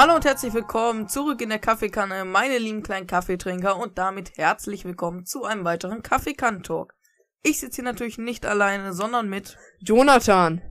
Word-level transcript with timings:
Hallo 0.00 0.14
und 0.14 0.24
herzlich 0.24 0.54
willkommen 0.54 1.08
zurück 1.08 1.42
in 1.42 1.50
der 1.50 1.58
Kaffeekanne, 1.58 2.24
meine 2.24 2.56
lieben 2.56 2.82
kleinen 2.82 3.06
Kaffeetrinker 3.06 3.76
und 3.76 3.98
damit 3.98 4.38
herzlich 4.38 4.86
willkommen 4.86 5.26
zu 5.26 5.44
einem 5.44 5.62
weiteren 5.66 6.02
Kaffeekann-Talk. 6.02 6.94
Ich 7.42 7.60
sitze 7.60 7.82
hier 7.82 7.84
natürlich 7.84 8.16
nicht 8.16 8.46
alleine, 8.46 8.94
sondern 8.94 9.28
mit 9.28 9.58
Jonathan, 9.78 10.62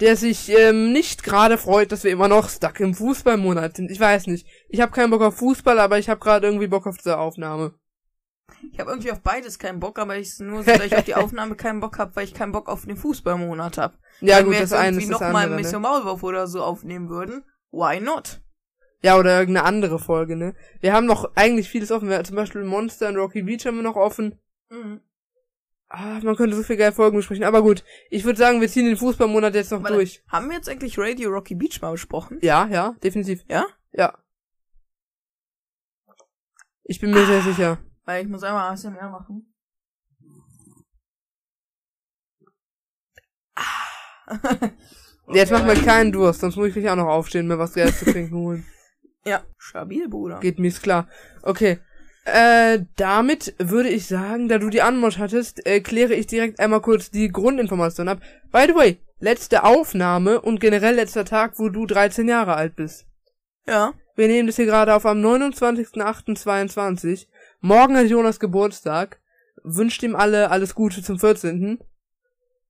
der 0.00 0.16
sich 0.16 0.48
ähm, 0.48 0.90
nicht 0.92 1.22
gerade 1.22 1.58
freut, 1.58 1.92
dass 1.92 2.02
wir 2.02 2.10
immer 2.10 2.26
noch 2.26 2.48
stuck 2.48 2.80
im 2.80 2.92
Fußballmonat 2.92 3.76
sind. 3.76 3.88
Ich 3.92 4.00
weiß 4.00 4.26
nicht. 4.26 4.48
Ich 4.68 4.80
habe 4.80 4.90
keinen 4.90 5.10
Bock 5.10 5.22
auf 5.22 5.36
Fußball, 5.36 5.78
aber 5.78 6.00
ich 6.00 6.08
habe 6.08 6.18
gerade 6.18 6.48
irgendwie 6.48 6.66
Bock 6.66 6.88
auf 6.88 6.96
diese 6.96 7.18
Aufnahme. 7.18 7.74
Ich 8.72 8.80
habe 8.80 8.90
irgendwie 8.90 9.12
auf 9.12 9.20
beides 9.20 9.60
keinen 9.60 9.78
Bock, 9.78 10.00
aber 10.00 10.16
ich 10.16 10.40
nur 10.40 10.64
so, 10.64 10.72
dass 10.72 10.86
ich 10.86 10.96
auf 10.96 11.04
die 11.04 11.14
Aufnahme 11.14 11.54
keinen 11.54 11.78
Bock 11.78 12.00
habe, 12.00 12.16
weil 12.16 12.24
ich 12.24 12.34
keinen 12.34 12.50
Bock 12.50 12.68
auf 12.68 12.84
den 12.84 12.96
Fußballmonat 12.96 13.78
habe. 13.78 13.96
Ja 14.20 14.38
Wenn 14.38 14.46
gut, 14.46 14.54
wir 14.54 14.60
das 14.62 14.70
jetzt 14.70 14.80
eine 14.80 14.88
irgendwie 14.96 15.04
ist 15.04 15.12
das 15.12 15.20
noch 15.20 15.26
andere. 15.28 15.54
ein 15.54 15.62
bisschen 15.62 15.82
Ne? 15.82 15.88
Maulwurf 15.88 16.24
oder 16.24 16.48
so 16.48 16.64
aufnehmen 16.64 17.08
würden, 17.10 17.44
why 17.70 18.00
not? 18.00 18.41
Ja, 19.02 19.18
oder 19.18 19.38
irgendeine 19.38 19.66
andere 19.66 19.98
Folge, 19.98 20.36
ne? 20.36 20.54
Wir 20.80 20.92
haben 20.92 21.06
noch 21.06 21.32
eigentlich 21.34 21.68
vieles 21.68 21.90
offen. 21.90 22.08
Wir, 22.08 22.22
zum 22.22 22.36
Beispiel 22.36 22.62
Monster 22.62 23.08
und 23.08 23.16
Rocky 23.16 23.42
Beach 23.42 23.66
haben 23.66 23.76
wir 23.76 23.82
noch 23.82 23.96
offen. 23.96 24.38
Mhm. 24.70 25.00
Ah, 25.88 26.20
man 26.22 26.36
könnte 26.36 26.56
so 26.56 26.62
viel 26.62 26.76
geile 26.76 26.92
Folgen 26.92 27.16
besprechen. 27.16 27.44
Aber 27.44 27.62
gut, 27.62 27.84
ich 28.08 28.24
würde 28.24 28.38
sagen, 28.38 28.60
wir 28.60 28.68
ziehen 28.68 28.86
den 28.86 28.96
Fußballmonat 28.96 29.54
jetzt 29.54 29.72
noch 29.72 29.82
Warte, 29.82 29.94
durch. 29.94 30.22
Haben 30.28 30.48
wir 30.48 30.56
jetzt 30.56 30.68
eigentlich 30.68 30.98
Radio 30.98 31.30
Rocky 31.30 31.54
Beach 31.54 31.82
mal 31.82 31.92
besprochen? 31.92 32.38
Ja, 32.40 32.66
ja, 32.68 32.94
definitiv. 33.02 33.44
Ja? 33.48 33.66
Ja. 33.92 34.16
Ich 36.84 37.00
bin 37.00 37.10
mir 37.10 37.26
sehr 37.26 37.42
sicher. 37.42 37.78
Weil 38.04 38.22
ich 38.22 38.28
muss 38.28 38.42
einmal 38.42 38.72
ASMR 38.72 39.10
machen. 39.10 39.52
Ah. 43.54 44.70
Jetzt 45.32 45.52
mach 45.52 45.64
mal 45.64 45.76
keinen 45.76 46.12
Durst, 46.12 46.40
sonst 46.40 46.56
muss 46.56 46.68
ich 46.68 46.76
mich 46.76 46.88
auch 46.88 46.96
noch 46.96 47.08
aufstehen, 47.08 47.46
mir 47.46 47.58
was 47.58 47.74
Geiles 47.74 47.98
zu 47.98 48.06
trinken 48.06 48.36
holen. 48.36 48.66
Ja, 49.24 49.42
stabil, 49.58 50.08
Bruder. 50.08 50.40
Geht 50.40 50.58
mir's 50.58 50.82
klar. 50.82 51.08
Okay. 51.42 51.78
Äh, 52.24 52.80
damit 52.96 53.54
würde 53.58 53.88
ich 53.88 54.06
sagen, 54.06 54.48
da 54.48 54.58
du 54.58 54.70
die 54.70 54.82
Anmod 54.82 55.18
hattest, 55.18 55.66
äh, 55.66 55.80
kläre 55.80 56.14
ich 56.14 56.28
direkt 56.28 56.60
einmal 56.60 56.80
kurz 56.80 57.10
die 57.10 57.28
Grundinformation 57.28 58.08
ab. 58.08 58.20
By 58.52 58.66
the 58.68 58.74
way, 58.74 59.00
letzte 59.18 59.64
Aufnahme 59.64 60.40
und 60.40 60.60
generell 60.60 60.94
letzter 60.94 61.24
Tag, 61.24 61.58
wo 61.58 61.68
du 61.68 61.86
13 61.86 62.28
Jahre 62.28 62.54
alt 62.54 62.76
bist. 62.76 63.06
Ja. 63.66 63.94
Wir 64.14 64.28
nehmen 64.28 64.46
das 64.46 64.56
hier 64.56 64.66
gerade 64.66 64.94
auf 64.94 65.06
am 65.06 65.24
29.08.22. 65.24 67.26
Morgen 67.60 67.96
hat 67.96 68.06
Jonas 68.06 68.38
Geburtstag. 68.38 69.18
Wünscht 69.64 70.02
ihm 70.02 70.14
alle 70.14 70.50
alles 70.50 70.74
Gute 70.74 71.02
zum 71.02 71.18
14. 71.18 71.78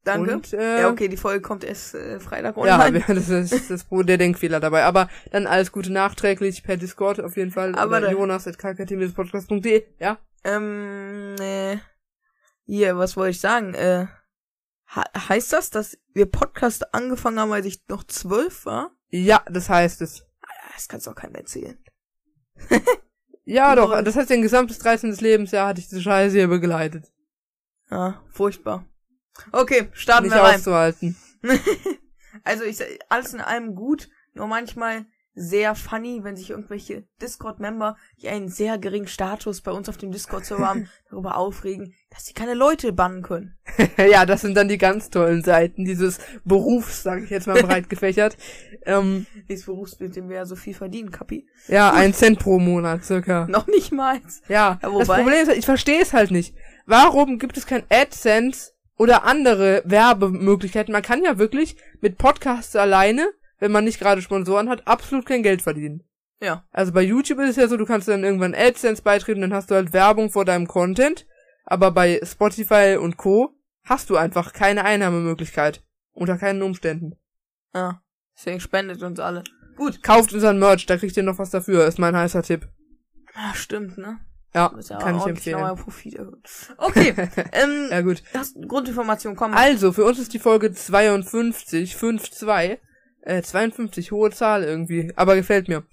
Danke. 0.04 0.34
Und, 0.34 0.52
äh, 0.52 0.80
ja, 0.80 0.90
okay, 0.90 1.06
die 1.08 1.16
Folge 1.16 1.40
kommt 1.42 1.62
erst 1.62 1.94
äh, 1.94 2.18
Freitag 2.18 2.56
Ja, 2.56 2.62
online. 2.84 3.04
das 3.14 3.28
ist 3.28 3.70
das 3.70 3.84
Pro- 3.84 4.02
der 4.02 4.18
Denkfehler 4.18 4.58
dabei. 4.58 4.82
Aber 4.84 5.08
dann 5.30 5.46
alles 5.46 5.70
Gute 5.70 5.92
nachträglich 5.92 6.64
per 6.64 6.76
Discord 6.76 7.20
auf 7.20 7.36
jeden 7.36 7.52
Fall. 7.52 7.74
Aber 7.76 7.98
Oder 7.98 8.06
da- 8.08 8.12
jonas.kkt-podcast.de. 8.12 9.84
Ja? 10.00 10.18
ähm, 10.44 11.36
äh, 11.40 11.76
hier, 12.64 12.96
was 12.98 13.16
wollte 13.16 13.30
ich 13.30 13.40
sagen? 13.40 13.74
Äh, 13.74 14.06
ha 14.86 15.04
heißt 15.28 15.52
das, 15.52 15.70
dass 15.70 15.96
wir 16.14 16.26
Podcast 16.26 16.92
angefangen 16.94 17.38
haben, 17.38 17.52
als 17.52 17.66
ich 17.66 17.80
noch 17.88 18.02
zwölf 18.04 18.66
war? 18.66 18.90
Ja, 19.10 19.44
das 19.48 19.68
heißt 19.68 20.02
es. 20.02 20.24
Ah, 20.42 20.48
Das 20.74 20.88
kannst 20.88 21.06
du 21.06 21.10
auch 21.12 21.14
keinem 21.16 21.34
erzählen. 21.36 21.78
Ja, 23.44 23.74
doch. 23.74 24.00
Das 24.02 24.14
heißt, 24.14 24.30
dein 24.30 24.40
gesamtes 24.40 24.78
13. 24.78 25.12
Lebensjahr 25.16 25.66
hatte 25.66 25.80
ich 25.80 25.88
diese 25.88 26.00
Scheiße 26.00 26.36
hier 26.36 26.46
begleitet. 26.46 27.10
Ja, 27.90 28.22
furchtbar. 28.30 28.86
Okay, 29.52 29.88
starten 29.92 30.24
Nicht 30.24 30.34
wir 30.34 30.42
rein. 30.42 30.56
auszuhalten. 30.56 31.16
Also 32.44 32.64
ich 32.64 32.78
alles 33.10 33.34
in 33.34 33.40
allem 33.40 33.74
gut, 33.74 34.08
nur 34.32 34.46
manchmal 34.46 35.04
sehr 35.34 35.74
funny, 35.74 36.20
wenn 36.22 36.36
sich 36.36 36.50
irgendwelche 36.50 37.04
Discord-Member, 37.22 37.96
die 38.20 38.28
einen 38.28 38.48
sehr 38.48 38.76
geringen 38.78 39.06
Status 39.06 39.62
bei 39.62 39.70
uns 39.70 39.88
auf 39.88 39.96
dem 39.96 40.12
Discord-Server 40.12 40.66
haben, 40.68 40.88
darüber 41.10 41.36
aufregen, 41.38 41.94
dass 42.10 42.26
sie 42.26 42.34
keine 42.34 42.52
Leute 42.52 42.92
bannen 42.92 43.22
können. 43.22 43.56
ja, 43.96 44.26
das 44.26 44.42
sind 44.42 44.54
dann 44.56 44.68
die 44.68 44.76
ganz 44.76 45.08
tollen 45.08 45.42
Seiten 45.42 45.84
dieses 45.86 46.18
Berufs, 46.44 47.02
sage 47.02 47.24
ich 47.24 47.30
jetzt 47.30 47.46
mal 47.46 47.62
breit 47.62 47.88
gefächert. 47.88 48.36
Ähm, 48.84 49.26
Dieses 49.48 49.64
Berufsbild, 49.64 50.16
dem 50.16 50.28
wir 50.28 50.36
ja 50.36 50.44
so 50.44 50.56
viel 50.56 50.74
verdienen, 50.74 51.10
Kapi. 51.10 51.46
ja, 51.68 51.92
ein 51.92 52.12
Cent 52.12 52.38
pro 52.38 52.58
Monat 52.58 53.04
circa. 53.04 53.46
Noch 53.48 53.66
nicht 53.68 53.92
mal. 53.92 54.20
Ja, 54.48 54.78
Ja, 54.82 54.90
das 54.98 55.08
Problem 55.08 55.48
ist, 55.48 55.52
ich 55.56 55.64
verstehe 55.64 56.02
es 56.02 56.12
halt 56.12 56.30
nicht. 56.30 56.54
Warum 56.84 57.38
gibt 57.38 57.56
es 57.56 57.66
kein 57.66 57.84
AdSense 57.88 58.71
oder 59.02 59.24
andere 59.24 59.82
Werbemöglichkeiten? 59.84 60.92
Man 60.92 61.02
kann 61.02 61.24
ja 61.24 61.36
wirklich 61.36 61.76
mit 62.00 62.18
Podcasts 62.18 62.76
alleine, 62.76 63.28
wenn 63.58 63.72
man 63.72 63.82
nicht 63.82 63.98
gerade 63.98 64.22
Sponsoren 64.22 64.68
hat, 64.68 64.86
absolut 64.86 65.26
kein 65.26 65.42
Geld 65.42 65.60
verdienen. 65.60 66.04
Ja. 66.40 66.64
Also 66.70 66.92
bei 66.92 67.02
YouTube 67.02 67.40
ist 67.40 67.50
es 67.50 67.56
ja 67.56 67.66
so, 67.66 67.76
du 67.76 67.84
kannst 67.84 68.06
dann 68.06 68.22
irgendwann 68.22 68.54
AdSense 68.54 69.02
beitreten, 69.02 69.40
dann 69.40 69.52
hast 69.52 69.72
du 69.72 69.74
halt 69.74 69.92
Werbung 69.92 70.30
vor 70.30 70.44
deinem 70.44 70.68
Content. 70.68 71.26
Aber 71.64 71.90
bei 71.90 72.20
Spotify 72.22 72.96
und 73.00 73.16
Co. 73.16 73.56
hast 73.82 74.08
du 74.08 74.16
einfach 74.16 74.52
keine 74.52 74.84
Einnahmemöglichkeit. 74.84 75.82
Unter 76.12 76.38
keinen 76.38 76.62
Umständen. 76.62 77.16
Ja. 77.74 78.02
Deswegen 78.36 78.60
spendet 78.60 79.02
uns 79.02 79.18
alle. 79.18 79.42
Gut. 79.76 80.00
Kauft 80.02 80.32
unseren 80.32 80.60
Merch, 80.60 80.86
da 80.86 80.96
kriegt 80.96 81.16
ihr 81.16 81.22
noch 81.24 81.38
was 81.38 81.50
dafür, 81.50 81.86
ist 81.86 81.98
mein 81.98 82.16
heißer 82.16 82.42
Tipp. 82.42 82.68
Ah, 83.34 83.54
stimmt, 83.54 83.98
ne? 83.98 84.20
Ja, 84.54 84.72
ja 84.88 84.98
kann 84.98 85.16
ich 85.16 85.26
empfehlen. 85.26 85.58
erhöhen. 85.58 86.42
Okay. 86.76 87.14
ähm, 87.52 87.88
Ja 87.90 88.00
gut. 88.02 88.22
hast 88.34 88.56
Grundinformation, 88.68 89.34
komm. 89.34 89.54
Also, 89.54 89.92
für 89.92 90.04
uns 90.04 90.18
ist 90.18 90.34
die 90.34 90.38
Folge 90.38 90.72
52, 90.72 91.96
5-2. 91.96 92.78
Äh, 93.22 93.42
52, 93.42 94.10
hohe 94.10 94.30
Zahl 94.30 94.64
irgendwie, 94.64 95.12
aber 95.16 95.36
gefällt 95.36 95.68
mir. 95.68 95.84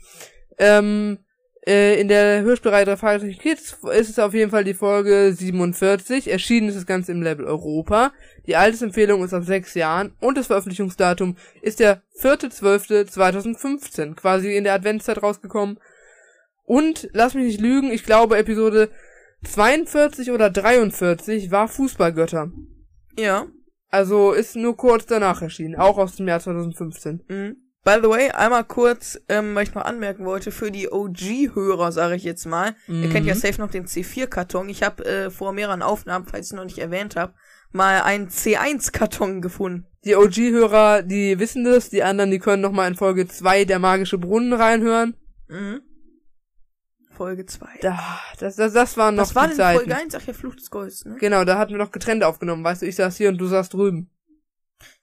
Ähm, 0.58 1.20
äh, 1.68 2.00
in 2.02 2.08
der 2.08 2.42
Hörspielreihe 2.42 2.86
drei 2.86 2.98
Fragezeichen 2.98 3.38
Kids 3.38 3.78
ist 3.94 4.10
es 4.10 4.18
auf 4.18 4.34
jeden 4.34 4.50
Fall 4.50 4.64
die 4.64 4.74
Folge 4.74 5.34
47. 5.34 6.32
Erschienen 6.32 6.70
ist 6.70 6.78
das 6.78 6.86
Ganze 6.86 7.12
im 7.12 7.22
Level 7.22 7.46
Europa. 7.46 8.12
Die 8.48 8.56
Altersempfehlung 8.56 9.24
ist 9.24 9.34
ab 9.34 9.44
sechs 9.44 9.76
Jahren 9.76 10.14
und 10.20 10.38
das 10.38 10.48
Veröffentlichungsdatum 10.48 11.36
ist 11.62 11.80
der 11.80 12.02
4.12.2015, 12.22 14.16
quasi 14.16 14.56
in 14.56 14.64
der 14.64 14.74
Adventszeit 14.74 15.22
rausgekommen. 15.22 15.80
Und, 16.70 17.10
lass 17.14 17.34
mich 17.34 17.46
nicht 17.46 17.62
lügen, 17.62 17.90
ich 17.92 18.04
glaube 18.04 18.38
Episode 18.38 18.92
42 19.44 20.30
oder 20.30 20.52
43 20.52 21.50
war 21.50 21.68
Fußballgötter. 21.68 22.52
Ja. 23.18 23.48
Also 23.90 24.34
ist 24.34 24.56
nur 24.56 24.78
kurz 24.78 25.08
danach 25.08 25.42
erschienen, 25.42 25.76
auch 25.76 25.98
aus 25.98 26.18
dem 26.18 26.28
Jahr 26.28 26.40
2015. 26.40 27.24
Mhm. 27.28 27.56
By 27.84 27.96
the 28.04 28.08
way, 28.10 28.30
einmal 28.30 28.66
kurz, 28.66 29.20
ähm, 29.30 29.56
weil 29.56 29.64
ich 29.64 29.74
noch 29.74 29.84
anmerken 29.84 30.26
wollte, 30.26 30.52
für 30.52 30.70
die 30.70 30.92
OG-Hörer, 30.92 31.92
sage 31.92 32.16
ich 32.16 32.24
jetzt 32.24 32.46
mal, 32.46 32.76
ihr 32.88 33.10
kennt 33.10 33.26
ja 33.26 33.34
Mhm. 33.34 33.40
safe 33.40 33.60
noch 33.60 33.72
den 33.72 33.88
C4-Karton. 33.88 34.70
Ich 34.70 34.84
habe 34.84 35.04
äh, 35.06 35.30
vor 35.32 35.54
mehreren 35.54 35.82
Aufnahmen, 35.82 36.28
falls 36.30 36.48
ich 36.48 36.52
es 36.52 36.56
noch 36.56 36.66
nicht 36.66 36.78
erwähnt 36.78 37.16
habe, 37.16 37.34
mal 37.72 38.02
einen 38.04 38.28
C1-Karton 38.30 39.42
gefunden. 39.42 39.88
Die 40.06 40.16
OG-Hörer, 40.16 41.02
die 41.02 41.40
wissen 41.40 41.64
das, 41.64 41.90
die 41.90 42.04
anderen, 42.04 42.30
die 42.30 42.38
können 42.40 42.62
nochmal 42.62 42.90
in 42.90 42.96
Folge 42.96 43.28
2 43.28 43.66
der 43.66 43.80
magische 43.80 44.20
Brunnen 44.20 44.54
reinhören. 44.54 45.16
Mhm. 45.48 45.82
Folge 47.20 47.46
2. 47.46 47.80
Da, 47.82 48.00
das, 48.40 48.56
das, 48.56 48.72
das 48.72 48.96
waren 48.96 49.16
noch 49.16 49.24
Was 49.24 49.36
war 49.36 49.44
die 49.44 49.50
denn 49.50 49.58
Zeiten. 49.58 49.80
Folge 49.80 49.96
1? 49.96 50.16
Ach 50.16 50.26
ja, 50.26 50.32
Fluch 50.32 50.56
des 50.56 50.72
Golds, 50.72 51.04
ne? 51.04 51.18
Genau, 51.20 51.44
da 51.44 51.58
hatten 51.58 51.74
wir 51.74 51.78
noch 51.78 51.92
getrennt 51.92 52.24
aufgenommen, 52.24 52.64
weißt 52.64 52.82
du, 52.82 52.86
ich 52.86 52.96
saß 52.96 53.18
hier 53.18 53.28
und 53.28 53.38
du 53.38 53.46
saß 53.46 53.68
drüben. 53.68 54.10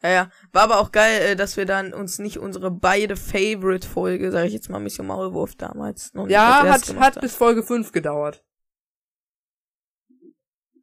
Ja, 0.02 0.08
ja. 0.08 0.30
War 0.50 0.62
aber 0.62 0.78
auch 0.78 0.92
geil, 0.92 1.20
äh, 1.20 1.36
dass 1.36 1.58
wir 1.58 1.66
dann 1.66 1.92
uns 1.92 2.18
nicht 2.18 2.38
unsere 2.38 2.70
beide 2.70 3.16
Favorite-Folge, 3.16 4.32
sage 4.32 4.46
ich 4.46 4.54
jetzt 4.54 4.70
mal, 4.70 4.78
Mission 4.78 5.06
Maulwurf 5.06 5.56
damals. 5.56 6.14
noch 6.14 6.26
Ja, 6.26 6.66
hat, 6.66 6.96
hat 6.96 7.20
bis 7.20 7.36
Folge 7.36 7.62
5 7.62 7.92
gedauert. 7.92 8.42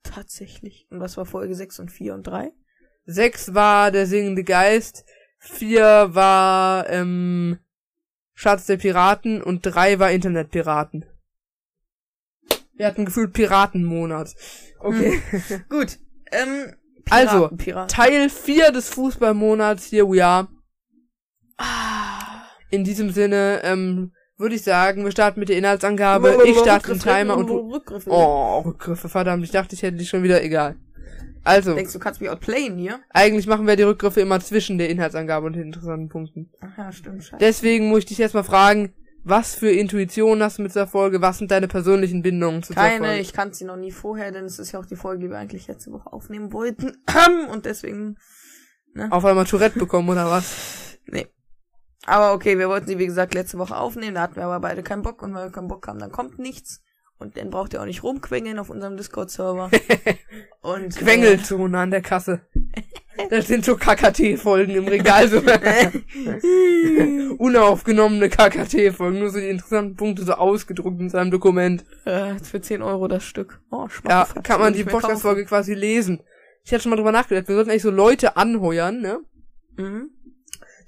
Tatsächlich. 0.04 0.86
Und 0.92 1.00
was 1.00 1.18
war 1.18 1.26
Folge 1.26 1.56
6 1.56 1.80
und 1.80 1.92
4 1.92 2.14
und 2.14 2.28
3? 2.28 2.52
6 3.06 3.56
war 3.56 3.90
der 3.90 4.06
singende 4.06 4.44
Geist, 4.44 5.04
4 5.40 6.10
war 6.12 6.88
ähm, 6.92 7.58
Schatz 8.36 8.68
der 8.68 8.78
Piraten 8.78 9.42
und 9.42 9.62
3 9.64 9.98
war 9.98 10.12
Internetpiraten. 10.12 11.08
Wir 12.84 12.90
hatten 12.90 13.06
gefühlt 13.06 13.32
Piratenmonat. 13.32 14.36
Okay. 14.82 15.22
Gut. 15.70 16.00
Ähm, 16.34 16.74
Also, 17.10 17.48
Piraten, 17.48 17.58
Piraten. 17.58 17.88
Teil 17.88 18.30
4 18.30 18.74
des 18.74 18.90
Fußballmonats, 18.90 19.90
here 19.90 20.06
we 20.06 20.22
are. 20.22 20.50
Ah. 21.58 22.44
In 22.72 22.84
diesem 22.84 23.12
Sinne, 23.12 23.62
ähm, 23.64 24.12
würde 24.38 24.56
ich 24.56 24.64
sagen, 24.64 25.06
wir 25.06 25.12
starten 25.14 25.40
mit 25.40 25.48
der 25.48 25.58
Inhaltsangabe. 25.60 26.40
Ich 26.44 26.60
starte 26.60 26.90
den 26.90 27.00
Timer 27.00 27.38
und 27.38 27.48
du... 27.48 27.72
Rückgriffe. 27.72 28.10
Oh, 28.10 28.60
Rückgriffe, 28.66 29.08
verdammt, 29.08 29.46
ich 29.46 29.52
dachte, 29.52 29.76
ich 29.76 29.82
hätte 29.82 29.96
die 29.96 30.06
schon 30.06 30.24
wieder, 30.24 30.44
egal. 30.44 30.76
Also, 31.46 31.76
Denkst 31.76 31.94
du, 31.94 32.00
du 32.00 32.04
kannst 32.04 32.20
mich 32.20 32.30
outplayen 32.30 32.78
hier? 32.78 33.00
eigentlich 33.12 33.48
machen 33.48 33.66
wir 33.66 33.78
die 33.78 33.84
Rückgriffe 33.84 34.20
immer 34.20 34.42
zwischen 34.42 34.78
der 34.78 34.90
Inhaltsangabe 34.90 35.46
und 35.46 35.54
den 35.54 35.68
interessanten 35.68 36.10
Punkten. 36.10 36.52
Ach 36.60 36.78
ja, 36.78 36.92
stimmt, 36.92 37.24
scheiße. 37.24 37.38
Deswegen 37.40 37.88
muss 37.88 38.00
ich 38.00 38.06
dich 38.08 38.20
erstmal 38.20 38.44
fragen, 38.44 38.94
was 39.24 39.56
für 39.56 39.72
Intuitionen 39.72 40.44
hast 40.44 40.58
du 40.58 40.64
mit 40.64 40.72
dieser 40.72 40.88
Folge? 40.88 41.22
Was 41.22 41.38
sind 41.38 41.52
deine 41.52 41.68
persönlichen 41.68 42.22
Bindungen 42.22 42.64
zu 42.64 42.74
Keine, 42.74 43.06
Folge? 43.06 43.22
ich 43.22 43.34
kannte 43.34 43.56
sie 43.56 43.66
noch 43.66 43.78
nie 43.78 43.92
vorher, 43.92 44.32
denn 44.32 44.46
es 44.46 44.60
ist 44.60 44.72
ja 44.72 44.80
auch 44.80 44.86
die 44.86 44.96
Folge, 44.96 45.24
die 45.24 45.30
wir 45.30 45.38
eigentlich 45.38 45.68
letzte 45.68 45.92
Woche 45.92 46.12
aufnehmen 46.12 46.52
wollten. 46.52 46.98
Und 47.52 47.66
deswegen, 47.66 48.18
Auf 49.10 49.26
einmal 49.26 49.46
Tourette 49.46 49.80
bekommen, 49.80 50.10
oder 50.10 50.30
was? 50.30 50.98
nee. 51.08 51.28
Aber 52.06 52.34
okay, 52.34 52.58
wir 52.60 52.68
wollten 52.68 52.88
sie, 52.88 53.00
wie 53.00 53.06
gesagt, 53.06 53.34
letzte 53.34 53.58
Woche 53.58 53.78
aufnehmen, 53.78 54.16
da 54.16 54.22
hatten 54.24 54.36
wir 54.36 54.44
aber 54.44 54.60
beide 54.60 54.84
keinen 54.84 55.04
Bock 55.04 55.22
und 55.22 55.34
weil 55.34 55.48
wir 55.48 55.52
keinen 55.54 55.70
Bock 55.70 55.88
haben, 55.88 56.00
dann 56.00 56.12
kommt 56.12 56.38
nichts. 56.38 56.82
Und 57.18 57.38
dann 57.38 57.50
braucht 57.50 57.72
ihr 57.72 57.82
auch 57.82 57.86
nicht 57.86 58.04
rumquengeln 58.04 58.60
auf 58.60 58.70
unserem 58.70 58.98
Discord-Server. 58.98 59.72
und 60.62 60.98
Quengelzone 60.98 61.80
an 61.80 61.92
der 61.92 62.02
Kasse. 62.02 62.42
Das 63.30 63.48
sind 63.48 63.64
so 63.64 63.76
KKT-Folgen 63.76 64.76
im 64.76 64.88
Regal. 64.88 65.28
So 65.28 65.38
unaufgenommene 67.38 68.30
KKT-Folgen. 68.30 69.20
Nur 69.20 69.30
so 69.30 69.40
die 69.40 69.50
interessanten 69.50 69.96
Punkte 69.96 70.24
so 70.24 70.34
ausgedruckt 70.34 71.00
in 71.00 71.10
seinem 71.10 71.32
Dokument. 71.32 71.86
Äh, 72.06 72.36
für 72.40 72.62
10 72.62 72.82
Euro 72.82 73.08
das 73.08 73.24
Stück. 73.24 73.62
Oh, 73.72 73.88
Ja, 74.08 74.28
kann 74.44 74.60
man 74.60 74.74
die. 74.74 74.84
Podcast-Folge 74.84 75.46
quasi 75.46 75.74
lesen. 75.74 76.22
Ich 76.64 76.72
hatte 76.72 76.84
schon 76.84 76.92
mal 76.92 76.96
drüber 76.96 77.12
nachgedacht. 77.12 77.48
Wir 77.48 77.56
sollten 77.56 77.70
eigentlich 77.70 77.84
so 77.84 77.92
Leute 77.92 78.38
anheuern, 78.38 79.02
ne? 79.02 79.20
Mhm. 79.78 80.10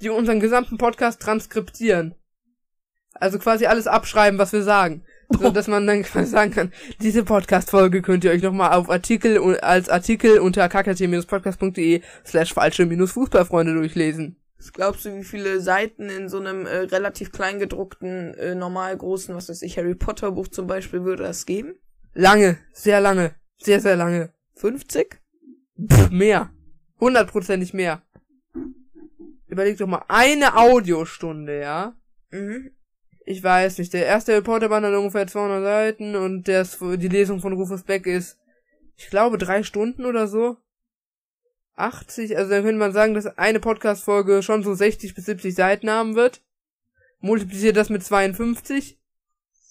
Die 0.02 0.10
unseren 0.10 0.40
gesamten 0.40 0.78
Podcast 0.78 1.22
transkriptieren. 1.22 2.16
Also 3.14 3.40
quasi 3.40 3.66
alles 3.66 3.88
abschreiben, 3.88 4.40
was 4.40 4.54
wir 4.54 4.64
sagen. 4.64 5.04
So, 5.30 5.50
dass 5.50 5.68
man 5.68 5.88
dann 5.88 6.04
sagen 6.04 6.52
kann, 6.52 6.72
diese 7.02 7.24
Podcast-Folge 7.24 8.02
könnt 8.02 8.24
ihr 8.24 8.32
euch 8.32 8.42
nochmal 8.42 8.74
auf 8.74 8.90
Artikel, 8.90 9.40
als 9.60 9.90
Artikel 9.90 10.40
unter 10.40 10.68
kkt-podcast.de 10.68 12.02
slash 12.26 12.54
falsche-fußballfreunde 12.54 13.74
durchlesen. 13.74 14.38
Was 14.58 14.72
glaubst 14.74 15.06
du, 15.06 15.16
wie 15.16 15.24
viele 15.24 15.60
Seiten 15.60 16.10
in 16.10 16.30
so 16.30 16.40
einem 16.40 16.66
äh, 16.66 16.78
relativ 16.78 17.32
klein 17.32 17.60
gedruckten, 17.60 18.34
äh, 18.36 18.56
normal 18.56 18.96
großen, 18.98 19.36
was 19.36 19.50
weiß 19.50 19.62
ich, 19.62 19.78
Harry 19.78 19.96
Potter 19.96 20.32
Buch 20.32 20.48
zum 20.48 20.68
Beispiel 20.68 21.04
würde 21.04 21.24
das 21.24 21.46
geben? 21.46 21.76
Lange, 22.14 22.58
sehr 22.72 23.02
lange, 23.02 23.36
sehr, 23.58 23.82
sehr 23.82 23.96
lange. 23.96 24.32
50? 24.56 25.20
Pff, 25.92 26.10
mehr. 26.10 26.50
Hundertprozentig 27.00 27.74
mehr. 27.74 28.02
Überleg 29.48 29.78
doch 29.78 29.88
mal, 29.88 30.04
eine 30.08 30.56
Audiostunde, 30.56 31.60
ja? 31.60 31.96
Mhm. 32.32 32.72
Ich 33.28 33.44
weiß 33.44 33.80
nicht, 33.80 33.92
der 33.94 34.06
erste 34.06 34.34
Reporter 34.34 34.70
war 34.70 34.82
dann 34.82 34.94
ungefähr 34.96 35.26
200 35.26 35.64
Seiten 35.64 36.16
und 36.16 36.48
das, 36.48 36.78
die 36.80 37.08
Lesung 37.08 37.40
von 37.40 37.54
Rufus 37.54 37.84
Beck 37.84 38.06
ist, 38.06 38.38
ich 38.98 39.10
glaube, 39.10 39.38
drei 39.38 39.64
Stunden 39.64 40.06
oder 40.06 40.28
so. 40.28 40.58
80, 41.76 42.38
also 42.38 42.52
dann 42.52 42.64
könnte 42.64 42.80
man 42.80 42.94
sagen, 42.94 43.16
dass 43.16 43.26
eine 43.26 43.60
Podcast-Folge 43.60 44.44
schon 44.44 44.64
so 44.64 44.74
60 44.74 45.16
bis 45.16 45.26
70 45.26 45.56
Seiten 45.56 45.90
haben 45.90 46.16
wird. 46.16 46.42
Multipliziert 47.20 47.76
das 47.76 47.90
mit 47.90 48.04
52. 48.04 48.98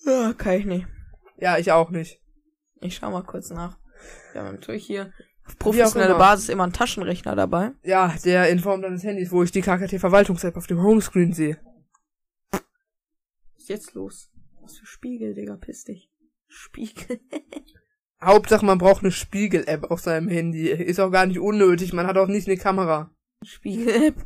Ja, 0.05 0.35
kann 0.37 0.55
ich 0.55 0.67
nicht. 0.67 0.87
Ja, 1.39 1.57
ich 1.57 1.73
auch 1.73 1.91
nicht. 1.91 2.21
Ich 2.81 2.97
schau 2.97 3.11
mal 3.11 3.23
kurz 3.23 3.51
nach. 3.51 3.79
Wir 4.33 4.43
haben 4.43 4.57
natürlich 4.57 4.85
hier 4.85 5.13
auf 5.47 5.53
Wie 5.53 5.55
auch 5.55 5.59
professionelle 5.59 6.11
immer. 6.11 6.19
Basis 6.19 6.49
immer 6.49 6.65
einen 6.65 6.73
Taschenrechner 6.73 7.37
dabei. 7.37 7.71
Ja, 7.83 8.15
der 8.25 8.49
in 8.51 8.59
Form 8.59 8.83
deines 8.83 9.05
Handys, 9.05 9.31
wo 9.31 9.43
ich 9.43 9.53
die 9.53 9.63
KKT-Verwaltungs-App 9.63 10.57
auf 10.57 10.67
dem 10.67 10.83
Homescreen 10.83 11.33
sehe. 11.33 11.57
Ist 13.65 13.71
jetzt 13.71 13.95
los? 13.95 14.31
Was 14.61 14.77
für 14.77 14.85
Spiegel, 14.85 15.33
Digga, 15.33 15.57
piss 15.57 15.85
dich. 15.85 16.11
Spiegel. 16.49 17.19
Hauptsache, 18.23 18.63
man 18.63 18.77
braucht 18.77 19.03
eine 19.03 19.11
Spiegel-App 19.11 19.91
auf 19.91 20.01
seinem 20.01 20.29
Handy. 20.29 20.69
Ist 20.69 21.01
auch 21.01 21.11
gar 21.11 21.25
nicht 21.25 21.39
unnötig, 21.39 21.95
man 21.95 22.07
hat 22.07 22.19
auch 22.19 22.27
nicht 22.27 22.47
eine 22.47 22.59
Kamera. 22.59 23.11
Spiegel-App. 23.43 24.17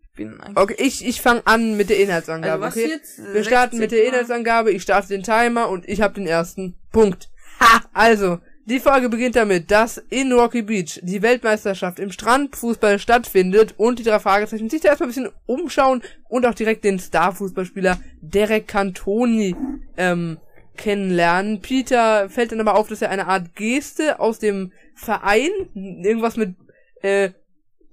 Ich 0.00 0.12
bin 0.12 0.40
eigentlich... 0.40 0.56
Okay, 0.56 0.76
ich, 0.78 1.06
ich 1.06 1.20
fange 1.20 1.46
an 1.46 1.76
mit 1.76 1.90
der 1.90 2.00
Inhaltsangabe, 2.00 2.64
Also 2.64 2.80
was 2.80 2.86
okay? 2.86 3.34
Wir 3.34 3.44
starten 3.44 3.76
mit 3.76 3.92
der 3.92 4.06
Inhaltsangabe, 4.06 4.72
ich 4.72 4.84
starte 4.84 5.08
den 5.08 5.22
Timer 5.22 5.68
und 5.68 5.86
ich 5.86 6.00
habe 6.00 6.14
den 6.14 6.26
ersten 6.26 6.80
Punkt. 6.90 7.28
Ha! 7.60 7.82
Also, 7.92 8.38
die 8.68 8.80
Folge 8.80 9.08
beginnt 9.08 9.34
damit, 9.34 9.70
dass 9.70 9.96
in 10.10 10.30
Rocky 10.30 10.60
Beach 10.60 11.00
die 11.02 11.22
Weltmeisterschaft 11.22 11.98
im 11.98 12.12
Strandfußball 12.12 12.98
stattfindet 12.98 13.74
und 13.78 13.98
die 13.98 14.02
drei 14.02 14.18
Fragezeichen 14.18 14.68
sich 14.68 14.82
da 14.82 14.90
erstmal 14.90 15.08
ein 15.08 15.14
bisschen 15.14 15.32
umschauen 15.46 16.02
und 16.28 16.44
auch 16.44 16.54
direkt 16.54 16.84
den 16.84 16.98
Starfußballspieler 16.98 17.98
Derek 18.20 18.68
Cantoni 18.68 19.56
ähm, 19.96 20.38
kennenlernen. 20.76 21.62
Peter 21.62 22.28
fällt 22.28 22.52
dann 22.52 22.60
aber 22.60 22.74
auf, 22.74 22.88
dass 22.88 23.00
er 23.00 23.08
eine 23.08 23.26
Art 23.26 23.54
Geste 23.54 24.20
aus 24.20 24.38
dem 24.38 24.72
Verein, 24.94 25.50
irgendwas 25.74 26.36
mit 26.36 26.54
äh, 27.00 27.30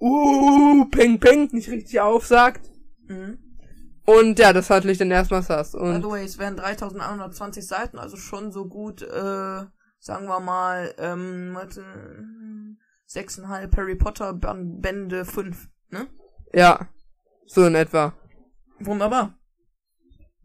uh, 0.02 0.86
peng 0.86 1.20
peng, 1.20 1.48
nicht 1.54 1.70
richtig 1.70 2.02
aufsagt. 2.02 2.70
Mhm. 3.08 3.38
Und 4.06 4.38
ja, 4.40 4.52
das 4.52 4.70
hatte 4.70 4.92
ich 4.92 4.98
dann 4.98 5.10
erstmal 5.10 5.42
sass. 5.42 5.72
By 5.72 6.00
the 6.02 6.10
way, 6.10 6.26
es 6.26 6.38
wären 6.38 6.58
3120 6.58 7.66
Seiten, 7.66 7.98
also 7.98 8.18
schon 8.18 8.52
so 8.52 8.66
gut, 8.66 9.02
äh, 9.02 9.64
sagen 10.06 10.28
wir 10.28 10.40
mal, 10.40 10.94
ähm, 11.00 11.58
äh, 11.58 13.12
6,5 13.12 13.76
Harry 13.76 13.96
Potter 13.96 14.34
Bände 14.34 15.26
5, 15.26 15.68
ne? 15.90 16.08
ja, 16.54 16.88
so 17.48 17.66
in 17.66 17.74
etwa. 17.74 18.14
Wunderbar. 18.80 19.34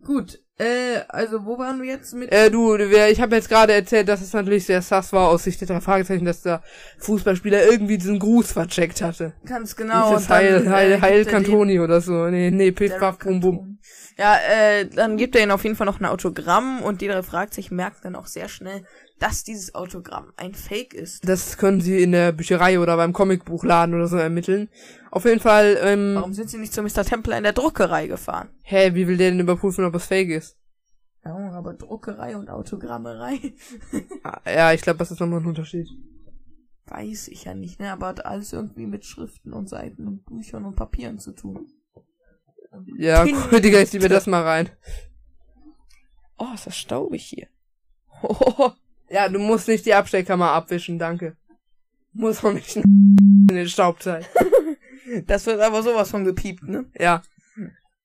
Gut, 0.02 0.38
äh, 0.58 1.02
also 1.08 1.44
wo 1.44 1.58
waren 1.58 1.82
wir 1.82 1.90
jetzt 1.90 2.14
mit? 2.14 2.32
Äh, 2.32 2.50
du, 2.50 2.74
ich 2.76 3.20
habe 3.20 3.36
jetzt 3.36 3.50
gerade 3.50 3.74
erzählt, 3.74 4.08
dass 4.08 4.22
es 4.22 4.32
natürlich 4.32 4.64
sehr 4.64 4.80
sass 4.80 5.12
war 5.12 5.28
aus 5.28 5.44
Sicht 5.44 5.60
der 5.60 5.68
drei 5.68 5.82
Fragezeichen, 5.82 6.24
dass 6.24 6.40
der 6.40 6.62
Fußballspieler 7.00 7.66
irgendwie 7.66 7.98
diesen 7.98 8.18
Gruß 8.18 8.52
vercheckt 8.52 9.02
hatte. 9.02 9.34
Ganz 9.44 9.76
genau. 9.76 10.14
Dieses 10.14 10.30
Heil, 10.30 10.66
äh, 10.66 10.68
Heil, 10.70 10.90
gibt 10.92 11.02
Heil 11.02 11.18
er 11.18 11.24
dem 11.24 11.30
Cantoni 11.30 11.80
oder 11.80 12.00
so. 12.00 12.28
Nee, 12.28 12.50
nee, 12.50 12.72
Piff, 12.72 12.98
Paff, 12.98 13.18
Bum, 13.18 13.40
Bum. 13.40 13.78
Ja, 14.16 14.36
äh, 14.36 14.86
dann 14.86 15.18
gibt 15.18 15.36
er 15.36 15.42
ihnen 15.42 15.50
auf 15.50 15.64
jeden 15.64 15.76
Fall 15.76 15.86
noch 15.86 16.00
ein 16.00 16.06
Autogramm 16.06 16.82
und 16.82 17.02
die 17.02 17.08
drei 17.08 17.22
Fragezeichen 17.22 17.76
merken 17.76 18.00
dann 18.02 18.16
auch 18.16 18.26
sehr 18.26 18.48
schnell, 18.48 18.84
dass 19.20 19.44
dieses 19.44 19.74
Autogramm 19.74 20.32
ein 20.36 20.54
Fake 20.54 20.92
ist. 20.94 21.28
Das 21.28 21.56
können 21.58 21.80
sie 21.80 22.02
in 22.02 22.10
der 22.12 22.32
Bücherei 22.32 22.80
oder 22.80 22.96
beim 22.96 23.12
Comicbuchladen 23.12 23.94
oder 23.94 24.08
so 24.08 24.16
ermitteln. 24.16 24.68
Auf 25.12 25.24
jeden 25.24 25.40
Fall, 25.40 25.78
ähm, 25.82 26.14
Warum 26.16 26.32
sind 26.32 26.50
sie 26.50 26.58
nicht 26.58 26.72
zu 26.72 26.82
Mr. 26.82 27.04
Templar 27.04 27.36
in 27.38 27.44
der 27.44 27.52
Druckerei 27.52 28.06
gefahren? 28.08 28.48
hä, 28.62 28.94
wie 28.94 29.06
will 29.06 29.16
der 29.16 29.30
denn 29.30 29.40
überprüfen, 29.40 29.84
ob 29.84 29.94
es 29.94 30.06
fake 30.06 30.30
ist? 30.30 30.56
Ja, 31.24 31.34
aber 31.52 31.74
Druckerei 31.74 32.36
und 32.36 32.48
Autogrammerei. 32.50 33.38
Ah, 34.24 34.40
Ja, 34.50 34.72
ich 34.72 34.80
glaube, 34.80 34.98
das 34.98 35.10
ist 35.10 35.20
nochmal 35.20 35.40
ein 35.40 35.46
Unterschied. 35.46 35.86
Weiß 36.86 37.28
ich 37.28 37.44
ja 37.44 37.54
nicht, 37.54 37.78
ne? 37.78 37.92
Aber 37.92 38.08
hat 38.08 38.24
alles 38.24 38.52
irgendwie 38.52 38.86
mit 38.86 39.04
Schriften 39.04 39.52
und 39.52 39.68
Seiten 39.68 40.08
und 40.08 40.24
Büchern 40.24 40.64
und 40.64 40.74
Papieren 40.76 41.18
zu 41.18 41.32
tun. 41.32 41.68
Ja, 42.96 43.24
gut, 43.24 43.62
Digga, 43.64 43.80
ich 43.80 43.92
mir 43.92 44.08
das 44.08 44.26
mal 44.26 44.42
rein. 44.42 44.70
Oh, 46.38 46.46
ist 46.54 46.66
das 46.66 46.76
staubig 46.76 47.22
hier. 47.22 47.48
Oh, 48.22 48.72
Ja, 49.10 49.28
du 49.28 49.38
musst 49.38 49.68
nicht 49.68 49.86
die 49.86 49.94
Abstellkammer 49.94 50.52
abwischen, 50.52 50.98
danke. 50.98 51.36
Muss 52.12 52.44
auch 52.44 52.52
nicht 52.52 52.76
in 52.76 52.82
den 53.50 53.68
Staub 53.68 54.02
sein. 54.02 54.24
das 55.26 55.46
wird 55.46 55.60
aber 55.60 55.82
sowas 55.82 56.10
von 56.10 56.24
gepiept, 56.24 56.62
ne? 56.62 56.86
Ja. 56.98 57.22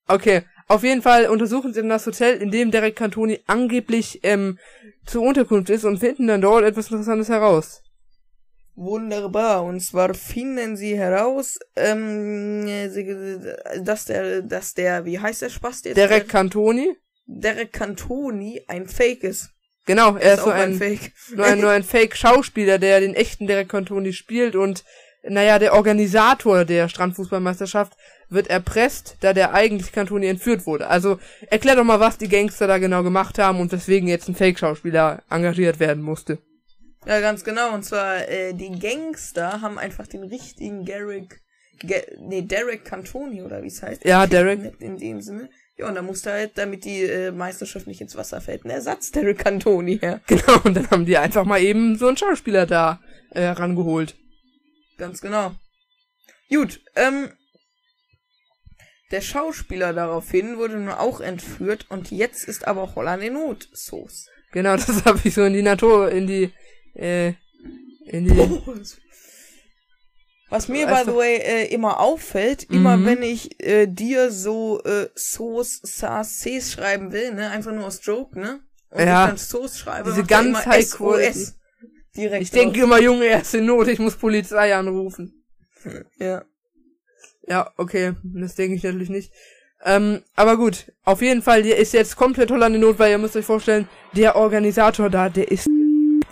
Okay. 0.08 0.42
Auf 0.68 0.82
jeden 0.82 1.02
Fall 1.02 1.26
untersuchen 1.26 1.72
sie 1.72 1.80
dann 1.80 1.90
das 1.90 2.06
Hotel, 2.06 2.42
in 2.42 2.50
dem 2.50 2.72
Derek 2.72 2.96
Cantoni 2.96 3.40
angeblich 3.46 4.20
ähm, 4.24 4.58
zur 5.04 5.22
Unterkunft 5.22 5.70
ist 5.70 5.84
und 5.84 5.98
finden 5.98 6.26
dann 6.26 6.40
dort 6.40 6.64
etwas 6.64 6.90
Interessantes 6.90 7.28
heraus. 7.28 7.82
Wunderbar. 8.74 9.64
Und 9.64 9.80
zwar 9.80 10.12
finden 10.14 10.76
sie 10.76 10.98
heraus, 10.98 11.58
ähm, 11.76 12.66
äh, 12.66 13.80
dass 13.80 14.06
der, 14.06 14.42
dass 14.42 14.74
der, 14.74 15.04
wie 15.04 15.20
heißt 15.20 15.42
der 15.42 15.50
Spaß 15.50 15.84
jetzt? 15.84 15.96
Derek 15.96 16.28
Cantoni? 16.28 16.96
Der, 17.26 17.54
Derek 17.54 17.72
Cantoni 17.72 18.62
ein 18.66 18.88
Fake 18.88 19.22
ist. 19.22 19.55
Genau, 19.86 20.16
er 20.16 20.34
ist 20.34 20.40
so 20.40 20.50
auch 20.50 20.54
ein, 20.54 20.74
Fake. 20.74 21.12
nur 21.34 21.46
ein, 21.46 21.60
nur 21.60 21.70
ein 21.70 21.84
Fake-Schauspieler, 21.84 22.78
der 22.78 23.00
den 23.00 23.14
echten 23.14 23.46
Derek 23.46 23.68
Cantoni 23.68 24.12
spielt 24.12 24.56
und 24.56 24.84
naja, 25.28 25.58
der 25.58 25.74
Organisator 25.74 26.64
der 26.64 26.88
Strandfußballmeisterschaft 26.88 27.96
wird 28.28 28.48
erpresst, 28.48 29.16
da 29.20 29.32
der 29.32 29.54
eigentlich 29.54 29.92
Cantoni 29.92 30.26
entführt 30.26 30.66
wurde. 30.66 30.88
Also 30.88 31.18
erklär 31.50 31.76
doch 31.76 31.84
mal, 31.84 32.00
was 32.00 32.18
die 32.18 32.28
Gangster 32.28 32.66
da 32.66 32.78
genau 32.78 33.02
gemacht 33.02 33.38
haben 33.38 33.60
und 33.60 33.72
weswegen 33.72 34.08
jetzt 34.08 34.28
ein 34.28 34.34
Fake-Schauspieler 34.34 35.22
engagiert 35.30 35.80
werden 35.80 36.02
musste. 36.02 36.38
Ja, 37.06 37.20
ganz 37.20 37.44
genau. 37.44 37.72
Und 37.72 37.84
zwar, 37.84 38.28
äh, 38.28 38.52
die 38.52 38.78
Gangster 38.78 39.60
haben 39.62 39.78
einfach 39.78 40.06
den 40.06 40.24
richtigen 40.24 40.84
Garrick, 40.84 41.40
Ge 41.78 42.02
nee, 42.18 42.42
Derek 42.42 42.84
Cantoni 42.84 43.42
oder 43.42 43.62
wie 43.62 43.68
es 43.68 43.82
heißt. 43.82 44.04
Ja, 44.04 44.26
Derek. 44.26 44.80
In 44.80 44.96
dem 44.96 45.20
Sinne. 45.20 45.50
Ja, 45.78 45.88
und 45.88 45.94
da 45.94 46.02
musste 46.02 46.32
halt, 46.32 46.56
damit 46.56 46.84
die 46.84 47.02
äh, 47.02 47.30
Meisterschaft 47.32 47.86
nicht 47.86 48.00
ins 48.00 48.16
Wasser 48.16 48.40
fällt, 48.40 48.64
ein 48.64 48.70
Ersatz 48.70 49.12
Derek 49.12 49.38
Cantoni 49.38 49.98
her. 49.98 50.20
Genau, 50.26 50.60
und 50.64 50.74
dann 50.74 50.90
haben 50.90 51.04
die 51.04 51.18
einfach 51.18 51.44
mal 51.44 51.60
eben 51.60 51.96
so 51.98 52.08
einen 52.08 52.16
Schauspieler 52.16 52.64
da 52.66 53.00
äh, 53.30 53.44
rangeholt. 53.44 54.16
Ganz 54.96 55.20
genau. 55.20 55.54
Gut, 56.48 56.80
ähm, 56.94 57.30
der 59.10 59.20
Schauspieler 59.20 59.92
daraufhin 59.92 60.56
wurde 60.56 60.78
nun 60.78 60.88
auch 60.88 61.20
entführt 61.20 61.86
und 61.90 62.10
jetzt 62.10 62.48
ist 62.48 62.66
aber 62.66 62.94
Holland 62.94 63.22
in 63.22 63.34
Not. 63.34 63.68
Sauce. 63.72 64.28
Genau, 64.52 64.76
das 64.76 65.04
habe 65.04 65.20
ich 65.24 65.34
so 65.34 65.44
in 65.44 65.52
die 65.52 65.62
Natur, 65.62 66.10
in 66.10 66.26
die, 66.26 66.52
äh, 66.94 67.34
in 68.06 68.24
die, 68.24 68.62
Was 70.48 70.68
mir, 70.68 70.86
Weißt 70.86 71.06
by 71.06 71.10
the 71.10 71.16
way, 71.16 71.36
äh, 71.38 71.66
immer 71.74 71.98
auffällt, 71.98 72.64
immer 72.70 72.96
Mhm. 72.96 73.06
wenn 73.06 73.22
ich 73.22 73.62
äh, 73.64 73.86
dir 73.88 74.30
so 74.30 74.80
äh, 74.84 75.08
Sauce, 75.16 75.82
Cs 75.82 76.72
schreiben 76.72 77.10
will, 77.12 77.34
ne, 77.34 77.50
einfach 77.50 77.72
nur 77.72 77.86
aus 77.86 78.00
Joke, 78.04 78.38
ne, 78.38 78.60
und 78.90 79.00
Ja. 79.00 79.24
ich 79.24 79.28
dann 79.30 79.38
Sauce 79.38 79.78
schreibe, 79.78 80.10
Diese 80.10 80.24
ganz 80.24 80.46
immer 80.46 80.64
high 80.64 80.86
SOS. 80.86 81.54
Direkt 82.16 82.42
ich 82.42 82.50
denke 82.50 82.80
immer, 82.80 83.00
Junge, 83.00 83.26
er 83.26 83.42
ist 83.42 83.54
in 83.54 83.66
Not, 83.66 83.88
ich 83.88 83.98
muss 83.98 84.14
Polizei 84.16 84.74
anrufen. 84.74 85.42
Ja. 86.18 86.44
Ja, 87.48 87.70
okay, 87.76 88.14
das 88.24 88.54
denke 88.56 88.74
ich 88.76 88.82
natürlich 88.82 89.08
nicht. 89.10 89.32
Ähm, 89.84 90.22
aber 90.34 90.56
gut, 90.56 90.90
auf 91.04 91.22
jeden 91.22 91.42
Fall, 91.42 91.62
der 91.62 91.76
ist 91.76 91.92
jetzt 91.92 92.16
komplett 92.16 92.50
Holland 92.50 92.74
in 92.74 92.80
Not, 92.80 92.98
weil 92.98 93.10
ihr 93.12 93.18
müsst 93.18 93.36
euch 93.36 93.44
vorstellen, 93.44 93.88
der 94.16 94.34
Organisator 94.34 95.10
da, 95.10 95.28
der 95.28 95.50
ist 95.50 95.68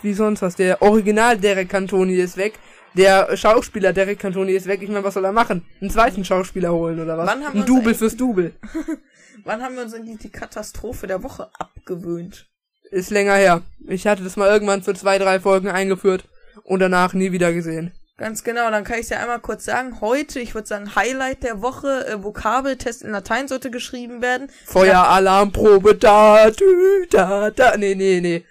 wie 0.01 0.13
sonst 0.13 0.41
was. 0.41 0.55
Der 0.55 0.81
Original 0.81 1.37
Derek 1.37 1.69
Cantoni 1.69 2.15
ist 2.15 2.35
weg. 2.35 2.53
Der 2.97 3.35
Schauspieler 3.35 3.93
Derek 3.93 4.19
Cantoni 4.19 4.53
ist 4.53 4.67
weg. 4.67 4.81
Ich 4.81 4.89
meine, 4.89 5.03
was 5.03 5.15
soll 5.15 5.25
er 5.25 5.31
machen? 5.31 5.65
Einen 5.81 5.89
zweiten 5.89 6.23
Schauspieler 6.23 6.71
holen 6.71 6.99
oder 6.99 7.17
was? 7.17 7.27
Wann 7.27 7.43
haben 7.43 7.59
Ein 7.59 7.65
Double 7.65 7.93
fürs 7.93 8.15
Double. 8.15 8.53
Wann 9.43 9.61
haben 9.61 9.75
wir 9.75 9.83
uns 9.83 9.93
eigentlich 9.93 10.19
die 10.19 10.31
Katastrophe 10.31 11.05
der 11.05 11.21
Woche 11.21 11.49
abgewöhnt? 11.59 12.47
Ist 12.91 13.11
länger 13.11 13.35
her. 13.35 13.61
Ich 13.87 14.07
hatte 14.07 14.23
das 14.23 14.37
mal 14.37 14.49
irgendwann 14.49 14.81
für 14.81 14.93
zwei, 14.93 15.17
drei 15.17 15.39
Folgen 15.39 15.67
eingeführt 15.67 16.23
und 16.63 16.79
danach 16.79 17.13
nie 17.13 17.31
wieder 17.31 17.51
gesehen. 17.53 17.91
Ganz 18.17 18.45
genau, 18.45 18.71
dann 18.71 18.85
kann 18.85 18.99
ich 18.99 19.09
ja 19.09 19.19
einmal 19.19 19.41
kurz 19.41 19.65
sagen. 19.65 19.99
Heute, 19.99 20.39
ich 20.39 20.55
würde 20.55 20.67
sagen, 20.67 20.95
Highlight 20.95 21.43
der 21.43 21.61
Woche, 21.61 22.07
äh, 22.07 22.23
Vokabeltest 22.23 23.03
in 23.03 23.11
Latein 23.11 23.49
sollte 23.49 23.69
geschrieben 23.69 24.21
werden. 24.21 24.49
Feueralarm, 24.63 25.51
Probe, 25.51 25.95
da, 25.95 26.49
dü, 26.49 27.07
da, 27.09 27.51
da. 27.51 27.75
Nee, 27.75 27.93
nee, 27.95 28.21
nee. 28.21 28.45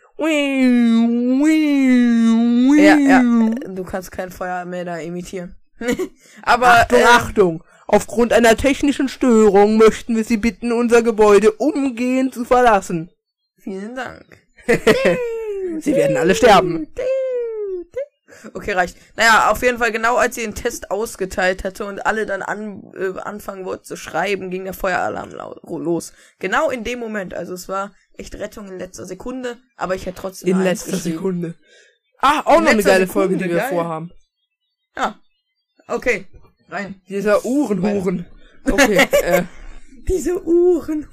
Ja, 2.77 2.97
ja, 2.97 3.23
du 3.69 3.85
kannst 3.85 4.13
kein 4.13 4.31
Feuer 4.31 4.65
mehr 4.65 4.85
da 4.85 4.99
imitieren. 4.99 5.57
Aber, 6.43 6.69
Achtung, 6.69 6.99
äh, 6.99 7.05
Achtung! 7.05 7.65
Aufgrund 7.87 8.33
einer 8.33 8.57
technischen 8.57 9.09
Störung 9.09 9.77
möchten 9.77 10.17
wir 10.17 10.25
Sie 10.25 10.39
bitten, 10.39 10.73
unser 10.73 11.03
Gebäude 11.03 11.53
umgehend 11.53 12.33
zu 12.33 12.45
verlassen. 12.45 13.11
vielen 13.59 13.95
Dank. 13.95 14.25
Sie 15.81 15.95
werden 15.95 16.17
alle 16.17 16.35
sterben. 16.35 16.87
Okay, 18.53 18.73
reicht. 18.73 18.97
Naja, 19.17 19.51
auf 19.51 19.63
jeden 19.63 19.79
Fall, 19.79 19.93
genau 19.93 20.17
als 20.17 20.35
sie 20.35 20.43
den 20.43 20.55
Test 20.55 20.91
ausgeteilt 20.91 21.65
hatte 21.65 21.85
und 21.87 22.05
alle 22.07 22.27
dann 22.27 22.43
an, 22.43 22.93
äh, 22.97 23.19
anfangen 23.21 23.65
wollten 23.65 23.85
zu 23.85 23.97
schreiben, 23.97 24.51
ging 24.51 24.65
der 24.65 24.75
Feueralarm 24.75 25.31
los. 25.63 26.13
Genau 26.39 26.71
in 26.71 26.85
dem 26.85 26.99
Moment. 26.99 27.35
Also 27.35 27.55
es 27.55 27.69
war 27.69 27.93
echt 28.17 28.35
Rettung 28.37 28.69
in 28.69 28.79
letzter 28.79 29.07
Sekunde, 29.07 29.57
aber 29.77 29.95
ich 29.95 30.07
hätte 30.07 30.21
trotzdem 30.21 30.49
In 30.51 30.63
letzter. 30.63 30.97
Sekunde. 30.97 31.55
Ah, 32.21 32.43
auch 32.45 32.59
In 32.59 32.65
noch 32.65 32.71
eine 32.71 32.83
geile 32.83 33.07
Sekunde, 33.07 33.13
Folge, 33.13 33.37
die 33.37 33.51
wir 33.51 33.57
geil. 33.57 33.69
vorhaben. 33.71 34.11
Ja. 34.97 35.19
Okay. 35.89 36.27
Rein. 36.69 37.01
Dieser 37.09 37.45
Uhrenhuren. 37.45 38.27
Okay, 38.71 38.97
äh, 39.23 39.43
Diese 40.09 40.43
Uhren. 40.43 41.07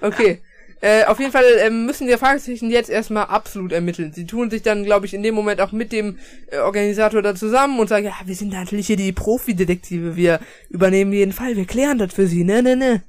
okay. 0.00 0.42
Äh, 0.82 1.04
auf 1.04 1.18
jeden 1.18 1.32
Fall 1.32 1.44
ähm, 1.58 1.84
müssen 1.84 2.06
die 2.06 2.16
Fragezeichen 2.16 2.70
jetzt 2.70 2.88
erstmal 2.88 3.26
absolut 3.26 3.70
ermitteln. 3.72 4.12
Sie 4.14 4.26
tun 4.26 4.50
sich 4.50 4.62
dann, 4.62 4.84
glaube 4.84 5.04
ich, 5.04 5.12
in 5.12 5.22
dem 5.22 5.34
Moment 5.34 5.60
auch 5.60 5.72
mit 5.72 5.92
dem 5.92 6.18
äh, 6.50 6.58
Organisator 6.58 7.20
da 7.20 7.34
zusammen 7.34 7.78
und 7.78 7.88
sagen, 7.88 8.06
ja, 8.06 8.14
wir 8.24 8.34
sind 8.34 8.52
natürlich 8.52 8.86
hier 8.86 8.96
die 8.96 9.12
Profidetektive, 9.12 10.16
wir 10.16 10.40
übernehmen 10.70 11.12
jeden 11.12 11.32
Fall, 11.32 11.56
wir 11.56 11.66
klären 11.66 11.98
das 11.98 12.14
für 12.14 12.26
sie, 12.26 12.44
ne, 12.44 12.62
ne, 12.62 12.76
ne. 12.76 13.02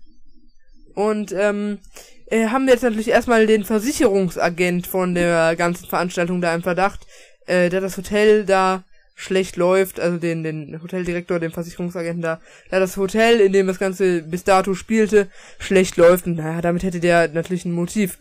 Und 0.96 1.32
ähm, 1.32 1.80
äh, 2.26 2.48
haben 2.48 2.68
jetzt 2.68 2.84
natürlich 2.84 3.08
erstmal 3.08 3.48
den 3.48 3.64
Versicherungsagent 3.64 4.86
von 4.86 5.16
der 5.16 5.56
ganzen 5.56 5.88
Veranstaltung 5.88 6.42
da 6.42 6.54
im 6.54 6.64
Verdacht, 6.64 7.08
äh, 7.46 7.70
der 7.70 7.80
das 7.80 7.96
Hotel 7.96 8.46
da 8.46 8.84
schlecht 9.22 9.56
läuft, 9.56 10.00
also 10.00 10.18
den, 10.18 10.44
den 10.44 10.82
Hoteldirektor, 10.82 11.40
den 11.40 11.52
Versicherungsagenten 11.52 12.22
da, 12.22 12.42
da 12.70 12.80
das 12.80 12.98
Hotel, 12.98 13.40
in 13.40 13.54
dem 13.54 13.68
das 13.68 13.80
Ganze 13.80 14.24
bis 14.24 14.44
dato 14.44 14.74
spielte, 14.74 15.30
schlecht 15.60 15.98
läuft 15.98 16.26
und 16.26 16.36
naja, 16.36 16.62
damit 16.62 16.84
hätte 16.84 17.00
der 17.00 17.28
natürlich 17.30 17.66
ein 17.66 17.72
Motiv. 17.72 18.18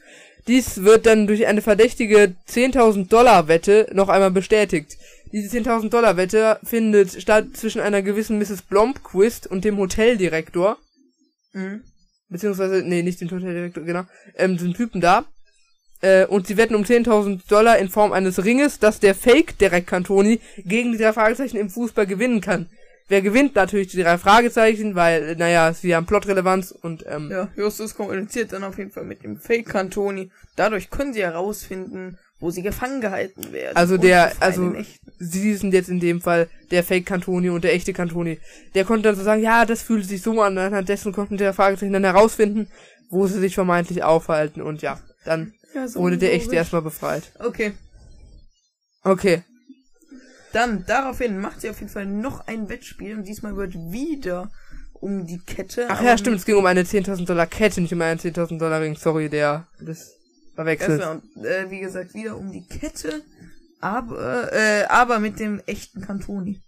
Dies 0.47 0.83
wird 0.83 1.07
dann 1.07 1.27
durch 1.27 1.47
eine 1.47 1.63
verdächtige 1.63 2.35
10.000 2.49 3.09
Dollar 3.09 3.49
Wette 3.49 3.89
noch 3.93 4.09
einmal 4.09 4.31
bestätigt. 4.31 4.97
Diese 5.33 5.57
10.000 5.57 5.91
Dollar 5.91 6.17
Wette 6.17 6.59
findet 6.65 7.21
statt 7.21 7.49
zwischen 7.55 7.81
einer 7.81 8.03
gewissen 8.03 8.39
Mrs. 8.39 8.63
Blomqvist 8.63 9.47
und 9.47 9.65
dem 9.65 9.77
Hoteldirektor, 9.79 10.79
Mhm. 11.53 11.83
beziehungsweise, 12.29 12.83
nee, 12.83 13.03
nicht 13.03 13.21
den 13.21 13.31
Hoteldirektor, 13.31 13.85
genau, 13.85 14.05
ähm, 14.37 14.57
den 14.57 14.75
Typen 14.75 15.01
da. 15.01 15.25
Äh, 16.03 16.25
und 16.27 16.47
sie 16.47 16.57
wetten 16.57 16.75
um 16.75 16.85
10.000 16.85 17.43
Dollar 17.49 17.79
in 17.79 17.89
Form 17.91 18.13
eines 18.13 18.43
Ringes, 18.45 18.79
dass 18.79 19.01
der 19.01 19.15
Fake 19.15 19.59
Derek 19.59 19.87
Cantoni 19.87 20.41
gegen 20.65 20.93
die 20.93 20.99
drei 20.99 21.13
Fragezeichen 21.13 21.57
im 21.59 21.69
Fußball 21.71 22.07
gewinnen 22.07 22.41
kann. 22.41 22.67
Wer 23.09 23.23
gewinnt? 23.23 23.57
Natürlich 23.57 23.89
die 23.89 24.03
drei 24.03 24.17
Fragezeichen, 24.19 24.95
weil, 24.95 25.31
äh, 25.31 25.35
naja, 25.35 25.73
sie 25.75 25.95
haben 25.95 26.07
Plotrelevanz 26.07 26.71
und, 26.71 27.05
ähm, 27.09 27.29
Ja, 27.31 27.49
Justus 27.57 27.95
kommuniziert 27.95 28.53
dann 28.53 28.65
auf 28.65 28.79
jeden 28.79 28.93
Fall 28.93 29.05
mit 29.05 29.25
dem 29.25 29.37
Fake 29.39 29.67
Cantoni. 29.69 30.31
Dadurch 30.57 30.91
können 30.91 31.13
sie 31.13 31.23
herausfinden, 31.23 32.19
wo 32.39 32.51
sie 32.51 32.63
gefangen 32.63 33.01
gehalten 33.03 33.53
werden. 33.53 33.77
Also 33.77 33.97
der- 33.99 34.33
also- 34.41 34.73
sie 35.19 35.55
sind 35.55 35.75
jetzt 35.75 35.91
in 35.91 36.01
dem 36.01 36.23
Fall 36.23 36.49
der 36.71 36.83
Fake 36.85 37.05
Cantoni 37.05 37.51
und 37.51 37.65
der 37.65 37.75
echte 37.75 37.93
Cantoni. 37.93 38.39
Der 38.75 38.85
konnte 38.85 39.03
dann 39.03 39.17
so 39.17 39.23
sagen, 39.25 39.43
ja, 39.43 39.67
das 39.67 39.83
fühlt 39.83 40.07
sich 40.07 40.23
so 40.23 40.41
an, 40.41 40.57
anhand 40.57 40.89
dessen 40.89 41.13
konnten 41.13 41.37
die 41.37 41.53
Fragezeichen 41.53 41.93
dann 41.93 42.05
herausfinden, 42.05 42.69
wo 43.11 43.27
sie 43.27 43.41
sich 43.41 43.55
vermeintlich 43.55 44.03
aufhalten 44.05 44.63
und 44.63 44.81
ja, 44.83 44.99
dann 45.25 45.53
Ja, 45.75 45.89
so 45.89 46.01
wurde 46.01 46.19
der 46.19 46.33
echte 46.33 46.55
erstmal 46.55 46.83
befreit. 46.83 47.33
Okay. 47.39 47.73
Okay. 49.03 49.43
Dann, 50.53 50.85
daraufhin 50.87 51.39
macht 51.39 51.61
sie 51.61 51.71
auf 51.71 51.79
jeden 51.81 51.93
Fall 51.93 52.07
noch 52.07 52.47
ein 52.47 52.69
Wettspiel 52.69 53.17
und 53.17 53.25
diesmal 53.27 53.57
wird 53.57 53.75
wieder 53.75 54.51
um 54.95 55.27
die 55.27 55.39
Kette. 55.39 55.87
Ach 55.89 56.03
ja, 56.03 56.19
stimmt, 56.19 56.39
es 56.39 56.45
ging 56.45 56.57
um 56.57 56.67
eine 56.67 56.83
10.000 56.83 57.25
Dollar 57.25 57.47
Kette, 57.47 57.81
nicht 57.81 57.93
um 57.93 58.03
einen 58.03 58.19
10.000 58.19 58.59
Dollar 58.59 58.81
Ring. 58.81 58.97
Sorry, 58.97 59.29
der, 59.29 59.69
das 59.81 60.17
verwechselt. 60.55 61.01
Erstmal, 61.01 61.23
und, 61.35 61.45
äh, 61.45 61.71
wie 61.71 61.81
gesagt, 61.81 62.15
wieder 62.15 62.37
um 62.37 62.51
die 62.51 62.67
Kette, 62.67 63.23
aber, 63.81 64.53
äh, 64.53 64.85
aber 64.89 65.21
mit 65.21 65.39
dem 65.39 65.63
echten 65.67 66.01
Cantoni. 66.01 66.61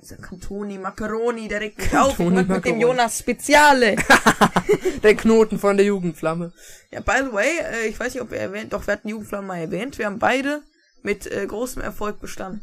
Sagen, 0.00 0.22
Cantoni, 0.22 0.78
Macaroni, 0.78 1.48
der 1.48 1.60
regt 1.60 1.78
mich 1.78 1.96
auf. 1.96 2.10
Ich 2.10 2.16
Cantoni, 2.16 2.36
mag 2.36 2.48
mit 2.48 2.48
dem 2.48 2.56
Macaroni. 2.56 2.82
Jonas 2.82 3.18
Speziale. 3.18 3.96
Der 5.02 5.14
Knoten 5.14 5.58
von 5.58 5.76
der 5.76 5.86
Jugendflamme. 5.86 6.52
ja, 6.90 7.00
by 7.00 7.24
the 7.24 7.32
way, 7.32 7.58
äh, 7.60 7.88
ich 7.88 7.98
weiß 7.98 8.12
nicht, 8.12 8.22
ob 8.22 8.30
wir 8.30 8.38
erwähnt, 8.38 8.72
doch, 8.72 8.86
wir 8.86 8.92
hatten 8.92 9.08
Jugendflammen 9.08 9.46
mal 9.46 9.58
erwähnt. 9.58 9.96
Wir 9.98 10.06
haben 10.06 10.18
beide 10.18 10.62
mit 11.02 11.30
äh, 11.30 11.46
großem 11.46 11.80
Erfolg 11.82 12.20
bestanden. 12.20 12.60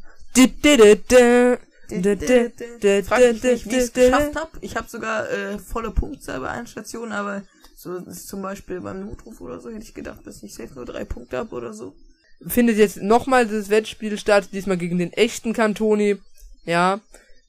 Frag 3.08 3.20
mich 3.20 3.44
nicht, 3.44 3.66
wie 3.66 3.70
ich 3.70 3.78
es 3.78 3.94
geschafft 3.94 4.36
habe. 4.36 4.52
Ich 4.62 4.76
habe 4.76 4.90
sogar 4.90 5.30
äh, 5.30 5.60
volle 5.60 5.92
Punktzahl 5.92 6.40
bei 6.40 6.50
allen 6.50 6.68
Stationen, 6.68 7.12
aber 7.12 7.44
so 7.76 8.02
zum 8.02 8.42
Beispiel 8.42 8.82
beim 8.82 9.06
Notruf 9.06 9.42
oder 9.42 9.60
so 9.60 9.70
hätte 9.70 9.84
ich 9.84 9.94
gedacht, 9.94 10.26
dass 10.26 10.42
ich 10.44 10.54
safe 10.54 10.74
nur 10.74 10.86
drei 10.86 11.06
Punkte 11.06 11.38
habe 11.38 11.56
oder 11.56 11.74
so. 11.74 11.94
Findet 12.48 12.78
jetzt 12.78 13.02
nochmal 13.02 13.48
das 13.48 13.70
Wettspiel 13.70 14.18
statt, 14.18 14.50
diesmal 14.52 14.78
gegen 14.78 14.98
den 14.98 15.14
echten 15.14 15.54
Cantoni. 15.54 16.18
Ja. 16.66 17.00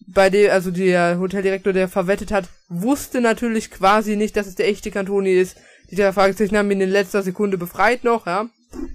Bei 0.07 0.31
dem, 0.31 0.51
also 0.51 0.71
der 0.71 1.19
Hoteldirektor, 1.19 1.73
der 1.73 1.89
verwettet 1.89 2.31
hat, 2.31 2.49
wusste 2.69 3.21
natürlich 3.21 3.71
quasi 3.71 4.17
nicht, 4.17 4.37
dass 4.37 4.47
es 4.47 4.55
der 4.55 4.69
echte 4.69 4.91
Cantoni 4.91 5.33
ist. 5.33 5.57
Die 5.91 5.97
drei 5.97 6.13
Fragezeichen 6.13 6.57
haben 6.57 6.71
ihn 6.71 6.81
in 6.81 6.91
letzter 6.91 7.23
Sekunde 7.23 7.59
befreit 7.59 8.05
noch, 8.05 8.27
ja. 8.27 8.49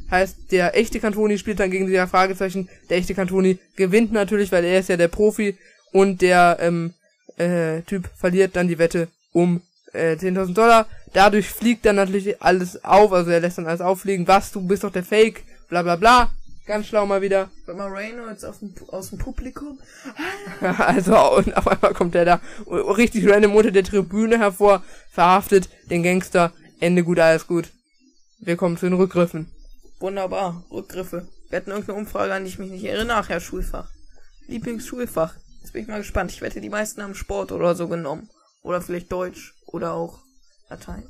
Heißt, 0.09 0.51
der 0.51 0.77
echte 0.77 0.99
Cantoni 0.99 1.37
spielt 1.37 1.59
dann 1.59 1.71
gegen 1.71 1.87
die 1.87 1.93
drei 1.93 2.07
Fragezeichen. 2.07 2.69
Der 2.89 2.97
echte 2.97 3.13
Cantoni 3.13 3.59
gewinnt 3.75 4.11
natürlich, 4.11 4.51
weil 4.51 4.63
er 4.63 4.79
ist 4.79 4.89
ja 4.89 4.97
der 4.97 5.07
Profi. 5.07 5.57
Und 5.91 6.21
der 6.21 6.57
ähm, 6.61 6.93
äh, 7.37 7.81
Typ 7.81 8.09
verliert 8.15 8.55
dann 8.55 8.67
die 8.67 8.77
Wette 8.77 9.07
um 9.31 9.61
äh, 9.93 10.13
10.000 10.13 10.53
Dollar. 10.53 10.87
Dadurch 11.13 11.49
fliegt 11.49 11.85
dann 11.85 11.97
natürlich 11.97 12.41
alles 12.41 12.83
auf, 12.83 13.11
also 13.11 13.31
er 13.31 13.39
lässt 13.39 13.57
dann 13.57 13.67
alles 13.67 13.81
auffliegen. 13.81 14.27
Was, 14.27 14.51
du 14.51 14.61
bist 14.61 14.83
doch 14.83 14.91
der 14.91 15.03
Fake, 15.03 15.43
bla 15.69 15.81
bla 15.81 15.95
bla. 15.95 16.31
Ganz 16.71 16.87
schlau 16.87 17.05
mal 17.05 17.21
wieder. 17.21 17.49
Bei 17.65 17.73
Moreno 17.73 18.29
jetzt 18.29 18.45
auf 18.45 18.59
dem, 18.59 18.73
aus 18.87 19.09
dem 19.09 19.19
Publikum. 19.19 19.77
Also, 20.77 21.35
und 21.35 21.57
auf 21.57 21.67
einmal 21.67 21.93
kommt 21.93 22.15
er 22.15 22.23
da 22.23 22.41
richtig 22.65 23.27
random 23.29 23.57
unter 23.57 23.71
der 23.71 23.83
Tribüne 23.83 24.39
hervor, 24.39 24.81
verhaftet 25.09 25.67
den 25.89 26.01
Gangster. 26.01 26.53
Ende 26.79 27.03
gut, 27.03 27.19
alles 27.19 27.45
gut. 27.45 27.73
Wir 28.39 28.55
kommen 28.55 28.77
zu 28.77 28.85
den 28.85 28.93
Rückgriffen. 28.93 29.51
Wunderbar. 29.99 30.63
Rückgriffe. 30.71 31.27
Wir 31.49 31.57
hatten 31.57 31.71
irgendeine 31.71 31.97
Umfrage, 31.97 32.33
an 32.33 32.45
die 32.45 32.51
ich 32.51 32.59
mich 32.59 32.71
nicht 32.71 32.85
erinnere. 32.85 33.25
Ja, 33.27 33.41
Schulfach. 33.41 33.89
Lieblingsschulfach. 34.47 35.35
Jetzt 35.59 35.73
bin 35.73 35.81
ich 35.81 35.89
mal 35.89 35.97
gespannt. 35.97 36.31
Ich 36.31 36.41
wette, 36.41 36.61
die 36.61 36.69
meisten 36.69 37.03
haben 37.03 37.15
Sport 37.15 37.51
oder 37.51 37.75
so 37.75 37.89
genommen. 37.89 38.29
Oder 38.61 38.81
vielleicht 38.81 39.11
Deutsch. 39.11 39.55
Oder 39.65 39.91
auch 39.91 40.19
Latein. 40.69 41.03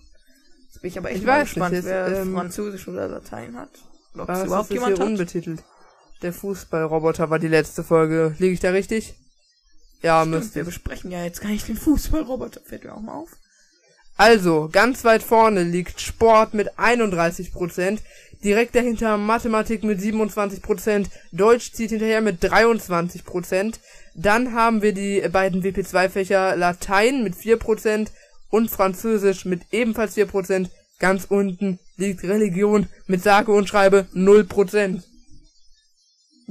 Jetzt 0.66 0.82
bin 0.82 0.90
ich 0.90 0.98
aber 0.98 1.12
echt 1.12 1.20
Ich 1.20 1.26
mal 1.28 1.42
weiß 1.42 1.50
gespannt, 1.50 1.74
nicht, 1.74 1.84
jetzt, 1.84 1.92
wer 1.92 2.22
ähm, 2.22 2.34
Französisch 2.34 2.88
oder 2.88 3.08
Latein 3.08 3.56
hat. 3.58 3.70
Ob 4.16 4.30
es 4.30 4.40
Was 4.40 4.46
überhaupt 4.46 4.72
jemand 4.72 4.96
hier 4.96 5.06
hat. 5.06 5.12
unbetitelt? 5.12 5.64
Der 6.22 6.34
Fußballroboter 6.34 7.30
war 7.30 7.40
die 7.40 7.48
letzte 7.48 7.84
Folge. 7.84 8.36
Liege 8.38 8.54
ich 8.54 8.60
da 8.60 8.72
richtig? 8.72 9.16
Ja, 10.02 10.22
Stimmt, 10.22 10.36
müsste 10.36 10.56
wir 10.56 10.66
besprechen 10.66 11.12
ja 11.12 11.24
jetzt 11.24 11.42
gar 11.42 11.50
nicht 11.50 11.68
den 11.68 11.78
Fußballroboter. 11.78 12.62
Fällt 12.64 12.84
mir 12.84 12.94
auch 12.94 13.02
mal 13.02 13.14
auf. 13.14 13.30
Also, 14.18 14.70
ganz 14.72 15.04
weit 15.04 15.24
vorne 15.24 15.64
liegt 15.64 16.00
Sport 16.00 16.54
mit 16.54 16.78
31%, 16.78 18.00
direkt 18.44 18.76
dahinter 18.76 19.18
Mathematik 19.18 19.84
mit 19.84 20.00
27%, 20.00 21.08
Deutsch 21.32 21.72
zieht 21.72 21.90
hinterher 21.90 22.22
mit 22.22 22.44
23%, 22.44 23.80
dann 24.14 24.54
haben 24.54 24.82
wir 24.82 24.94
die 24.94 25.22
beiden 25.32 25.64
WP2-Fächer 25.64 26.56
Latein 26.56 27.24
mit 27.24 27.34
4% 27.34 28.10
und 28.50 28.70
Französisch 28.70 29.46
mit 29.46 29.62
ebenfalls 29.72 30.16
4%, 30.16 30.70
ganz 31.00 31.26
unten 31.26 31.80
liegt 32.02 32.24
Religion 32.24 32.88
mit 33.08 33.24
sage 33.24 33.52
und 33.54 33.70
schreibe 33.70 34.08
0%. 34.14 35.02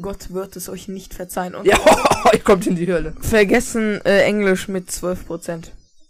Gott 0.01 0.33
wird 0.33 0.57
es 0.57 0.69
euch 0.69 0.89
nicht 0.89 1.13
verzeihen. 1.13 1.55
Und 1.55 1.67
Ja, 1.67 1.77
ihr 2.33 2.39
kommt 2.41 2.67
in 2.67 2.77
die 2.77 2.91
Hölle. 2.91 3.15
vergessen 3.21 4.01
äh, 4.07 4.23
Englisch 4.23 4.69
mit 4.69 4.89
12%. 4.91 5.65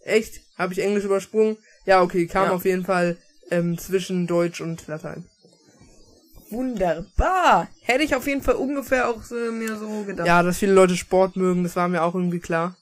Echt? 0.05 0.41
Habe 0.57 0.73
ich 0.73 0.79
Englisch 0.81 1.05
übersprungen? 1.05 1.57
Ja, 1.87 2.03
okay, 2.03 2.27
kam 2.27 2.47
Ja. 2.49 2.53
auf 2.53 2.65
jeden 2.65 2.85
Fall 2.85 3.17
ähm, 3.51 3.77
zwischen 3.79 4.27
Deutsch 4.27 4.61
und 4.61 4.87
Latein. 4.87 5.25
Wunderbar. 6.51 7.69
Hätte 7.83 8.03
ich 8.05 8.15
auf 8.15 8.27
jeden 8.27 8.43
Fall 8.43 8.57
ungefähr 8.57 9.09
auch 9.09 9.23
so, 9.23 9.35
mir 9.35 9.77
so 9.77 10.03
gedacht. 10.05 10.27
Ja, 10.27 10.43
dass 10.43 10.59
viele 10.59 10.73
Leute 10.73 10.97
Sport 10.97 11.37
mögen, 11.37 11.63
das 11.63 11.77
war 11.77 11.89
mir 11.89 12.03
auch 12.03 12.15
irgendwie 12.15 12.41
klar. 12.41 12.77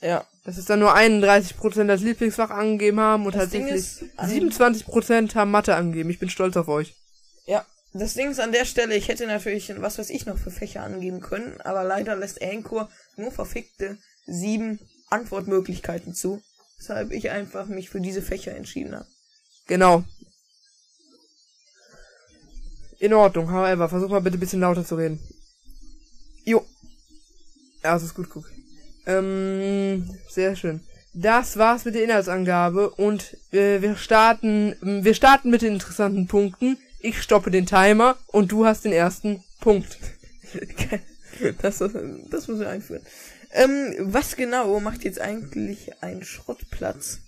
ja. 0.00 0.24
Dass 0.44 0.56
es 0.56 0.64
dann 0.64 0.78
nur 0.80 0.94
31% 0.96 1.90
als 1.90 2.00
Lieblingsfach 2.00 2.50
angegeben 2.50 3.00
haben 3.00 3.26
und 3.26 3.34
Das 3.34 3.42
tatsächlich 3.44 3.74
ist, 3.74 4.04
an- 4.16 4.30
27% 4.30 5.34
haben 5.34 5.50
Mathe 5.50 5.74
angegeben. 5.74 6.08
Ich 6.10 6.18
bin 6.18 6.30
stolz 6.30 6.56
auf 6.56 6.68
euch. 6.68 6.94
Ja, 7.46 7.66
das 7.92 8.14
Ding 8.14 8.30
ist 8.30 8.40
an 8.40 8.52
der 8.52 8.64
Stelle, 8.64 8.94
ich 8.96 9.08
hätte 9.08 9.26
natürlich, 9.26 9.72
was 9.80 9.98
weiß 9.98 10.10
ich, 10.10 10.26
noch 10.26 10.38
für 10.38 10.50
Fächer 10.50 10.82
angeben 10.82 11.20
können, 11.20 11.60
aber 11.62 11.84
leider 11.84 12.16
lässt 12.16 12.40
Anchor 12.42 12.88
nur 13.16 13.30
verfickte 13.32 13.98
sieben 14.26 14.78
Antwortmöglichkeiten 15.10 16.14
zu, 16.14 16.42
weshalb 16.78 17.12
ich 17.12 17.30
einfach 17.30 17.66
mich 17.66 17.90
für 17.90 18.00
diese 18.00 18.22
Fächer 18.22 18.54
entschieden 18.54 18.94
habe. 18.94 19.06
Genau. 19.66 20.04
In 23.00 23.12
Ordnung, 23.14 23.50
however, 23.52 23.88
versuch 23.88 24.08
mal 24.08 24.20
bitte 24.20 24.36
ein 24.36 24.40
bisschen 24.40 24.60
lauter 24.60 24.84
zu 24.84 24.96
reden. 24.96 25.18
Jo. 26.44 26.64
Ja, 27.82 27.94
das 27.94 28.02
ist 28.02 28.14
gut, 28.14 28.28
guck. 28.30 28.44
Ähm, 29.08 30.18
sehr 30.28 30.54
schön. 30.54 30.80
Das 31.14 31.56
war's 31.56 31.84
mit 31.86 31.94
der 31.94 32.04
Inhaltsangabe 32.04 32.90
und 32.90 33.36
äh, 33.52 33.80
wir 33.80 33.96
starten, 33.96 34.76
wir 34.82 35.14
starten 35.14 35.50
mit 35.50 35.62
den 35.62 35.72
interessanten 35.72 36.26
Punkten. 36.26 36.76
Ich 37.00 37.22
stoppe 37.22 37.50
den 37.50 37.64
Timer 37.64 38.16
und 38.26 38.52
du 38.52 38.66
hast 38.66 38.84
den 38.84 38.92
ersten 38.92 39.42
Punkt. 39.60 39.98
das, 41.62 41.78
das 41.78 42.48
müssen 42.48 42.60
wir 42.60 42.68
einführen. 42.68 43.02
Ähm, 43.52 43.94
was 44.00 44.36
genau 44.36 44.78
macht 44.78 45.04
jetzt 45.04 45.20
eigentlich 45.20 45.90
ein 46.02 46.22
Schrottplatz? 46.22 47.20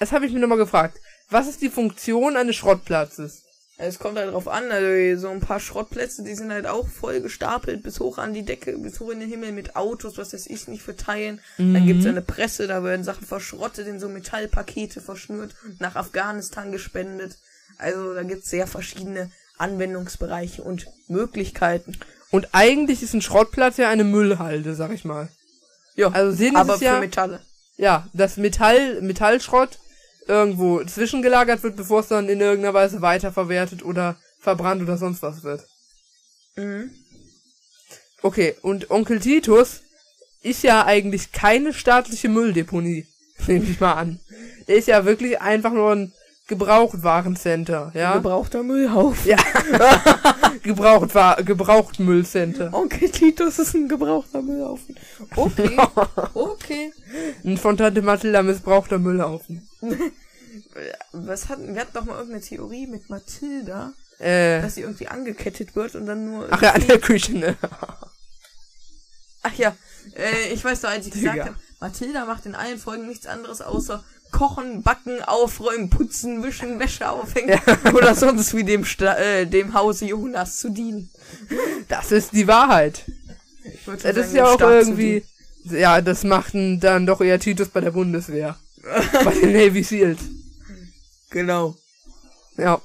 Das 0.00 0.10
habe 0.10 0.26
ich 0.26 0.32
mir 0.32 0.40
nochmal 0.40 0.58
gefragt. 0.58 0.98
Was 1.30 1.48
ist 1.48 1.62
die 1.62 1.70
Funktion 1.70 2.36
eines 2.36 2.56
Schrottplatzes? 2.56 3.44
Es 3.80 4.00
kommt 4.00 4.18
halt 4.18 4.32
drauf 4.32 4.48
an, 4.48 4.72
also 4.72 5.20
so 5.20 5.28
ein 5.30 5.38
paar 5.38 5.60
Schrottplätze, 5.60 6.24
die 6.24 6.34
sind 6.34 6.50
halt 6.52 6.66
auch 6.66 6.88
voll 6.88 7.20
gestapelt 7.20 7.84
bis 7.84 8.00
hoch 8.00 8.18
an 8.18 8.34
die 8.34 8.44
Decke, 8.44 8.76
bis 8.76 8.98
hoch 8.98 9.10
in 9.10 9.20
den 9.20 9.28
Himmel 9.28 9.52
mit 9.52 9.76
Autos, 9.76 10.18
was 10.18 10.30
das 10.30 10.46
ich 10.48 10.66
nicht 10.66 10.82
für 10.82 10.96
teilen. 10.96 11.40
Dann 11.58 11.86
gibt's 11.86 12.04
eine 12.04 12.20
Presse, 12.22 12.66
da 12.66 12.82
werden 12.82 13.04
Sachen 13.04 13.24
verschrottet, 13.24 13.86
in 13.86 14.00
so 14.00 14.08
Metallpakete 14.08 15.00
verschnürt 15.00 15.54
und 15.64 15.80
nach 15.80 15.94
Afghanistan 15.94 16.72
gespendet. 16.72 17.38
Also 17.78 18.14
da 18.14 18.24
gibt's 18.24 18.50
sehr 18.50 18.66
verschiedene 18.66 19.30
Anwendungsbereiche 19.58 20.62
und 20.62 20.86
Möglichkeiten. 21.06 21.96
Und 22.30 22.48
eigentlich 22.52 23.02
ist 23.04 23.14
ein 23.14 23.22
Schrottplatz 23.22 23.76
ja 23.76 23.88
eine 23.88 24.04
Müllhalde, 24.04 24.74
sag 24.74 24.90
ich 24.92 25.04
mal. 25.04 25.28
Ja, 25.94 26.08
Also 26.08 26.42
ist 26.42 26.54
aber 26.56 26.78
für 26.78 26.84
ja, 26.84 27.00
Metalle. 27.00 27.40
ja, 27.76 28.08
dass 28.12 28.36
Metall, 28.38 29.00
Metallschrott 29.02 29.78
irgendwo 30.28 30.82
zwischengelagert 30.84 31.62
wird, 31.62 31.76
bevor 31.76 32.00
es 32.00 32.08
dann 32.08 32.28
in 32.28 32.40
irgendeiner 32.40 32.74
Weise 32.74 33.02
weiterverwertet 33.02 33.84
oder 33.84 34.16
verbrannt 34.40 34.82
oder 34.82 34.96
sonst 34.96 35.22
was 35.22 35.42
wird. 35.42 35.66
Mhm. 36.56 36.90
Okay, 38.22 38.54
und 38.62 38.90
Onkel 38.90 39.20
Titus 39.20 39.80
ist 40.42 40.62
ja 40.62 40.84
eigentlich 40.84 41.32
keine 41.32 41.72
staatliche 41.72 42.28
Mülldeponie, 42.28 43.06
nehme 43.46 43.64
ich 43.64 43.80
mal 43.80 43.94
an. 43.94 44.20
Der 44.66 44.76
ist 44.76 44.88
ja 44.88 45.04
wirklich 45.04 45.40
einfach 45.40 45.72
nur 45.72 45.92
ein 45.92 46.12
Gebrauchtwarencenter, 46.48 47.92
ja? 47.94 48.14
Gebrauchter 48.14 48.62
Müllhaufen. 48.62 49.28
ja. 49.28 49.36
Gebrauchtwar 50.62 51.42
Gebrauchtmüllcenter. 51.42 52.72
Onkel 52.72 53.10
Titus 53.10 53.58
ist 53.58 53.74
ein 53.74 53.88
gebrauchter 53.88 54.42
Müllhaufen. 54.42 54.96
Okay, 55.36 55.76
okay. 56.34 56.92
Ein 57.44 57.58
von 57.58 57.76
Tante 57.76 58.02
Mathilda 58.02 58.42
missbrauchter 58.42 58.98
Müllhaufen. 58.98 59.68
Was 61.12 61.48
hatten, 61.48 61.74
wir 61.74 61.80
hatten 61.82 61.92
doch 61.94 62.04
mal 62.04 62.14
irgendeine 62.16 62.42
Theorie 62.42 62.86
mit 62.86 63.08
Mathilda, 63.10 63.92
Äh, 64.18 64.60
dass 64.62 64.74
sie 64.76 64.82
irgendwie 64.82 65.08
angekettet 65.08 65.76
wird 65.76 65.94
und 65.94 66.06
dann 66.06 66.24
nur. 66.24 66.48
ach 66.50 66.60
ja, 66.62 66.72
an 66.72 66.86
der 66.86 66.98
Küche, 66.98 67.32
ne? 67.38 67.56
Ach 69.42 69.54
ja, 69.54 69.76
äh, 70.16 70.52
ich 70.52 70.64
weiß 70.64 70.80
doch, 70.80 70.90
als 70.90 71.06
ich 71.06 71.12
gesagt 71.12 71.34
Digga. 71.34 71.46
habe, 71.46 71.56
Mathilda 71.80 72.24
macht 72.24 72.44
in 72.44 72.54
allen 72.56 72.78
Folgen 72.78 73.06
nichts 73.06 73.26
anderes 73.26 73.60
außer 73.62 74.04
kochen, 74.32 74.82
backen, 74.82 75.22
aufräumen, 75.22 75.88
putzen, 75.90 76.42
wischen, 76.42 76.78
Wäsche 76.80 77.08
aufhängen 77.08 77.58
oder 77.94 78.14
sonst 78.14 78.54
wie 78.54 78.64
dem, 78.64 78.84
Sta 78.84 79.14
äh, 79.16 79.46
dem 79.46 79.74
Hause 79.74 80.06
Jonas 80.06 80.58
zu 80.58 80.70
dienen. 80.70 81.08
Das 81.88 82.12
ist 82.12 82.32
die 82.32 82.46
Wahrheit. 82.48 83.04
Ich 83.64 83.84
Das 83.84 84.02
sagen, 84.02 84.18
ist 84.18 84.34
ja 84.34 84.46
auch 84.46 84.54
Staat 84.56 84.72
irgendwie, 84.72 85.24
ja, 85.64 86.00
das 86.00 86.24
machten 86.24 86.80
dann 86.80 87.06
doch 87.06 87.20
eher 87.20 87.38
Titus 87.38 87.68
bei 87.68 87.80
der 87.80 87.92
Bundeswehr. 87.92 88.56
bei 89.24 89.32
den 89.34 89.52
Navy 89.52 89.82
Seals. 89.82 90.18
Genau. 91.30 91.76
Ja. 92.56 92.80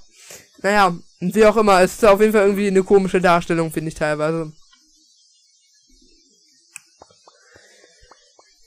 Naja, 0.61 0.95
wie 1.19 1.45
auch 1.45 1.57
immer, 1.57 1.81
es 1.81 1.93
ist 1.93 2.05
auf 2.05 2.21
jeden 2.21 2.31
Fall 2.31 2.45
irgendwie 2.45 2.67
eine 2.67 2.83
komische 2.83 3.19
Darstellung, 3.19 3.71
finde 3.71 3.89
ich 3.89 3.95
teilweise. 3.95 4.51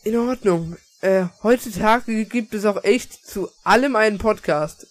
In 0.04 0.16
Ordnung. 0.16 0.76
Äh, 1.00 1.26
heutzutage 1.42 2.24
gibt 2.24 2.54
es 2.54 2.64
auch 2.64 2.82
echt 2.84 3.26
zu 3.26 3.48
allem 3.64 3.96
einen 3.96 4.18
Podcast. 4.18 4.86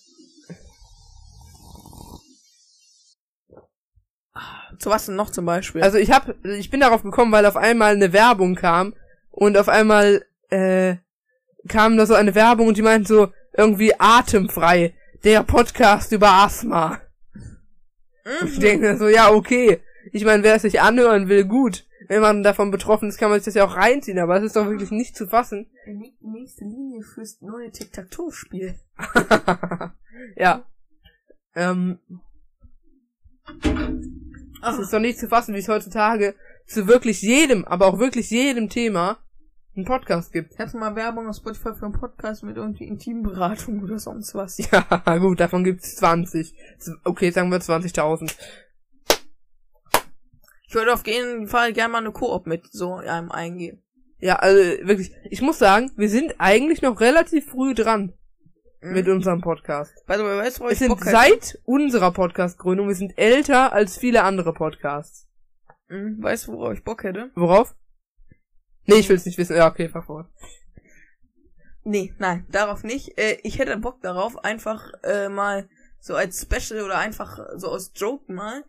Zu 4.80 4.90
was 4.90 5.06
denn 5.06 5.16
noch 5.16 5.30
zum 5.30 5.46
Beispiel? 5.46 5.84
Also 5.84 5.98
ich 5.98 6.12
hab, 6.12 6.34
ich 6.44 6.70
bin 6.70 6.80
darauf 6.80 7.04
gekommen, 7.04 7.32
weil 7.32 7.46
auf 7.46 7.56
einmal 7.56 7.94
eine 7.94 8.14
Werbung 8.14 8.56
kam 8.56 8.94
und 9.32 9.58
auf 9.58 9.70
einmal 9.70 10.26
äh, 10.50 10.98
kam 11.68 11.98
da 11.98 12.06
so 12.06 12.14
eine 12.14 12.36
Werbung 12.36 12.68
und 12.68 12.78
die 12.78 12.82
meinten 12.82 13.08
so 13.08 13.32
irgendwie 13.58 13.94
atemfrei, 13.98 14.94
der 15.24 15.44
Podcast 15.44 16.12
über 16.12 16.30
Asthma. 16.32 17.00
Und 18.42 18.50
ich 18.50 18.60
denke 18.60 18.86
mir 18.86 18.98
so, 18.98 19.08
ja 19.08 19.32
okay. 19.32 19.82
Ich 20.12 20.26
meine, 20.26 20.44
wer 20.44 20.56
es 20.56 20.64
sich 20.64 20.82
anhören 20.82 21.28
will, 21.28 21.46
gut. 21.46 21.86
Wenn 22.08 22.22
man 22.22 22.44
davon 22.44 22.70
betroffen 22.70 23.10
ist, 23.10 23.18
kann 23.18 23.30
man 23.30 23.40
sich 23.40 23.46
das 23.46 23.56
ja 23.56 23.66
auch 23.66 23.76
reinziehen, 23.76 24.20
aber 24.20 24.38
es 24.38 24.44
ist 24.44 24.56
doch 24.56 24.68
wirklich 24.68 24.92
nicht 24.92 25.16
zu 25.16 25.28
fassen. 25.28 25.68
die 25.88 26.14
nächste 26.22 26.64
Linie 26.64 27.02
fürs 27.02 27.42
neue 27.42 27.72
Tic-Tac-Toe-Spiel. 27.72 28.76
ja. 30.36 30.66
Ähm, 31.56 32.00
es 34.68 34.80
ist 34.80 34.94
doch 34.94 35.00
nicht 35.00 35.20
zu 35.20 35.28
fassen, 35.28 35.56
wie 35.56 35.60
es 35.60 35.68
heutzutage 35.68 36.36
zu 36.68 36.88
wirklich 36.88 37.22
jedem, 37.22 37.66
aber 37.66 37.88
auch 37.88 38.00
wirklich 38.00 38.30
jedem 38.30 38.70
Thema 38.70 39.18
einen 39.76 39.86
Podcast 39.86 40.32
gibt. 40.32 40.58
Hatte 40.58 40.78
mal 40.78 40.96
Werbung 40.96 41.28
auf 41.28 41.36
Spotify 41.36 41.74
für 41.74 41.86
einen 41.86 41.94
Podcast 41.94 42.44
mit 42.44 42.58
irgendwie 42.58 42.86
Intimberatung 42.86 43.82
oder 43.84 44.00
sonst 44.00 44.34
was. 44.36 44.58
Ja, 44.72 45.18
gut, 45.18 45.40
davon 45.40 45.64
gibt's 45.64 45.96
20. 45.98 46.54
Okay, 47.04 47.32
sagen 47.32 47.52
wir 47.52 47.60
20.000. 47.60 48.34
Ich 50.68 50.76
würde 50.76 50.94
auf 50.94 51.06
jeden 51.06 51.48
Fall 51.48 51.74
gerne 51.74 51.92
mal 51.92 51.98
eine 52.00 52.12
Koop 52.12 52.48
mit 52.48 52.72
so 52.72 52.96
einem 52.96 53.32
eingehen. 53.32 53.82
Ja, 54.20 54.38
also 54.38 54.60
wirklich, 54.88 55.12
ich 55.30 55.42
muss 55.42 55.60
sagen, 55.60 55.92
wir 55.96 56.10
sind 56.10 56.36
eigentlich 56.38 56.82
noch 56.82 57.00
relativ 57.00 57.46
früh 57.50 57.74
dran 57.74 58.14
mit 58.82 59.08
unserem 59.08 59.42
Podcast. 59.42 59.94
Weißt 60.08 60.60
du, 60.60 60.64
wo 60.64 60.70
ich 60.70 60.80
sind 60.80 60.90
Bock 60.90 61.06
hätte? 61.06 61.12
seit 61.12 61.60
unserer 61.66 62.12
Podcast-Gründung, 62.12 62.88
wir 62.88 62.96
sind 62.96 63.18
älter 63.18 63.74
als 63.74 63.98
viele 63.98 64.24
andere 64.24 64.54
Podcasts. 64.54 65.28
Mhm, 65.90 66.22
Weißt 66.22 66.48
du, 66.48 66.54
worauf 66.54 66.74
ich 66.74 66.84
Bock 66.84 67.04
hätte? 67.04 67.32
Worauf? 67.36 67.76
Nee, 68.86 68.96
ich 68.96 69.10
will's 69.10 69.26
nicht 69.26 69.38
wissen. 69.38 69.56
Ja, 69.56 69.68
okay, 69.68 69.90
fahr 69.90 70.04
fort. 70.04 70.28
Nee, 71.84 72.14
nein, 72.18 72.46
darauf 72.52 72.84
nicht. 72.84 73.18
Äh, 73.18 73.38
ich 73.44 73.60
hätte 73.60 73.78
Bock 73.78 74.02
darauf, 74.02 74.44
einfach 74.44 74.92
äh, 75.04 75.30
mal 75.30 75.70
so 76.00 76.16
als 76.16 76.42
Special 76.42 76.84
oder 76.84 76.98
einfach 76.98 77.40
so 77.56 77.68
aus 77.68 77.92
Joke 77.96 78.32
mal 78.32 78.64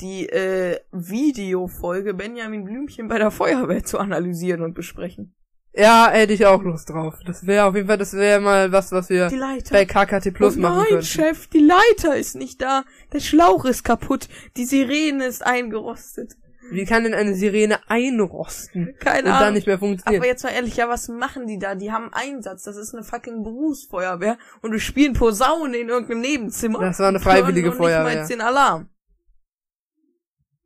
die 0.00 0.28
äh, 0.28 0.80
Videofolge 0.92 2.14
Benjamin 2.14 2.64
Blümchen 2.64 3.08
bei 3.08 3.18
der 3.18 3.30
Feuerwehr 3.30 3.84
zu 3.84 3.98
analysieren 3.98 4.62
und 4.62 4.74
besprechen. 4.74 5.34
Ja, 5.72 6.08
hätte 6.10 6.32
ich 6.32 6.46
auch 6.46 6.62
Lust 6.62 6.88
drauf. 6.88 7.18
Das 7.26 7.46
wäre 7.46 7.66
auf 7.66 7.74
jeden 7.74 7.86
Fall, 7.86 7.98
das 7.98 8.14
wäre 8.14 8.40
mal 8.40 8.72
was, 8.72 8.92
was 8.92 9.10
wir 9.10 9.28
Die 9.28 9.36
Leiter. 9.36 9.74
bei 9.74 9.84
KKT 9.84 10.32
Plus 10.32 10.56
oh 10.56 10.60
machen 10.60 10.78
nein, 10.78 10.86
könnten. 10.88 11.04
Chef, 11.04 11.48
die 11.48 11.60
Leiter 11.60 12.16
ist 12.16 12.34
nicht 12.34 12.62
da. 12.62 12.84
Der 13.12 13.20
Schlauch 13.20 13.66
ist 13.66 13.84
kaputt. 13.84 14.28
Die 14.56 14.64
Sirene 14.64 15.26
ist 15.26 15.44
eingerostet. 15.44 16.36
Wie 16.70 16.84
kann 16.84 17.04
denn 17.04 17.14
eine 17.14 17.34
Sirene 17.34 17.78
einrosten 17.88 18.94
Keine 18.98 19.20
und 19.20 19.28
Ahnung. 19.28 19.40
dann 19.40 19.54
nicht 19.54 19.66
mehr 19.66 19.78
funktionieren? 19.78 20.20
Aber 20.20 20.28
jetzt 20.28 20.42
mal 20.42 20.50
ehrlich, 20.50 20.76
ja, 20.76 20.88
was 20.88 21.08
machen 21.08 21.46
die 21.46 21.58
da? 21.58 21.74
Die 21.74 21.92
haben 21.92 22.12
Einsatz. 22.12 22.64
Das 22.64 22.76
ist 22.76 22.94
eine 22.94 23.04
fucking 23.04 23.42
Berufsfeuerwehr 23.42 24.38
und 24.62 24.72
wir 24.72 24.80
spielen 24.80 25.12
Posaune 25.12 25.76
in 25.76 25.88
irgendeinem 25.88 26.20
Nebenzimmer. 26.20 26.80
Das 26.80 26.98
war 26.98 27.08
eine 27.08 27.18
und 27.18 27.24
freiwillige 27.24 27.68
nicht 27.68 27.78
mal 27.78 27.84
Feuerwehr. 27.84 28.14
jetzt 28.14 28.30
den 28.30 28.40
Alarm. 28.40 28.88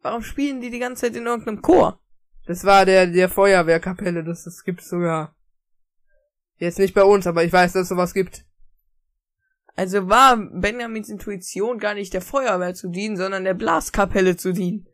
Warum 0.03 0.23
spielen 0.23 0.61
die 0.61 0.71
die 0.71 0.79
ganze 0.79 1.07
Zeit 1.07 1.17
in 1.17 1.27
irgendeinem 1.27 1.61
Chor? 1.61 2.01
Das 2.47 2.65
war 2.65 2.87
der, 2.87 3.07
der 3.07 3.29
Feuerwehrkapelle, 3.29 4.25
das, 4.25 4.45
das 4.45 4.65
gibt's 4.65 4.89
sogar. 4.89 5.37
Jetzt 6.57 6.79
nicht 6.79 6.95
bei 6.95 7.05
uns, 7.05 7.27
aber 7.27 7.45
ich 7.45 7.53
weiß, 7.53 7.73
dass 7.73 7.83
es 7.83 7.89
sowas 7.89 8.15
gibt. 8.15 8.45
Also 9.77 10.09
war 10.09 10.37
Benjamins 10.37 11.09
Intuition 11.09 11.79
gar 11.79 11.95
nicht 11.95 12.13
der 12.13 12.21
Feuerwehr 12.21 12.75
zu 12.75 12.89
dienen, 12.89 13.17
sondern 13.17 13.45
der 13.45 13.55
Blaskapelle 13.55 14.37
zu 14.37 14.53
dienen. 14.53 14.87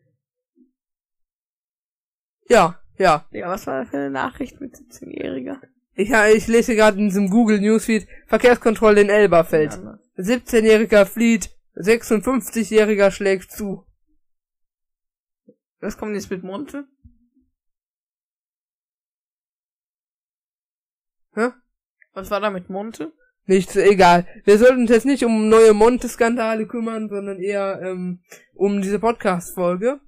Ja, 2.49 2.79
ja. 2.97 3.25
Ja, 3.31 3.49
was 3.49 3.67
war 3.67 3.81
das 3.81 3.89
für 3.89 3.97
eine 3.97 4.09
Nachricht 4.09 4.59
mit 4.59 4.75
17-Jähriger? 4.75 5.61
Ja, 5.95 6.27
ich 6.27 6.47
lese 6.47 6.75
gerade 6.75 6.97
in 6.97 7.05
diesem 7.05 7.29
Google 7.29 7.59
Newsfeed 7.59 8.07
Verkehrskontrolle 8.27 9.01
in 9.01 9.09
Elberfeld. 9.09 9.73
Ja, 9.73 9.99
17-jähriger 10.17 11.05
flieht, 11.05 11.49
56-jähriger 11.75 13.11
schlägt 13.11 13.51
zu. 13.51 13.85
Was 15.79 15.97
kommt 15.97 16.15
jetzt 16.15 16.31
mit 16.31 16.43
Monte? 16.43 16.87
Hä? 21.33 21.49
Was 22.13 22.31
war 22.31 22.39
da 22.39 22.49
mit 22.49 22.69
Monte? 22.69 23.13
Nichts, 23.45 23.75
egal. 23.75 24.27
Wir 24.43 24.57
sollten 24.57 24.81
uns 24.81 24.89
jetzt 24.89 25.05
nicht 25.05 25.23
um 25.23 25.49
neue 25.49 25.73
Monte-Skandale 25.73 26.67
kümmern, 26.67 27.09
sondern 27.09 27.39
eher 27.39 27.79
ähm, 27.81 28.23
um 28.55 28.81
diese 28.81 28.99
Podcast-Folge. 28.99 30.01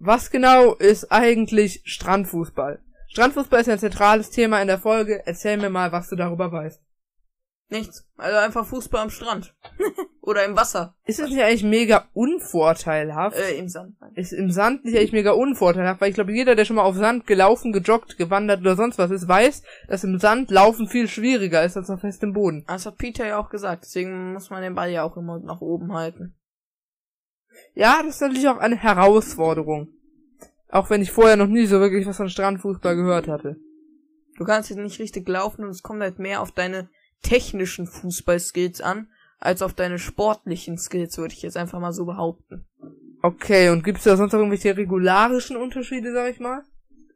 Was 0.00 0.30
genau 0.30 0.74
ist 0.74 1.10
eigentlich 1.10 1.82
Strandfußball? 1.84 2.80
Strandfußball 3.08 3.60
ist 3.60 3.68
ein 3.68 3.78
zentrales 3.78 4.30
Thema 4.30 4.60
in 4.60 4.68
der 4.68 4.78
Folge. 4.78 5.22
Erzähl 5.26 5.56
mir 5.56 5.70
mal, 5.70 5.92
was 5.92 6.08
du 6.08 6.16
darüber 6.16 6.52
weißt. 6.52 6.80
Nichts. 7.70 8.06
Also 8.16 8.38
einfach 8.38 8.66
Fußball 8.66 9.02
am 9.02 9.10
Strand. 9.10 9.54
Oder 10.22 10.44
im 10.44 10.56
Wasser. 10.56 10.94
Ist 11.04 11.20
es 11.20 11.28
nicht 11.28 11.42
eigentlich 11.42 11.64
mega 11.64 12.08
unvorteilhaft? 12.14 13.36
Äh, 13.36 13.58
im 13.58 13.68
Sand. 13.68 13.96
ist 14.14 14.32
im 14.32 14.50
Sand 14.50 14.84
nicht 14.84 14.96
eigentlich 14.96 15.12
mega 15.12 15.32
unvorteilhaft, 15.32 16.00
weil 16.00 16.08
ich 16.08 16.14
glaube, 16.14 16.32
jeder, 16.32 16.54
der 16.54 16.64
schon 16.64 16.76
mal 16.76 16.82
auf 16.82 16.96
Sand 16.96 17.26
gelaufen, 17.26 17.72
gejoggt, 17.72 18.16
gewandert 18.16 18.60
oder 18.60 18.76
sonst 18.76 18.98
was 18.98 19.10
ist, 19.10 19.28
weiß, 19.28 19.62
dass 19.88 20.04
im 20.04 20.18
Sand 20.18 20.50
Laufen 20.50 20.88
viel 20.88 21.08
schwieriger 21.08 21.62
ist 21.62 21.76
als 21.76 21.90
auf 21.90 22.00
festem 22.00 22.32
Boden. 22.32 22.64
Das 22.66 22.86
hat 22.86 22.96
Peter 22.96 23.26
ja 23.26 23.38
auch 23.38 23.50
gesagt. 23.50 23.84
Deswegen 23.84 24.32
muss 24.32 24.48
man 24.48 24.62
den 24.62 24.74
Ball 24.74 24.90
ja 24.90 25.02
auch 25.02 25.16
immer 25.16 25.38
nach 25.38 25.60
oben 25.60 25.92
halten. 25.92 26.37
Ja, 27.74 28.02
das 28.02 28.16
ist 28.16 28.20
natürlich 28.20 28.48
auch 28.48 28.58
eine 28.58 28.76
Herausforderung. 28.76 29.88
Auch 30.70 30.90
wenn 30.90 31.00
ich 31.02 31.12
vorher 31.12 31.36
noch 31.36 31.46
nie 31.46 31.66
so 31.66 31.80
wirklich 31.80 32.06
was 32.06 32.16
von 32.16 32.28
Strandfußball 32.28 32.96
gehört 32.96 33.28
hatte. 33.28 33.56
Du 34.36 34.44
kannst 34.44 34.70
jetzt 34.70 34.78
nicht 34.78 35.00
richtig 35.00 35.28
laufen 35.28 35.64
und 35.64 35.70
es 35.70 35.82
kommt 35.82 36.00
halt 36.00 36.18
mehr 36.18 36.40
auf 36.40 36.52
deine 36.52 36.88
technischen 37.22 37.86
Fußballskills 37.86 38.80
an, 38.80 39.08
als 39.40 39.62
auf 39.62 39.74
deine 39.74 39.98
sportlichen 39.98 40.78
Skills, 40.78 41.18
würde 41.18 41.34
ich 41.34 41.42
jetzt 41.42 41.56
einfach 41.56 41.80
mal 41.80 41.92
so 41.92 42.04
behaupten. 42.04 42.66
Okay, 43.22 43.70
und 43.70 43.82
gibt's 43.82 44.04
da 44.04 44.16
sonst 44.16 44.32
noch 44.32 44.38
irgendwelche 44.38 44.76
regularischen 44.76 45.56
Unterschiede, 45.56 46.12
sag 46.12 46.30
ich 46.30 46.38
mal? 46.38 46.62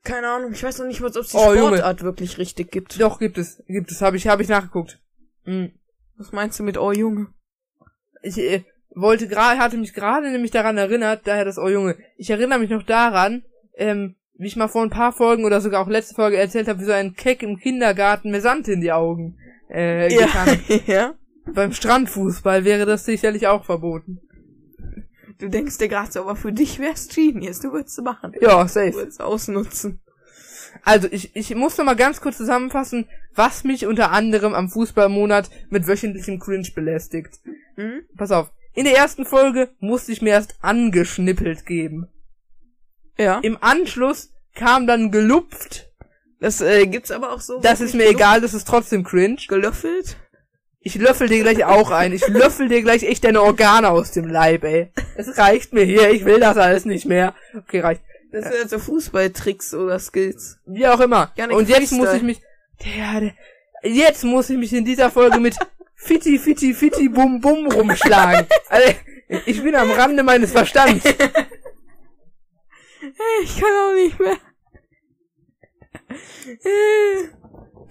Keine 0.03 0.29
Ahnung, 0.29 0.53
ich 0.53 0.63
weiß 0.63 0.79
noch 0.79 0.87
nicht 0.87 1.01
mal, 1.01 1.11
ob 1.11 1.17
es 1.17 1.29
die 1.29 1.37
Oh, 1.37 1.55
Junge. 1.55 1.77
Sportart 1.77 2.03
wirklich 2.03 2.39
richtig 2.39 2.73
gibt. 2.73 3.01
Doch, 3.01 3.21
gibt 3.21 3.39
es. 3.39 3.63
Gibt 3.69 3.93
es, 3.93 4.03
habe 4.03 4.17
ich, 4.17 4.27
habe 4.27 4.43
ich 4.43 4.49
nachgeguckt. 4.49 5.01
Hm. 5.45 5.71
Was 6.17 6.33
meinst 6.33 6.59
du 6.59 6.65
mit 6.65 6.77
Oh 6.77 6.91
Junge? 6.91 7.29
Ich 8.23 8.37
äh, 8.39 8.65
wollte 8.95 9.29
gerade, 9.29 9.59
hatte 9.59 9.77
mich 9.77 9.95
gerade 9.95 10.31
nämlich 10.31 10.51
daran 10.51 10.79
erinnert, 10.79 11.23
daher 11.25 11.45
das 11.45 11.59
Oh 11.59 11.69
Junge. 11.69 11.97
Ich 12.17 12.31
erinnere 12.31 12.59
mich 12.59 12.71
noch 12.71 12.83
daran, 12.83 13.43
ähm, 13.77 14.17
wie 14.35 14.47
ich 14.47 14.57
mal 14.57 14.69
vor 14.69 14.83
ein 14.83 14.91
paar 14.91 15.13
Folgen 15.13 15.45
oder 15.45 15.61
sogar 15.61 15.83
auch 15.83 15.89
letzte 15.89 16.15
Folge 16.15 16.37
erzählt 16.37 16.69
habe, 16.69 16.81
wie 16.81 16.85
so 16.85 16.93
ein 16.93 17.15
Keck 17.15 17.43
im 17.43 17.59
Kindergarten 17.59 18.31
mir 18.31 18.41
Sand 18.41 18.69
in 18.69 18.81
die 18.81 18.93
Augen 18.93 19.39
äh, 19.69 20.11
hat. 20.27 20.59
ja. 20.87 21.15
Beim 21.55 21.73
Strandfußball 21.73 22.65
wäre 22.65 22.87
das 22.87 23.05
sicherlich 23.05 23.47
auch 23.47 23.65
verboten. 23.65 24.21
Du 25.39 25.49
denkst 25.49 25.79
dir 25.79 25.89
gerade 25.89 26.13
so, 26.13 26.21
aber 26.21 26.37
für 26.37 26.53
dich 26.53 26.79
wär's 26.79 27.09
Genius, 27.09 27.61
du 27.61 27.73
würdest 27.73 27.99
es 27.99 28.05
machen. 28.05 28.33
Ja, 28.41 28.63
Du 28.63 28.69
safe. 28.69 28.95
würdest 28.95 29.21
ausnutzen. 29.21 30.01
Also, 30.85 31.09
ich, 31.11 31.35
ich 31.35 31.55
muss 31.55 31.77
noch 31.77 31.85
mal 31.85 31.97
ganz 31.97 32.21
kurz 32.21 32.37
zusammenfassen, 32.37 33.07
was 33.35 33.65
mich 33.65 33.87
unter 33.87 34.13
anderem 34.13 34.55
am 34.55 34.69
Fußballmonat 34.71 35.51
mit 35.69 35.87
wöchentlichem 35.87 36.39
Cringe 36.39 36.69
belästigt. 36.75 37.41
Hm? 37.75 38.03
Pass 38.17 38.31
auf. 38.31 38.53
In 38.75 38.85
der 38.85 38.97
ersten 38.97 39.25
Folge 39.25 39.71
musste 39.81 40.13
ich 40.13 40.23
mir 40.23 40.31
erst 40.31 40.57
angeschnippelt 40.63 41.67
geben. 41.67 42.09
Ja. 43.19 43.41
Im 43.41 43.59
Anschluss 43.61 44.33
kam 44.55 44.87
dann 44.87 45.11
gelupft. 45.11 45.91
Das 46.41 46.61
äh, 46.61 46.87
gibt's 46.87 47.11
aber 47.11 47.33
auch 47.33 47.41
so. 47.41 47.61
Das 47.61 47.81
ist 47.81 47.95
mir 47.95 48.09
egal, 48.09 48.41
das 48.41 48.55
ist 48.55 48.67
trotzdem 48.67 49.05
cringe. 49.05 49.37
Gelöffelt? 49.47 50.17
Ich 50.81 50.97
löffel 50.97 51.29
dir 51.29 51.43
gleich 51.43 51.65
auch 51.65 51.91
ein. 51.91 52.13
Ich 52.13 52.27
löffel 52.27 52.69
dir 52.69 52.83
gleich 52.83 53.05
echt 53.05 53.23
deine 53.25 53.43
Organe 53.43 53.91
aus 53.91 54.11
dem 54.11 54.27
Leib, 54.27 54.65
ey. 54.65 54.91
Es 55.17 55.39
reicht 55.39 55.73
mir 55.73 55.85
hier, 55.85 56.11
ich 56.11 56.25
will 56.25 56.41
das 56.41 56.57
alles 56.57 56.85
nicht 56.85 57.07
mehr. 57.07 57.35
Okay, 57.57 57.81
reicht. 57.81 58.03
Das 58.33 58.45
sind 58.47 58.63
also 58.63 58.79
Fußballtricks 58.79 59.75
oder 59.75 59.99
Skills. 59.99 60.59
Wie 60.67 60.87
auch 60.89 60.99
immer. 60.99 61.31
Janik 61.37 61.57
Und 61.57 61.69
jetzt 61.69 61.93
muss 61.93 62.13
ich 62.15 62.23
mich. 62.23 62.41
Der, 62.85 63.21
der, 63.21 63.33
jetzt 63.93 64.25
muss 64.25 64.51
ich 64.51 64.57
mich 64.57 64.73
in 64.73 64.85
dieser 64.85 65.11
Folge 65.11 65.39
mit 65.39 65.57
Fitti, 66.05 66.39
Fitti, 66.39 66.75
Fitti, 66.75 67.09
Bum, 67.09 67.41
Bum 67.41 67.67
rumschlagen. 67.67 68.47
Also, 68.69 68.95
ich 69.47 69.63
bin 69.63 69.75
am 69.75 69.91
Rande 69.91 70.23
meines 70.23 70.53
Verstands. 70.53 71.05
Ich 73.43 73.61
kann 73.61 73.71
auch 73.71 73.95
nicht 73.95 74.21
mehr. 74.21 74.37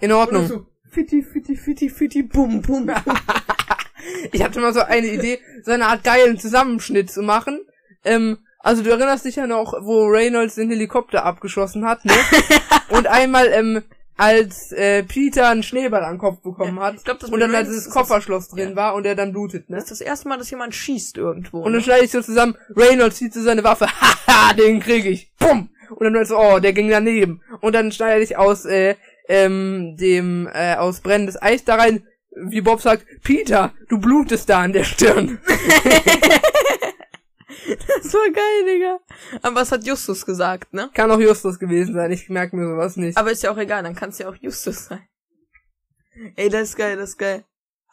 In 0.00 0.12
Ordnung. 0.12 0.66
Fitti, 0.90 1.22
fitti, 1.22 1.54
fitti, 1.54 1.90
fitti, 1.90 2.22
bum, 2.22 2.62
bum, 2.62 2.86
bum. 2.86 2.94
Ich 4.32 4.42
hatte 4.42 4.60
mal 4.60 4.72
so 4.72 4.80
eine 4.80 5.06
Idee, 5.06 5.38
so 5.64 5.72
eine 5.72 5.86
Art 5.86 6.02
geilen 6.02 6.38
Zusammenschnitt 6.38 7.10
zu 7.10 7.20
machen. 7.22 7.60
Ähm, 8.04 8.38
also 8.58 8.82
du 8.82 8.90
erinnerst 8.90 9.26
dich 9.26 9.36
ja 9.36 9.46
noch, 9.46 9.74
wo 9.82 10.06
Reynolds 10.06 10.54
den 10.54 10.70
Helikopter 10.70 11.24
abgeschossen 11.24 11.84
hat, 11.84 12.04
ne? 12.04 12.14
Und 12.88 13.06
einmal, 13.06 13.48
ähm, 13.52 13.82
als 14.22 14.70
äh, 14.70 15.02
Peter 15.02 15.48
einen 15.48 15.64
Schneeball 15.64 16.04
an 16.04 16.14
den 16.14 16.18
Kopf 16.20 16.42
bekommen 16.42 16.78
hat 16.78 16.94
ich 16.94 17.02
glaub, 17.02 17.18
das 17.18 17.28
und 17.28 17.40
dann 17.40 17.50
da 17.50 17.64
dieses 17.64 17.90
Kofferschloss 17.90 18.50
drin 18.50 18.70
ja. 18.70 18.76
war 18.76 18.94
und 18.94 19.04
er 19.04 19.16
dann 19.16 19.32
blutet, 19.32 19.68
ne? 19.68 19.76
Das 19.76 19.90
ist 19.90 19.90
das 19.90 20.00
erste 20.00 20.28
Mal, 20.28 20.38
dass 20.38 20.48
jemand 20.48 20.76
schießt 20.76 21.16
irgendwo. 21.16 21.58
Und 21.58 21.72
dann 21.72 21.72
ne? 21.72 21.80
schneide 21.80 22.04
ich 22.04 22.12
so 22.12 22.22
zusammen, 22.22 22.56
Reynolds 22.76 23.16
zieht 23.16 23.34
so 23.34 23.42
seine 23.42 23.64
Waffe, 23.64 23.86
haha, 24.00 24.54
den 24.54 24.78
krieg 24.78 25.06
ich, 25.06 25.32
bumm! 25.40 25.70
Und 25.96 26.12
dann 26.12 26.24
so, 26.24 26.38
oh, 26.38 26.60
der 26.60 26.72
ging 26.72 26.88
daneben. 26.88 27.42
Und 27.60 27.74
dann 27.74 27.90
schneide 27.90 28.22
ich 28.22 28.36
aus, 28.36 28.64
äh, 28.64 28.94
ähm, 29.28 29.96
dem, 29.96 30.48
äh, 30.52 30.76
aus 30.76 31.00
brennendes 31.00 31.42
Eis 31.42 31.64
da 31.64 31.74
rein, 31.74 32.06
wie 32.30 32.60
Bob 32.60 32.80
sagt, 32.80 33.04
Peter, 33.24 33.72
du 33.88 33.98
blutest 33.98 34.48
da 34.48 34.60
an 34.60 34.72
der 34.72 34.84
Stirn. 34.84 35.40
Das 37.66 38.12
war 38.14 38.30
geil, 38.30 38.64
Digga. 38.66 39.00
Aber 39.42 39.56
was 39.56 39.72
hat 39.72 39.84
Justus 39.84 40.26
gesagt, 40.26 40.72
ne? 40.74 40.90
Kann 40.94 41.10
auch 41.10 41.20
Justus 41.20 41.58
gewesen 41.58 41.94
sein, 41.94 42.10
ich 42.10 42.28
merke 42.28 42.56
mir 42.56 42.66
sowas 42.66 42.96
nicht. 42.96 43.16
Aber 43.16 43.30
ist 43.30 43.42
ja 43.42 43.52
auch 43.52 43.58
egal, 43.58 43.82
dann 43.82 43.94
kann 43.94 44.10
es 44.10 44.18
ja 44.18 44.28
auch 44.28 44.36
Justus 44.36 44.86
sein. 44.86 45.06
Ey, 46.36 46.48
das 46.48 46.70
ist 46.70 46.76
geil, 46.76 46.96
das 46.96 47.10
ist 47.10 47.18
geil. 47.18 47.44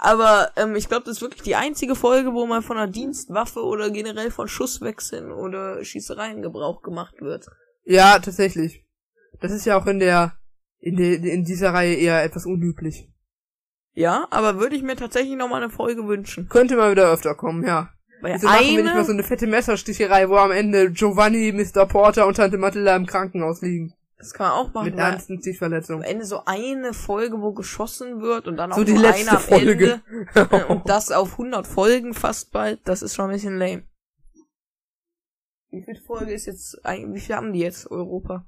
Aber 0.01 0.51
ähm, 0.55 0.75
ich 0.75 0.88
glaube, 0.88 1.03
das 1.05 1.17
ist 1.17 1.21
wirklich 1.21 1.41
die 1.41 1.55
einzige 1.55 1.93
Folge, 1.93 2.34
wo 2.34 2.45
mal 2.45 2.62
von 2.62 2.77
einer 2.77 2.91
Dienstwaffe 2.91 3.62
oder 3.62 3.89
generell 3.89 4.32
von 4.32 4.47
Schusswechseln 4.47 5.32
oder 5.32 5.84
Schießereien 5.84 6.41
Gebrauch 6.41 6.82
gemacht 6.82 7.15
wird. 7.19 7.47
Ja, 7.84 8.17
tatsächlich. 8.19 8.86
Das 9.41 9.51
ist 9.51 9.65
ja 9.65 9.77
auch 9.77 9.86
in 9.88 9.99
der, 9.99 10.38
in 10.79 10.95
der, 10.95 11.15
in 11.15 11.43
dieser 11.43 11.73
Reihe 11.73 11.95
eher 11.95 12.23
etwas 12.23 12.45
unüblich. 12.45 13.10
Ja, 13.93 14.25
aber 14.32 14.60
würde 14.60 14.77
ich 14.77 14.84
mir 14.84 14.95
tatsächlich 14.95 15.36
noch 15.36 15.49
mal 15.49 15.62
eine 15.62 15.69
Folge 15.69 16.08
wünschen. 16.08 16.47
Könnte 16.47 16.77
mal 16.77 16.91
wieder 16.91 17.12
öfter 17.12 17.36
kommen, 17.36 17.65
ja. 17.65 17.93
Wieso 18.21 18.47
machen 18.47 18.60
wir 18.60 18.67
nicht 18.84 18.86
mal 18.86 18.95
eine, 18.97 19.05
so 19.05 19.12
eine 19.13 19.23
fette 19.23 19.47
Messersticherei, 19.47 20.27
wo 20.29 20.36
am 20.36 20.51
Ende 20.51 20.91
Giovanni, 20.91 21.51
Mr. 21.53 21.86
Porter 21.86 22.27
und 22.27 22.36
Tante 22.38 22.58
Matilda 22.58 22.95
im 22.95 23.05
Krankenhaus 23.05 23.62
liegen. 23.62 23.93
das 24.17 24.34
kann 24.34 24.47
man 24.49 24.58
auch 24.58 24.73
machen. 24.73 24.86
Mit 24.88 24.97
weil 24.97 25.12
ernsten 25.12 25.41
am. 25.41 26.01
Ende 26.01 26.25
so 26.25 26.43
eine 26.45 26.93
Folge, 26.93 27.41
wo 27.41 27.53
geschossen 27.53 28.21
wird 28.21 28.47
und 28.47 28.58
dann 28.58 28.73
auch 28.73 28.77
So 28.77 28.84
die 28.84 28.91
letzte 28.91 29.29
einer 29.29 29.38
am 29.38 29.43
Folge. 29.43 30.01
Ende. 30.36 30.36
Äh, 30.51 30.63
Und 30.65 30.88
das 30.89 31.12
auf 31.12 31.32
100 31.34 31.65
Folgen 31.65 32.13
fast 32.13 32.51
bald, 32.51 32.82
das 32.86 33.01
ist 33.01 33.15
schon 33.15 33.25
ein 33.29 33.32
bisschen 33.32 33.58
lame. 33.58 33.84
Wie 35.71 35.84
viel 35.84 35.99
Folge 36.05 36.34
ist 36.34 36.45
jetzt, 36.47 36.84
eigentlich- 36.86 37.15
wie 37.15 37.19
viel 37.25 37.36
haben 37.36 37.53
die 37.53 37.60
jetzt, 37.60 37.89
Europa? 37.89 38.45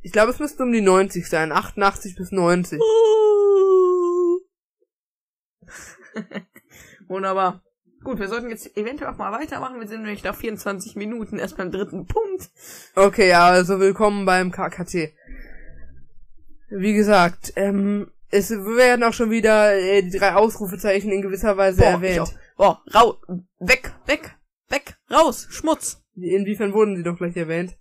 Ich 0.00 0.10
glaube, 0.12 0.32
es 0.32 0.38
müsste 0.40 0.64
um 0.64 0.72
die 0.72 0.80
90 0.80 1.28
sein. 1.28 1.52
88 1.52 2.16
bis 2.16 2.32
90. 2.32 2.80
Wunderbar. 7.08 7.62
Gut, 8.04 8.18
wir 8.18 8.28
sollten 8.28 8.50
jetzt 8.50 8.76
eventuell 8.76 9.10
auch 9.10 9.18
mal 9.18 9.30
weitermachen. 9.32 9.78
Wir 9.78 9.86
sind 9.86 10.02
nämlich 10.02 10.24
nach 10.24 10.34
24 10.34 10.96
Minuten 10.96 11.38
erst 11.38 11.56
beim 11.56 11.70
dritten 11.70 12.06
Punkt. 12.06 12.50
Okay, 12.96 13.28
ja, 13.28 13.46
also 13.46 13.78
willkommen 13.78 14.26
beim 14.26 14.50
KKT. 14.50 15.12
Wie 16.70 16.94
gesagt, 16.94 17.52
ähm, 17.54 18.10
es 18.30 18.50
werden 18.50 19.04
auch 19.04 19.12
schon 19.12 19.30
wieder 19.30 19.74
äh, 19.74 20.02
die 20.02 20.18
drei 20.18 20.34
Ausrufezeichen 20.34 21.12
in 21.12 21.22
gewisser 21.22 21.56
Weise 21.56 21.82
Boah, 21.82 21.90
erwähnt. 21.90 22.36
Boah, 22.56 22.82
rau, 22.92 23.18
weg, 23.60 23.92
weg, 24.06 24.34
weg, 24.68 24.96
raus, 25.08 25.46
Schmutz. 25.50 26.02
Inwiefern 26.16 26.72
wurden 26.72 26.96
sie 26.96 27.04
doch 27.04 27.16
gleich 27.16 27.36
erwähnt? 27.36 27.76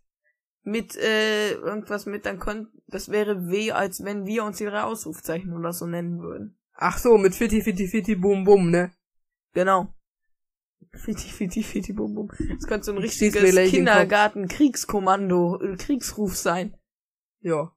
Mit, 0.63 0.95
äh, 0.97 1.53
irgendwas 1.53 2.05
mit, 2.05 2.27
dann 2.27 2.37
könnt, 2.37 2.67
das 2.85 3.09
wäre 3.09 3.49
weh, 3.49 3.71
als 3.71 4.03
wenn 4.03 4.27
wir 4.27 4.43
uns 4.43 4.57
die 4.57 4.65
drei 4.65 4.83
Ausrufzeichen 4.83 5.53
oder 5.53 5.73
so 5.73 5.87
nennen 5.87 6.21
würden. 6.21 6.59
Ach 6.75 6.99
so, 6.99 7.17
mit 7.17 7.33
Fitti, 7.33 7.61
Fitti, 7.61 7.87
Fitti, 7.87 8.13
Bum, 8.13 8.43
Bum, 8.43 8.69
ne? 8.69 8.91
Genau. 9.53 9.91
Fiti, 10.93 11.29
fiti, 11.29 11.63
fiti, 11.63 11.93
bum, 11.93 12.13
bum. 12.13 12.29
Das 12.55 12.67
könnte 12.67 12.85
so 12.85 12.91
ein 12.91 12.97
richtiges. 12.97 13.55
Kindergarten-Kriegskommando, 13.69 15.61
äh, 15.61 15.75
Kriegsruf 15.77 16.35
sein. 16.35 16.75
Ja. 17.39 17.71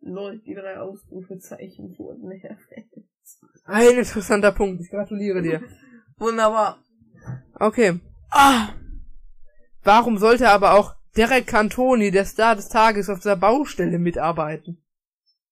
Lol, 0.00 0.40
die 0.40 0.54
drei 0.54 0.78
Ausrufezeichen 0.78 1.96
wurden 1.98 2.30
erwähnt. 2.30 2.92
Ein 3.64 3.98
interessanter 3.98 4.52
Punkt. 4.52 4.82
Ich 4.82 4.90
gratuliere 4.90 5.40
dir. 5.42 5.62
Wunderbar. 6.16 6.82
Okay. 7.54 8.00
Ah, 8.30 8.74
Warum 9.84 10.18
sollte 10.18 10.48
aber 10.48 10.74
auch 10.74 10.94
Derek 11.16 11.46
Cantoni, 11.46 12.10
der 12.10 12.24
Star 12.24 12.56
des 12.56 12.68
Tages, 12.68 13.10
auf 13.10 13.18
dieser 13.18 13.36
Baustelle 13.36 13.98
mitarbeiten. 13.98 14.82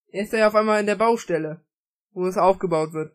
Er 0.09 0.23
ist 0.23 0.33
ja 0.33 0.49
auf 0.49 0.55
einmal 0.55 0.81
in 0.81 0.87
der 0.87 0.97
Baustelle, 0.97 1.65
wo 2.13 2.27
es 2.27 2.39
aufgebaut 2.39 2.93
wird. 2.93 3.15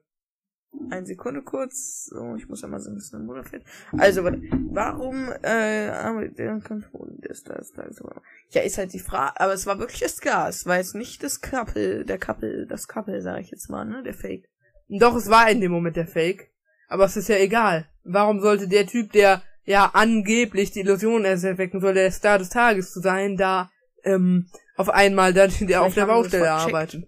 Eine 0.90 1.06
Sekunde 1.06 1.42
kurz. 1.42 2.06
So, 2.06 2.36
ich 2.36 2.48
muss 2.48 2.62
ja 2.62 2.68
mal 2.68 2.80
so 2.80 2.90
ein 2.90 2.96
bisschen 2.96 3.22
im 3.22 3.28
Bruderfeld. 3.28 3.64
Also, 3.98 4.24
warte. 4.24 4.42
Warum, 4.72 5.32
äh, 5.42 5.90
arbeitet 5.90 6.40
der 6.40 6.60
Kanton 6.60 7.20
des 7.22 7.44
das, 7.44 7.72
das, 7.74 8.02
Ja, 8.50 8.62
ist 8.62 8.78
halt 8.78 8.94
die 8.94 9.00
Frage. 9.00 9.40
Aber 9.40 9.54
es 9.54 9.66
war 9.66 9.80
wirklich 9.80 10.02
das 10.02 10.22
Gas. 10.22 10.66
War 10.66 10.78
jetzt 10.78 10.96
nicht 10.96 11.24
das 11.24 11.42
Kappel, 11.42 12.06
der 12.06 12.18
Kappel, 12.18 12.68
das 12.68 12.88
Kappel, 12.88 13.22
sag 13.22 13.42
ich 13.42 13.52
jetzt 13.52 13.70
mal, 13.70 13.86
ne? 13.86 14.04
Der 14.04 14.14
Fake. 14.14 14.50
Doch, 14.88 15.16
es 15.16 15.30
war 15.30 15.50
in 15.50 15.62
dem 15.62 15.72
Moment 15.72 15.96
der 15.96 16.08
Fake. 16.08 16.52
Aber 16.88 17.06
es 17.06 17.18
ist 17.18 17.30
ja 17.30 17.38
egal. 17.38 17.88
Warum 18.04 18.40
sollte 18.40 18.68
der 18.68 18.86
Typ, 18.86 19.12
der 19.12 19.42
ja 19.64 19.90
angeblich 19.94 20.72
die 20.72 20.82
Illusion 20.82 21.26
erwecken 21.26 21.82
soll, 21.82 21.96
der 21.96 22.12
Star 22.12 22.38
des 22.38 22.50
Tages 22.50 22.92
zu 22.92 23.00
sein, 23.00 23.36
da 23.36 23.72
ähm, 24.04 24.48
auf 24.78 24.90
einmal 24.90 25.34
dann 25.34 25.52
der 25.62 25.82
auf 25.82 25.96
der 25.96 26.06
Baustelle 26.06 26.52
arbeiten? 26.52 27.08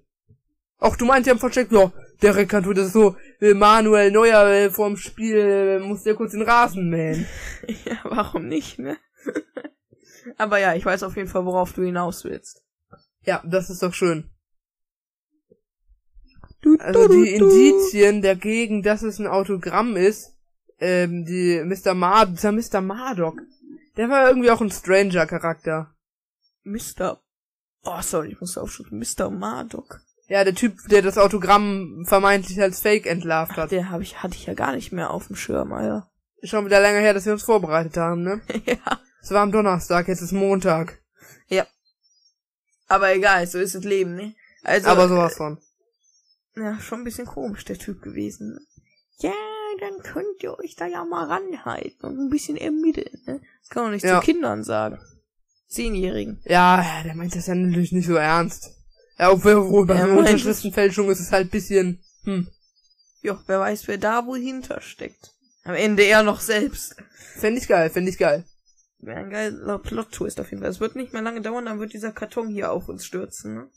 Ach, 0.79 0.95
du 0.95 1.05
meinst, 1.05 1.25
die 1.25 1.31
haben 1.31 1.39
vercheckt, 1.39 1.71
ja, 1.71 1.91
der 2.21 2.35
Rekantur, 2.35 2.73
das 2.73 2.87
ist 2.87 2.93
so, 2.93 3.15
Manuel 3.39 4.11
Neuer 4.11 4.47
äh, 4.47 4.69
vorm 4.69 4.97
Spiel, 4.97 5.37
äh, 5.37 5.79
muss 5.79 6.03
der 6.03 6.15
kurz 6.15 6.31
den 6.31 6.41
Rasen 6.41 6.89
mähen. 6.89 7.27
ja, 7.85 7.97
warum 8.03 8.47
nicht, 8.47 8.79
ne? 8.79 8.97
Aber 10.37 10.59
ja, 10.59 10.73
ich 10.73 10.85
weiß 10.85 11.03
auf 11.03 11.15
jeden 11.15 11.29
Fall, 11.29 11.45
worauf 11.45 11.73
du 11.73 11.83
hinaus 11.83 12.23
willst. 12.23 12.63
Ja, 13.21 13.43
das 13.45 13.69
ist 13.69 13.83
doch 13.83 13.93
schön. 13.93 14.29
Also 16.79 17.07
die 17.07 17.35
Indizien 17.35 18.21
dagegen, 18.21 18.83
dass 18.83 19.01
es 19.01 19.19
ein 19.19 19.27
Autogramm 19.27 19.95
ist, 19.95 20.33
ähm, 20.79 21.25
die 21.25 21.63
Mr. 21.63 21.93
Mard, 21.93 22.31
dieser 22.31 22.51
Mr. 22.51 22.81
Mardok, 22.81 23.39
der 23.95 24.09
war 24.09 24.27
irgendwie 24.27 24.51
auch 24.51 24.61
ein 24.61 24.71
Stranger-Charakter. 24.71 25.95
Mr. 26.63 27.21
Oh, 27.83 28.01
sorry, 28.01 28.31
ich 28.31 28.41
muss 28.41 28.57
aufschreiben. 28.57 28.99
Mr. 28.99 29.29
Mardok. 29.29 30.01
Ja, 30.27 30.43
der 30.43 30.55
Typ, 30.55 30.77
der 30.89 31.01
das 31.01 31.17
Autogramm 31.17 32.03
vermeintlich 32.05 32.61
als 32.61 32.81
Fake 32.81 33.05
entlarvt 33.05 33.53
hat. 33.53 33.65
Ach, 33.65 33.69
der 33.69 33.89
hab 33.89 34.01
ich, 34.01 34.21
hatte 34.21 34.35
ich 34.35 34.45
ja 34.45 34.53
gar 34.53 34.73
nicht 34.73 34.91
mehr 34.91 35.11
auf 35.11 35.27
dem 35.27 35.37
Schirm, 35.37 35.71
Alter. 35.71 36.11
Ist 36.39 36.49
schon 36.49 36.65
wieder 36.65 36.81
länger 36.81 36.99
her, 36.99 37.13
dass 37.13 37.25
wir 37.25 37.33
uns 37.33 37.43
vorbereitet 37.43 37.95
haben, 37.97 38.23
ne? 38.23 38.41
ja. 38.65 38.99
Es 39.21 39.31
war 39.31 39.41
am 39.41 39.51
Donnerstag, 39.51 40.07
jetzt 40.07 40.21
ist 40.21 40.33
Montag. 40.33 41.01
Ja. 41.47 41.65
Aber 42.87 43.13
egal, 43.13 43.47
so 43.47 43.57
ist 43.57 43.75
das 43.75 43.83
Leben, 43.83 44.15
ne? 44.15 44.35
Also. 44.63 44.89
Aber 44.89 45.07
sowas 45.07 45.35
von. 45.35 45.59
Ja, 46.55 46.79
schon 46.79 46.99
ein 46.99 47.03
bisschen 47.03 47.27
komisch, 47.27 47.65
der 47.65 47.77
Typ 47.77 48.01
gewesen. 48.01 48.59
Ja, 49.19 49.33
dann 49.79 49.99
könnt 50.03 50.43
ihr 50.43 50.57
euch 50.59 50.75
da 50.75 50.87
ja 50.87 51.05
mal 51.05 51.25
ranhalten 51.25 52.05
und 52.05 52.19
ein 52.19 52.29
bisschen 52.29 52.57
ermitteln, 52.57 53.21
ne? 53.25 53.41
Das 53.61 53.69
kann 53.69 53.83
man 53.83 53.93
nicht 53.93 54.03
ja. 54.03 54.19
zu 54.19 54.25
Kindern 54.25 54.63
sagen. 54.63 54.99
Zehnjährigen. 55.67 56.41
Ja, 56.45 57.03
der 57.03 57.15
meint 57.15 57.35
das 57.35 57.47
ja 57.47 57.55
natürlich 57.55 57.91
nicht 57.91 58.07
so 58.07 58.15
ernst. 58.15 58.76
Ja, 59.17 59.31
obwohl 59.31 59.85
bei 59.85 59.95
ja, 59.95 60.05
Unterschriftenfälschung 60.05 61.09
ist 61.09 61.19
es 61.19 61.31
halt 61.31 61.49
bisschen, 61.49 62.03
hm. 62.23 62.47
Ja, 63.21 63.41
wer 63.47 63.59
weiß, 63.59 63.87
wer 63.87 63.97
da 63.97 64.25
wohl 64.25 64.39
hintersteckt. 64.39 65.33
Am 65.63 65.75
Ende 65.75 66.03
er 66.03 66.23
noch 66.23 66.39
selbst. 66.39 66.95
Fände 67.35 67.59
ich 67.59 67.67
geil, 67.67 67.89
fände 67.89 68.09
ich 68.09 68.17
geil. 68.17 68.45
Wäre 68.99 69.19
ein 69.19 69.29
geiler 69.29 69.79
Plot-Twist 69.79 70.39
auf 70.39 70.49
jeden 70.49 70.61
Fall. 70.61 70.71
Es 70.71 70.79
wird 70.79 70.95
nicht 70.95 71.13
mehr 71.13 71.21
lange 71.21 71.41
dauern, 71.41 71.65
dann 71.65 71.79
wird 71.79 71.93
dieser 71.93 72.11
Karton 72.11 72.47
hier 72.47 72.71
auf 72.71 72.89
uns 72.89 73.05
stürzen, 73.05 73.55
ne? 73.55 73.69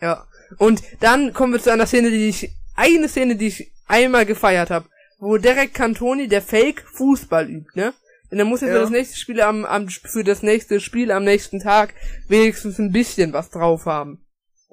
Ja. 0.00 0.26
Und 0.58 0.82
dann 1.00 1.32
kommen 1.32 1.52
wir 1.52 1.62
zu 1.62 1.72
einer 1.72 1.86
Szene, 1.86 2.10
die 2.10 2.28
ich, 2.28 2.50
eine 2.76 3.08
Szene, 3.08 3.36
die 3.36 3.48
ich 3.48 3.72
einmal 3.86 4.26
gefeiert 4.26 4.70
habe, 4.70 4.88
wo 5.18 5.36
Derek 5.38 5.74
Cantoni, 5.74 6.28
der 6.28 6.42
Fake, 6.42 6.84
Fußball 6.92 7.50
übt, 7.50 7.70
ne? 7.74 7.94
Und 8.30 8.38
er 8.38 8.44
muss 8.44 8.62
jetzt 8.62 8.70
ja. 8.70 8.76
für 8.76 8.82
das 8.82 8.90
nächste 8.90 9.16
Spiel 9.16 9.40
am, 9.40 9.64
am, 9.64 9.88
für 9.88 10.24
das 10.24 10.42
nächste 10.42 10.80
Spiel 10.80 11.10
am 11.10 11.24
nächsten 11.24 11.60
Tag 11.60 11.94
wenigstens 12.28 12.78
ein 12.78 12.90
bisschen 12.90 13.32
was 13.32 13.50
drauf 13.50 13.86
haben. 13.86 14.23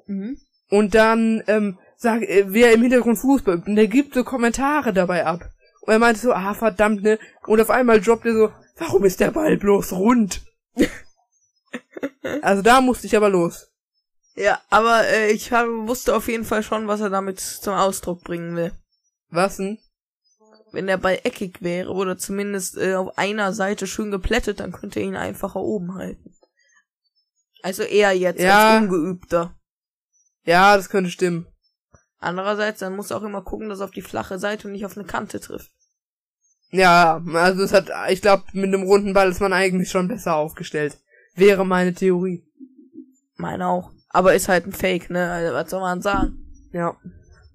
Mhm. 0.07 0.37
Und 0.69 0.95
dann, 0.95 1.43
ähm, 1.47 1.77
sag, 1.97 2.21
äh, 2.23 2.45
wer 2.47 2.73
im 2.73 2.81
Hintergrund 2.81 3.19
Fußball 3.19 3.63
und 3.65 3.75
der 3.75 3.87
gibt 3.87 4.13
so 4.13 4.23
Kommentare 4.23 4.93
dabei 4.93 5.25
ab. 5.25 5.49
Und 5.81 5.93
er 5.93 5.99
meinte 5.99 6.21
so, 6.21 6.31
ah, 6.31 6.53
verdammt, 6.53 7.03
ne? 7.03 7.19
Und 7.45 7.59
auf 7.59 7.69
einmal 7.69 7.99
droppt 7.99 8.25
er 8.25 8.33
so, 8.33 8.51
warum 8.77 9.03
ist 9.03 9.19
der 9.19 9.31
Ball 9.31 9.57
bloß 9.57 9.93
rund? 9.93 10.41
also 12.41 12.61
da 12.61 12.81
musste 12.81 13.07
ich 13.07 13.15
aber 13.15 13.29
los. 13.29 13.71
Ja, 14.35 14.61
aber 14.69 15.07
äh, 15.07 15.31
ich 15.31 15.51
hab, 15.51 15.67
wusste 15.67 16.15
auf 16.15 16.27
jeden 16.27 16.45
Fall 16.45 16.63
schon, 16.63 16.87
was 16.87 17.01
er 17.01 17.09
damit 17.09 17.39
zum 17.39 17.73
Ausdruck 17.73 18.23
bringen 18.23 18.55
will. 18.55 18.71
Was 19.29 19.57
denn? 19.57 19.79
Wenn 20.71 20.87
der 20.87 20.97
Ball 20.97 21.19
eckig 21.23 21.61
wäre 21.61 21.89
oder 21.89 22.17
zumindest 22.17 22.77
äh, 22.77 22.95
auf 22.95 23.17
einer 23.17 23.53
Seite 23.53 23.87
schön 23.87 24.09
geplättet, 24.09 24.61
dann 24.61 24.71
könnte 24.71 24.99
er 24.99 25.05
ihn 25.05 25.17
einfacher 25.17 25.59
oben 25.59 25.95
halten. 25.95 26.33
Also 27.61 27.83
eher 27.83 28.13
jetzt 28.13 28.41
ja. 28.41 28.75
als 28.75 28.83
ungeübter. 28.83 29.55
Ja, 30.43 30.75
das 30.75 30.89
könnte 30.89 31.09
stimmen. 31.09 31.47
Andererseits, 32.19 32.79
dann 32.79 32.95
muss 32.95 33.11
er 33.11 33.17
auch 33.17 33.23
immer 33.23 33.41
gucken, 33.41 33.69
dass 33.69 33.79
er 33.79 33.85
auf 33.85 33.91
die 33.91 34.01
flache 34.01 34.37
Seite 34.37 34.67
und 34.67 34.73
nicht 34.73 34.85
auf 34.85 34.97
eine 34.97 35.07
Kante 35.07 35.39
trifft. 35.39 35.71
Ja, 36.69 37.21
also 37.33 37.63
es 37.63 37.73
hat, 37.73 37.89
ich 38.09 38.21
glaube, 38.21 38.43
mit 38.53 38.73
einem 38.73 38.83
runden 38.83 39.13
Ball 39.13 39.29
ist 39.29 39.41
man 39.41 39.53
eigentlich 39.53 39.89
schon 39.89 40.07
besser 40.07 40.35
aufgestellt. 40.35 40.99
Wäre 41.35 41.65
meine 41.65 41.93
Theorie. 41.93 42.45
Meine 43.35 43.67
auch. 43.67 43.91
Aber 44.09 44.35
ist 44.35 44.47
halt 44.47 44.67
ein 44.67 44.73
Fake, 44.73 45.09
ne? 45.09 45.31
Also, 45.31 45.53
was 45.53 45.69
soll 45.69 45.81
man 45.81 46.01
sagen? 46.01 46.37
Ja. 46.71 46.95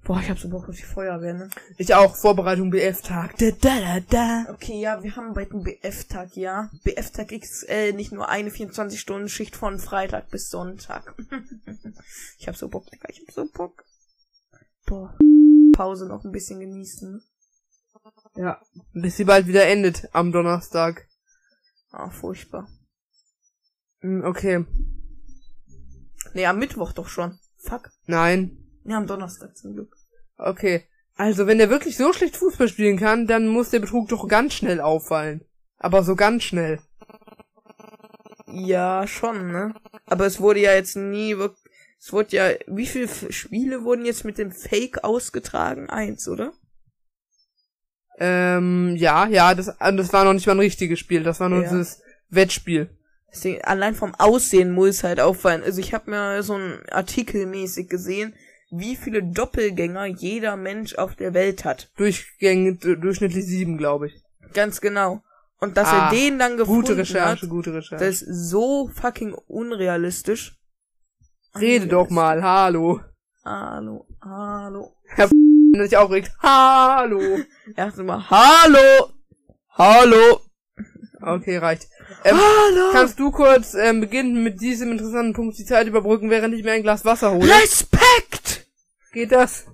Boah, 0.07 0.21
ich 0.21 0.31
hab 0.31 0.39
so 0.39 0.49
Bock 0.49 0.69
auf 0.69 0.77
die 0.77 0.83
Feuerwehr, 0.83 1.35
ne? 1.35 1.51
Ich 1.79 1.93
auch. 1.93 2.15
Vorbereitung 2.15 2.71
BF-Tag. 2.71 3.37
Da, 3.39 3.51
da, 3.51 3.81
da, 3.81 4.01
da. 4.01 4.53
Okay, 4.53 4.81
ja, 4.81 5.03
wir 5.03 5.17
haben 5.17 5.35
bald 5.35 5.51
einen 5.51 5.65
BF-Tag, 5.65 6.37
ja. 6.37 6.71
BF-Tag 6.85 7.31
XL, 7.31 7.93
nicht 7.93 8.13
nur 8.13 8.29
eine 8.29 8.51
24-Stunden-Schicht 8.51 9.57
von 9.57 9.81
Freitag 9.81 10.31
bis 10.31 10.49
Sonntag. 10.49 11.17
ich 12.39 12.47
hab 12.47 12.57
so 12.57 12.69
Bock, 12.69 12.87
Digga. 12.87 13.09
Ich 13.09 13.21
hab 13.21 13.33
so 13.33 13.51
Bock. 13.53 13.85
Boah. 14.87 15.19
Pause 15.73 16.07
noch 16.07 16.25
ein 16.25 16.31
bisschen 16.31 16.61
genießen. 16.61 17.21
Ja. 18.37 18.61
Bis 18.93 19.17
sie 19.17 19.25
bald 19.25 19.49
wieder 19.49 19.67
endet 19.67 20.09
am 20.13 20.31
Donnerstag. 20.31 21.09
Ah, 21.91 22.11
furchtbar. 22.11 22.69
Hm, 24.03 24.23
okay. 24.25 24.65
Nee, 26.33 26.47
am 26.47 26.61
Mittwoch 26.61 26.93
doch 26.93 27.09
schon. 27.09 27.41
Fuck. 27.59 27.91
Nein. 28.07 28.66
Ja, 28.87 28.99
am 28.99 29.07
Donnerstag 29.07 29.57
zum 29.57 29.75
Glück. 29.75 29.97
Okay. 30.39 30.85
Also, 31.17 31.47
wenn 31.47 31.61
er 31.61 31.71
wirklich 31.71 31.97
so 31.97 32.13
schlecht 32.13 32.37
Fußball 32.37 32.69
spielen 32.69 32.99
kann, 32.99 33.27
dann 33.27 33.49
muss 33.49 33.71
der 33.71 33.81
Betrug 33.81 34.09
doch 34.09 34.29
ganz 34.29 34.55
schnell 34.55 34.81
auffallen. 34.81 35.45
Aber 35.79 36.03
so 36.03 36.15
ganz 36.15 36.43
schnell. 36.43 36.79
Ja, 38.47 39.07
schon, 39.07 39.51
ne? 39.51 39.75
Aber 40.07 40.27
es 40.27 40.41
wurde 40.41 40.61
ja 40.61 40.75
jetzt 40.75 40.97
nie 40.97 41.37
wirklich. 41.37 41.63
Es 41.99 42.13
wurde 42.13 42.37
ja. 42.37 42.51
Wie 42.67 42.87
viele 42.87 43.09
Spiele 43.33 43.83
wurden 43.83 44.05
jetzt 44.05 44.25
mit 44.25 44.39
dem 44.39 44.53
Fake 44.53 45.05
ausgetragen? 45.05 45.91
Eins, 45.91 46.29
oder? 46.29 46.53
Ähm, 48.19 48.95
ja, 48.97 49.27
ja, 49.27 49.55
das, 49.55 49.67
das 49.79 50.13
war 50.13 50.25
noch 50.25 50.33
nicht 50.33 50.47
mal 50.47 50.55
ein 50.55 50.61
richtiges 50.61 50.99
Spiel. 50.99 51.23
Das 51.23 51.41
war 51.41 51.49
nur 51.49 51.63
ja. 51.63 51.69
dieses 51.69 52.03
Wettspiel. 52.29 52.91
Deswegen, 53.31 53.63
allein 53.63 53.95
vom 53.95 54.15
Aussehen 54.15 54.73
muss 54.73 55.05
halt 55.05 55.21
auffallen. 55.21 55.63
Also 55.63 55.81
ich 55.81 55.93
habe 55.93 56.11
mir 56.11 56.43
so 56.43 56.55
ein 56.55 56.79
Artikel 56.91 57.47
mäßig 57.47 57.89
gesehen, 57.89 58.35
wie 58.71 58.97
viele 58.97 59.23
Doppelgänger 59.23 60.07
jeder 60.07 60.57
Mensch 60.57 60.95
auf 60.97 61.15
der 61.15 61.35
Welt 61.35 61.65
hat. 61.65 61.91
Durchgänge, 61.97 62.75
durchschnittlich 62.75 63.47
sieben, 63.47 63.79
glaube 63.79 64.09
ich. 64.09 64.23
Ganz 64.53 64.81
genau. 64.81 65.23
Und 65.59 65.77
dass 65.77 65.89
ah, 65.89 66.07
er 66.07 66.11
den 66.11 66.39
dann 66.39 66.57
gefunden 66.57 66.83
gute 66.83 66.97
Recherche, 66.99 67.43
hat, 67.43 67.49
gute 67.49 67.75
Recherche. 67.75 68.05
das 68.05 68.23
ist 68.23 68.51
so 68.51 68.89
fucking 68.89 69.35
unrealistisch. 69.47 70.59
Rede 71.59 71.87
doch 71.87 72.11
mal, 72.11 72.43
hallo. 72.43 73.01
Hallo, 73.45 74.07
hallo. 74.21 74.97
Herr 75.07 75.29
sich 75.29 75.97
auch 75.97 76.11
regt. 76.11 76.33
Hallo. 76.43 77.21
Erstmal, 77.77 78.29
hallo. 78.29 79.13
Hallo. 79.71 80.41
Okay, 81.21 81.59
reicht. 81.59 81.89
Ähm, 82.25 82.37
Hallo. 82.37 82.91
Kannst 82.93 83.19
du 83.19 83.31
kurz 83.31 83.75
ähm, 83.75 84.01
beginnen 84.01 84.43
mit 84.43 84.61
diesem 84.61 84.93
interessanten 84.93 85.33
Punkt 85.33 85.59
die 85.59 85.65
Zeit 85.65 85.87
überbrücken, 85.87 86.31
während 86.31 86.55
ich 86.55 86.65
mir 86.65 86.73
ein 86.73 86.83
Glas 86.83 87.05
Wasser 87.05 87.33
hole? 87.33 87.49
Respekt! 87.49 88.67
Geht 89.13 89.33
das? 89.33 89.67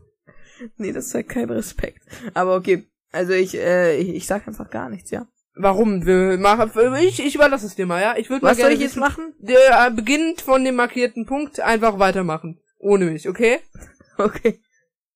Nee, 0.77 0.93
das 0.93 1.07
ist 1.07 1.15
halt 1.15 1.29
kein 1.29 1.51
Respekt. 1.51 2.03
Aber 2.35 2.57
okay. 2.57 2.87
Also 3.11 3.33
ich, 3.33 3.55
äh, 3.55 3.97
ich, 3.99 4.09
ich 4.09 4.27
sag 4.27 4.47
einfach 4.49 4.71
gar 4.71 4.89
nichts, 4.89 5.11
ja. 5.11 5.27
Warum? 5.55 6.07
Wir 6.07 6.39
machen, 6.39 6.71
ich, 7.01 7.21
ich 7.21 7.35
überlasse 7.35 7.67
es 7.67 7.75
dir 7.75 7.85
mal, 7.85 8.01
ja? 8.01 8.17
Ich 8.17 8.31
würde 8.31 8.45
mal 8.45 8.53
Was 8.53 8.57
gerne 8.57 8.75
soll 8.75 8.79
ich 8.79 8.87
jetzt 8.87 8.97
machen? 8.97 9.35
Der 9.39 9.87
äh, 9.87 9.91
beginnt 9.91 10.41
von 10.41 10.65
dem 10.65 10.77
markierten 10.77 11.27
Punkt 11.27 11.61
einfach 11.61 11.99
weitermachen. 11.99 12.59
Ohne 12.79 13.07
mich, 13.07 13.29
okay? 13.29 13.61
Okay. 14.19 14.61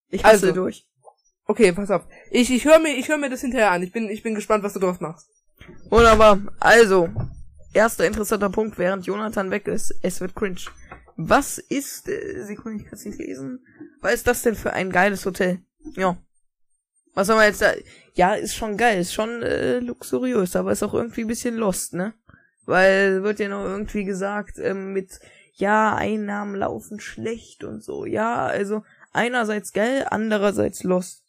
Ich 0.09 0.24
hasse 0.24 0.46
also, 0.46 0.52
durch. 0.52 0.87
Okay, 1.44 1.70
pass 1.72 1.90
auf. 1.90 2.07
Ich, 2.31 2.50
ich 2.50 2.64
höre 2.64 2.79
mir, 2.79 2.96
ich 2.96 3.09
höre 3.09 3.18
mir 3.18 3.29
das 3.29 3.42
hinterher 3.42 3.70
an. 3.70 3.83
Ich 3.83 3.92
bin, 3.92 4.09
ich 4.09 4.22
bin 4.22 4.35
gespannt, 4.35 4.64
was 4.64 4.72
du 4.72 4.81
draus 4.81 5.00
machst. 5.00 5.29
Wunderbar. 5.90 6.40
Also, 6.61 7.09
erster 7.72 8.07
interessanter 8.07 8.50
Punkt, 8.50 8.79
während 8.79 9.07
Jonathan 9.07 9.50
weg 9.50 9.68
ist. 9.68 9.94
Es 10.02 10.20
wird 10.20 10.35
cringe. 10.35 10.61
Was 11.16 11.59
ist, 11.59 12.09
äh, 12.09 12.44
Sekunde, 12.44 12.83
ich 12.83 12.88
kann 12.88 12.98
es 12.98 13.05
nicht 13.05 13.18
lesen. 13.18 13.64
Was 14.00 14.14
ist 14.14 14.26
das 14.26 14.42
denn 14.42 14.55
für 14.55 14.72
ein 14.72 14.90
geiles 14.90 15.24
Hotel? 15.24 15.61
Ja. 15.94 16.16
Was 17.14 17.29
soll 17.29 17.37
man 17.37 17.46
jetzt 17.46 17.62
da? 17.62 17.72
Ja, 18.14 18.35
ist 18.35 18.55
schon 18.55 18.76
geil, 18.76 19.00
ist 19.00 19.14
schon 19.14 19.42
äh, 19.42 19.79
luxuriös, 19.79 20.57
aber 20.57 20.72
ist 20.72 20.83
auch 20.83 20.94
irgendwie 20.94 21.22
ein 21.22 21.29
bisschen 21.29 21.57
lost, 21.57 21.94
ne? 21.94 22.12
Weil 22.66 23.22
wird 23.22 23.38
ja 23.38 23.48
noch 23.48 23.64
irgendwie 23.64 24.05
gesagt, 24.05 24.59
ähm, 24.59 24.92
mit 24.92 25.20
ja, 25.55 25.94
Einnahmen 25.94 26.55
laufen 26.55 27.00
schlecht 27.00 27.64
und 27.64 27.83
so. 27.83 28.05
Ja, 28.05 28.44
also 28.44 28.83
einerseits 29.12 29.72
geil, 29.72 30.07
andererseits 30.11 30.83
lost. 30.83 31.24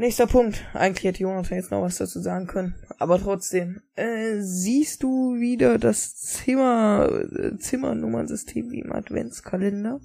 Nächster 0.00 0.28
Punkt. 0.28 0.64
Eigentlich 0.74 1.02
hätte 1.02 1.24
Jonathan 1.24 1.58
jetzt 1.58 1.72
noch 1.72 1.82
was 1.82 1.98
dazu 1.98 2.20
sagen 2.20 2.46
können. 2.46 2.76
Aber 3.00 3.18
trotzdem. 3.18 3.82
Äh, 3.96 4.36
siehst 4.38 5.02
du 5.02 5.34
wieder 5.40 5.76
das 5.76 6.14
Zimmer, 6.14 7.10
äh, 7.10 7.58
Zimmernummernsystem 7.58 8.70
wie 8.70 8.78
im 8.78 8.92
Adventskalender? 8.92 9.98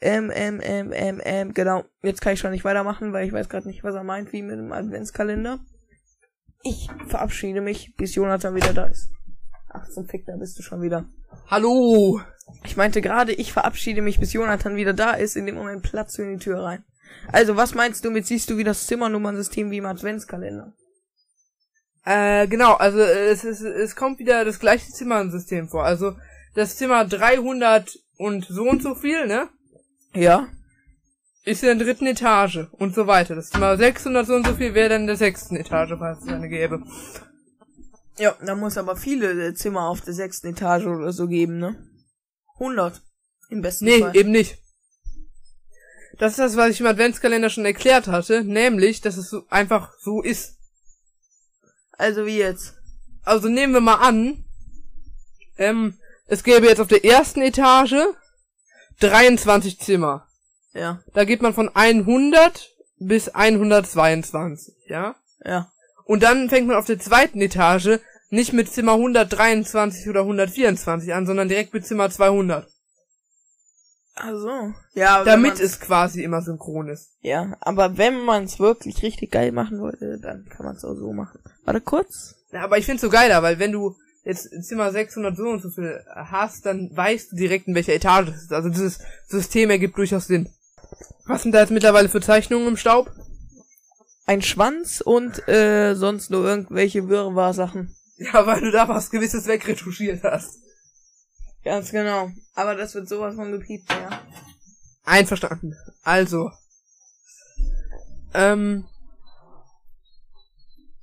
Ähm, 0.00 0.32
ähm, 0.34 0.60
ähm, 0.60 0.90
ähm, 0.92 1.20
ähm, 1.24 1.54
genau. 1.54 1.84
Jetzt 2.02 2.20
kann 2.20 2.32
ich 2.32 2.40
schon 2.40 2.50
nicht 2.50 2.64
weitermachen, 2.64 3.12
weil 3.12 3.24
ich 3.24 3.32
weiß 3.32 3.48
gerade 3.48 3.68
nicht, 3.68 3.84
was 3.84 3.94
er 3.94 4.02
meint, 4.02 4.32
wie 4.32 4.42
mit 4.42 4.58
dem 4.58 4.72
Adventskalender. 4.72 5.60
Ich 6.64 6.88
verabschiede 7.06 7.60
mich, 7.60 7.94
bis 7.94 8.16
Jonathan 8.16 8.56
wieder 8.56 8.72
da 8.72 8.86
ist. 8.86 9.08
Ach, 9.68 9.88
zum 9.88 10.08
Fick, 10.08 10.26
da 10.26 10.36
bist 10.36 10.58
du 10.58 10.64
schon 10.64 10.82
wieder. 10.82 11.08
Hallo! 11.46 12.20
Ich 12.64 12.76
meinte 12.76 13.00
gerade, 13.00 13.32
ich 13.32 13.52
verabschiede 13.52 14.02
mich, 14.02 14.18
bis 14.18 14.32
Jonathan 14.32 14.74
wieder 14.74 14.94
da 14.94 15.12
ist. 15.12 15.36
In 15.36 15.46
dem 15.46 15.54
Moment 15.54 15.84
platzt 15.84 16.18
du 16.18 16.22
in 16.22 16.38
die 16.38 16.44
Tür 16.44 16.64
rein. 16.64 16.84
Also, 17.32 17.56
was 17.56 17.74
meinst 17.74 18.04
du 18.04 18.10
mit 18.10 18.26
siehst 18.26 18.50
du 18.50 18.56
wie 18.56 18.64
das 18.64 18.86
Zimmernummernsystem 18.86 19.70
wie 19.70 19.78
im 19.78 19.86
Adventskalender? 19.86 20.72
Äh, 22.04 22.46
genau, 22.46 22.74
also 22.74 23.00
es, 23.00 23.42
ist, 23.44 23.62
es 23.62 23.96
kommt 23.96 24.18
wieder 24.20 24.44
das 24.44 24.60
gleiche 24.60 24.90
Zimmernsystem 24.92 25.68
vor. 25.68 25.84
Also 25.84 26.16
das 26.54 26.76
Zimmer 26.76 27.04
300 27.04 27.98
und 28.16 28.44
so 28.46 28.62
und 28.62 28.82
so 28.82 28.94
viel, 28.94 29.26
ne? 29.26 29.48
Ja. 30.14 30.46
Ist 31.44 31.62
in 31.62 31.76
der 31.78 31.86
dritten 31.86 32.06
Etage 32.06 32.66
und 32.72 32.94
so 32.94 33.06
weiter. 33.06 33.34
Das 33.34 33.50
Zimmer 33.50 33.76
600 33.76 34.26
so 34.26 34.34
und 34.34 34.46
so 34.46 34.54
viel 34.54 34.74
wäre 34.74 34.88
dann 34.90 35.02
in 35.02 35.06
der 35.08 35.16
sechsten 35.16 35.56
Etage, 35.56 35.94
falls 35.98 36.22
es 36.22 36.28
eine 36.28 36.48
gäbe. 36.48 36.82
Ja, 38.18 38.34
da 38.44 38.54
muss 38.54 38.78
aber 38.78 38.96
viele 38.96 39.54
Zimmer 39.54 39.88
auf 39.88 40.00
der 40.00 40.14
sechsten 40.14 40.48
Etage 40.48 40.86
oder 40.86 41.12
so 41.12 41.26
geben, 41.26 41.58
ne? 41.58 41.76
100. 42.54 43.02
Im 43.50 43.62
besten 43.62 43.84
Nee, 43.84 44.00
Fall. 44.00 44.16
eben 44.16 44.30
nicht. 44.30 44.58
Das 46.18 46.32
ist 46.32 46.38
das, 46.38 46.56
was 46.56 46.70
ich 46.70 46.80
im 46.80 46.86
Adventskalender 46.86 47.50
schon 47.50 47.64
erklärt 47.64 48.06
hatte, 48.06 48.42
nämlich, 48.44 49.00
dass 49.00 49.16
es 49.16 49.28
so 49.28 49.44
einfach 49.50 49.92
so 49.98 50.22
ist. 50.22 50.56
Also 51.92 52.26
wie 52.26 52.38
jetzt? 52.38 52.74
Also 53.22 53.48
nehmen 53.48 53.72
wir 53.72 53.80
mal 53.80 53.96
an, 53.96 54.44
ähm, 55.58 55.98
es 56.26 56.42
gäbe 56.42 56.66
jetzt 56.66 56.80
auf 56.80 56.88
der 56.88 57.04
ersten 57.04 57.42
Etage 57.42 57.96
23 59.00 59.78
Zimmer. 59.78 60.26
Ja, 60.72 61.02
Da 61.14 61.24
geht 61.24 61.42
man 61.42 61.54
von 61.54 61.70
100 61.74 62.74
bis 62.98 63.28
122, 63.28 64.74
ja? 64.88 65.16
ja. 65.44 65.70
Und 66.04 66.22
dann 66.22 66.48
fängt 66.48 66.66
man 66.66 66.76
auf 66.76 66.86
der 66.86 66.98
zweiten 66.98 67.40
Etage 67.40 68.00
nicht 68.30 68.52
mit 68.52 68.72
Zimmer 68.72 68.92
123 68.92 70.08
oder 70.08 70.20
124 70.20 71.14
an, 71.14 71.26
sondern 71.26 71.48
direkt 71.48 71.72
mit 71.72 71.86
Zimmer 71.86 72.10
200. 72.10 72.68
Also. 74.16 74.72
Ja, 74.94 75.22
Damit 75.24 75.60
es 75.60 75.78
quasi 75.78 76.22
immer 76.22 76.40
synchron 76.40 76.88
ist. 76.88 77.12
Ja, 77.20 77.54
aber 77.60 77.98
wenn 77.98 78.24
man 78.24 78.44
es 78.44 78.58
wirklich 78.58 79.02
richtig 79.02 79.30
geil 79.30 79.52
machen 79.52 79.78
wollte, 79.78 80.18
dann 80.18 80.46
kann 80.48 80.64
man 80.64 80.74
es 80.74 80.84
auch 80.84 80.94
so 80.94 81.12
machen. 81.12 81.38
Warte 81.64 81.82
kurz. 81.82 82.34
Ja, 82.50 82.62
aber 82.62 82.78
ich 82.78 82.86
find's 82.86 83.02
so 83.02 83.10
geiler, 83.10 83.42
weil 83.42 83.58
wenn 83.58 83.72
du 83.72 83.94
jetzt 84.24 84.48
Zimmer 84.64 84.90
600 84.90 85.36
so 85.36 85.44
und 85.44 85.60
so 85.60 85.68
viel 85.68 86.02
hast, 86.08 86.64
dann 86.64 86.90
weißt 86.94 87.32
du 87.32 87.36
direkt, 87.36 87.68
in 87.68 87.74
welcher 87.74 87.92
Etage 87.92 88.28
es 88.28 88.44
ist. 88.44 88.52
Also 88.52 88.70
dieses 88.70 89.00
System 89.26 89.68
ergibt 89.68 89.98
durchaus 89.98 90.26
Sinn. 90.26 90.48
Was 91.26 91.42
sind 91.42 91.52
da 91.52 91.60
jetzt 91.60 91.70
mittlerweile 91.70 92.08
für 92.08 92.22
Zeichnungen 92.22 92.68
im 92.68 92.76
Staub? 92.78 93.12
Ein 94.24 94.42
Schwanz 94.42 95.02
und 95.02 95.46
äh, 95.46 95.94
sonst 95.94 96.30
nur 96.30 96.44
irgendwelche 96.44 97.08
Wirrwarr-Sachen. 97.08 97.94
Ja, 98.18 98.46
weil 98.46 98.62
du 98.62 98.70
da 98.70 98.88
was 98.88 99.10
gewisses 99.10 99.46
wegretuschiert 99.46 100.24
hast. 100.24 100.58
Ganz 101.66 101.90
genau. 101.90 102.30
Aber 102.54 102.76
das 102.76 102.94
wird 102.94 103.08
sowas 103.08 103.34
von 103.34 103.50
gepiept, 103.50 103.90
ja. 103.90 104.22
Einverstanden. 105.04 105.74
Also. 106.04 106.52
Ähm. 108.34 108.84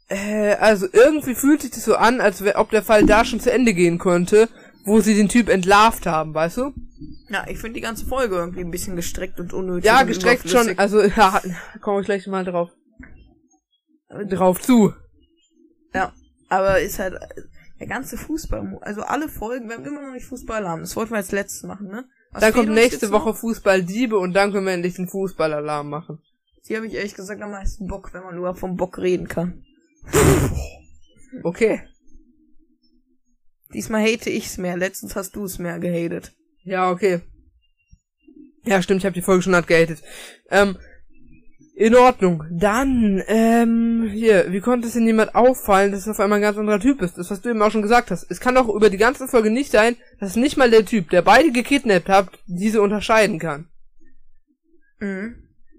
Äh, 0.08 0.54
also 0.54 0.88
irgendwie 0.90 1.36
fühlt 1.36 1.64
sich 1.64 1.72
das 1.72 1.84
so 1.84 1.96
an, 1.96 2.22
als 2.22 2.46
wär, 2.46 2.58
ob 2.60 2.70
der 2.70 2.82
Fall 2.82 3.06
da 3.06 3.26
schon 3.26 3.42
zu 3.42 3.52
Ende 3.52 3.74
gehen 3.74 4.00
könnte, 4.00 4.48
wo 4.86 5.02
sie 5.02 5.16
den 5.16 5.28
Typ 5.28 5.50
entlarvt 5.50 6.06
haben, 6.06 6.34
weißt 6.34 6.58
du? 6.58 6.74
Ja, 7.28 7.46
ich 7.50 7.58
finde 7.60 7.74
die 7.74 7.82
ganze 7.82 8.06
Folge 8.06 8.36
irgendwie 8.36 8.62
ein 8.62 8.72
bisschen 8.72 8.96
gestreckt 8.96 9.42
und 9.42 9.52
unnötig. 9.52 9.84
Ja, 9.84 10.00
und 10.00 10.08
gestreckt 10.08 10.50
schon, 10.50 10.80
also 10.80 11.04
ja, 11.04 11.42
komme 11.82 12.00
ich 12.00 12.06
gleich 12.06 12.26
mal 12.28 12.46
drauf. 12.46 12.70
Drauf 14.30 14.62
zu. 14.62 14.94
Ja, 15.94 16.14
aber 16.48 16.80
ist 16.80 17.00
halt 17.00 17.16
der 17.84 17.90
ganze 17.90 18.18
Fußball, 18.18 18.80
also 18.82 19.02
alle 19.02 19.28
Folgen, 19.28 19.68
wir 19.68 19.76
haben 19.76 19.86
immer 19.86 20.02
noch 20.02 20.14
nicht 20.14 20.26
Fußball 20.26 20.66
haben. 20.66 20.82
Das 20.82 20.96
wollten 20.96 21.12
wir 21.12 21.18
als 21.18 21.34
letztes 21.34 21.64
machen, 21.64 21.88
ne? 21.88 22.06
Was 22.32 22.42
Dann 22.42 22.54
kommt 22.54 22.70
nächste? 22.70 23.12
Woche 23.12 23.34
Fußball-Diebe 23.34 24.18
und 24.18 24.34
dann 24.34 24.54
können 24.54 24.66
wir 24.66 24.74
endlich 24.74 24.96
den 24.96 25.10
Fußballalarm 25.10 25.90
machen. 25.90 26.20
Hier 26.66 26.78
habe 26.78 26.88
ich 26.88 26.94
ehrlich 26.94 27.14
gesagt 27.14 27.42
am 27.42 27.52
meisten 27.52 27.88
Bock, 27.88 28.14
wenn 28.14 28.24
man 28.24 28.36
nur 28.36 28.56
vom 28.56 28.78
Bock 28.78 28.98
reden 29.00 29.28
kann. 29.28 29.66
Okay. 31.44 31.82
Diesmal 33.74 34.02
hate 34.02 34.30
ich's 34.30 34.58
mehr. 34.58 34.78
Letztens 34.78 35.16
hast 35.18 35.36
du 35.36 35.44
es 35.44 35.60
mehr 35.60 35.80
gehatet. 35.80 36.32
Ja, 36.64 36.90
okay. 36.90 37.22
Ja, 38.64 38.82
stimmt, 38.82 39.02
ich 39.02 39.06
habe 39.06 39.14
die 39.14 39.22
Folge 39.22 39.42
schon 39.42 39.56
hart 39.56 39.68
gehatet. 39.68 40.02
Ähm, 40.50 40.78
in 41.76 41.96
Ordnung. 41.96 42.44
Dann, 42.52 43.22
ähm, 43.28 44.10
hier, 44.12 44.52
wie 44.52 44.60
konnte 44.60 44.88
es 44.88 44.94
denn 44.94 45.08
jemand 45.08 45.36
auffallen, 45.36 45.92
dass 45.92 46.02
es 46.02 46.08
auf 46.08 46.20
einmal 46.20 46.40
ein 46.40 46.44
ganz 46.44 46.58
anderer 46.58 46.80
Typ 46.80 47.02
ist? 47.02 47.18
Das, 47.18 47.32
was 47.32 47.42
du 47.42 47.50
eben 47.50 47.62
auch 47.62 47.72
schon 47.72 47.82
gesagt 47.82 48.12
hast. 48.12 48.30
Es 48.30 48.40
kann 48.40 48.56
doch 48.56 48.70
über 48.70 48.90
die 48.90 48.98
ganze 48.98 49.28
Folge 49.28 49.50
nicht 49.50 49.72
sein, 49.72 49.98
dass 50.20 50.36
nicht 50.36 50.58
mal 50.58 50.70
der 50.70 50.86
Typ, 50.86 51.10
der 51.10 51.22
beide 51.22 51.52
gekidnappt 51.52 52.10
hat, 52.10 52.30
diese 52.46 52.82
unterscheiden 52.82 53.40
kann. 53.40 53.68
Mhm. 55.00 55.36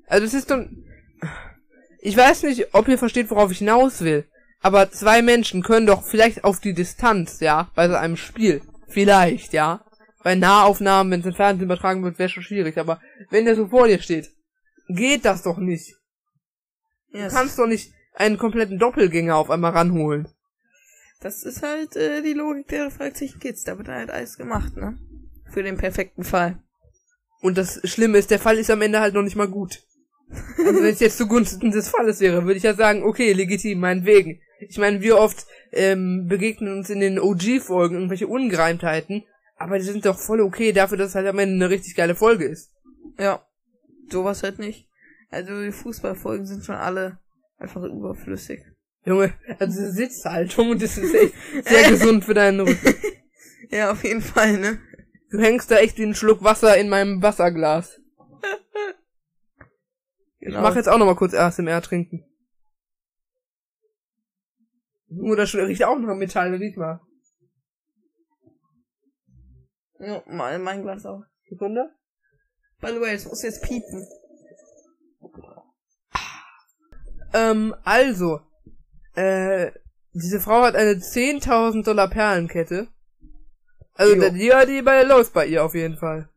Also 0.07 0.27
es 0.27 0.35
ist 0.35 0.51
doch... 0.51 0.65
Ich 2.01 2.17
weiß 2.17 2.43
nicht, 2.43 2.75
ob 2.75 2.87
ihr 2.89 2.99
versteht, 2.99 3.31
worauf 3.31 3.51
ich 3.51 3.59
hinaus 3.59 4.03
will. 4.03 4.25
Aber 4.61 4.91
zwei 4.91 5.23
Menschen 5.23 5.63
können 5.63 5.87
doch 5.87 6.03
vielleicht 6.03 6.45
auf 6.45 6.61
die 6.61 6.75
Distanz, 6.75 7.41
ja, 7.41 7.71
bei 7.75 7.89
so 7.89 7.95
einem 7.95 8.17
Spiel. 8.17 8.61
Vielleicht, 8.89 9.53
ja. 9.53 9.85
Bei 10.23 10.35
Nahaufnahmen, 10.35 11.11
wenn 11.11 11.21
es 11.21 11.27
im 11.27 11.35
Fernsehen 11.35 11.65
übertragen 11.65 12.03
wird, 12.03 12.19
wäre 12.19 12.29
schon 12.29 12.43
schwierig. 12.43 12.79
Aber 12.79 13.01
wenn 13.31 13.45
der 13.45 13.57
so 13.57 13.69
vor 13.69 13.89
dir 13.89 14.01
steht, 14.01 14.31
geht 14.89 15.25
das 15.25 15.43
doch 15.43 15.59
nicht. 15.59 15.95
Ja, 17.13 17.29
Du 17.29 17.35
kannst 17.35 17.59
doch 17.59 17.67
nicht 17.67 17.93
einen 18.15 18.39
kompletten 18.39 18.79
Doppelgänger 18.79 19.37
auf 19.37 19.51
einmal 19.51 19.73
ranholen. 19.73 20.29
das 21.21 21.43
ist 21.43 21.63
halt 21.63 21.97
äh, 21.97 22.23
die 22.23 22.33
Logik 22.35 22.69
der 22.69 22.91
Fragezeichen 22.91 23.41
Kids. 23.41 23.65
Da 23.65 23.79
wird 23.79 23.89
halt 23.89 24.11
alles 24.11 24.37
gemacht, 24.37 24.77
ne? 24.77 24.99
Für 25.51 25.63
den 25.63 25.77
perfekten 25.77 26.25
Fall. 26.25 26.59
Und 27.41 27.59
das 27.59 27.81
Schlimme 27.85 28.19
ist, 28.19 28.31
der 28.31 28.39
Fall 28.39 28.59
ist 28.59 28.71
am 28.71 28.83
Ende 28.83 29.01
halt 29.01 29.15
noch 29.15 29.23
nicht 29.23 29.37
mal 29.37 29.49
gut. 29.49 29.83
Also 30.59 30.83
wenn 30.83 30.93
es 30.93 31.01
jetzt 31.01 31.19
zugunsten 31.19 31.71
des 31.71 31.89
Falles 31.89 32.21
wäre, 32.21 32.45
würde 32.45 32.57
ich 32.57 32.63
ja 32.63 32.75
sagen, 32.75 33.03
okay, 33.05 33.33
legitim, 33.33 33.79
meinetwegen. 33.81 34.41
Ich 34.61 34.79
meine, 34.79 35.03
wie 35.03 35.13
oft 35.13 35.47
ähm, 35.73 36.27
begegnen 36.27 36.73
uns 36.79 36.89
in 36.91 37.01
den 37.01 37.19
OG-Folgen 37.21 37.97
irgendwelche 37.97 38.27
Ungereimtheiten, 38.27 39.25
aber 39.57 39.79
die 39.79 39.85
sind 39.85 40.07
doch 40.07 40.19
voll 40.19 40.41
okay 40.41 40.73
dafür, 40.73 40.97
dass 40.97 41.11
es 41.11 41.15
halt 41.15 41.27
am 41.27 41.39
Ende 41.39 41.55
eine 41.57 41.71
richtig 41.71 41.95
geile 41.95 42.15
Folge 42.15 42.47
ist. 42.47 42.71
Ja. 43.19 43.45
Sowas 44.11 44.43
halt 44.43 44.59
nicht. 44.59 44.89
Also 45.31 45.63
die 45.63 45.73
Fußballfolgen 45.73 46.47
sind 46.47 46.65
schon 46.65 46.77
alle 46.77 47.19
einfach 47.59 47.83
überflüssig. 47.83 48.61
Junge, 49.05 49.35
also 49.59 49.91
Sitzhaltung, 49.91 50.71
und 50.71 50.83
das 50.83 50.97
ist 50.97 51.15
echt 51.15 51.35
sehr 51.67 51.89
gesund 51.91 52.25
für 52.25 52.33
deinen 52.35 52.61
Rücken. 52.61 52.95
Ja, 53.71 53.91
auf 53.91 54.03
jeden 54.05 54.23
Fall, 54.23 54.59
ne? 54.59 54.79
Du 55.31 55.39
hängst 55.41 55.71
da 55.71 55.77
echt 55.77 55.99
wie 55.99 56.05
ein 56.05 56.15
Schluck 56.15 56.43
Wasser 56.43 56.77
in 56.79 56.89
meinem 56.89 57.21
Wasserglas. 57.23 58.01
Ich 60.39 60.49
Genau. 60.51 60.61
mach 60.63 60.77
jetzt 60.77 60.89
auch 60.89 60.99
noch 60.99 61.07
mal 61.07 61.17
kurz 61.17 61.35
ASMR 61.35 61.81
trinken. 61.83 62.25
Nur 65.09 65.37
das 65.37 65.55
riecht 65.55 65.85
auch 65.85 65.99
nach 65.99 66.15
Metall, 66.15 66.55
riech 66.55 66.77
mal. 66.77 67.01
Ja, 69.99 70.23
mal 70.27 70.59
mein 70.59 70.83
Glas 70.83 71.07
auch. 71.07 71.23
Sekunde. 71.49 71.91
By 72.85 72.93
the 72.93 73.01
way, 73.01 73.15
es 73.15 73.25
muss 73.25 73.43
jetzt 73.43 73.63
piepen. 73.63 74.07
Ähm, 77.33 77.75
also, 77.83 78.41
äh, 79.15 79.71
diese 80.13 80.39
Frau 80.39 80.63
hat 80.63 80.77
eine 80.77 81.01
10.000 81.01 81.83
Dollar 81.83 82.09
Perlenkette. 82.09 82.89
Also, 83.95 84.15
Jo. 84.17 84.29
die, 84.29 84.53
die 84.69 84.83
bei 84.83 85.03
läuft 85.03 85.33
bei 85.33 85.47
ihr 85.47 85.65
auf 85.65 85.75
jeden 85.75 85.97
Fall. 85.97 86.29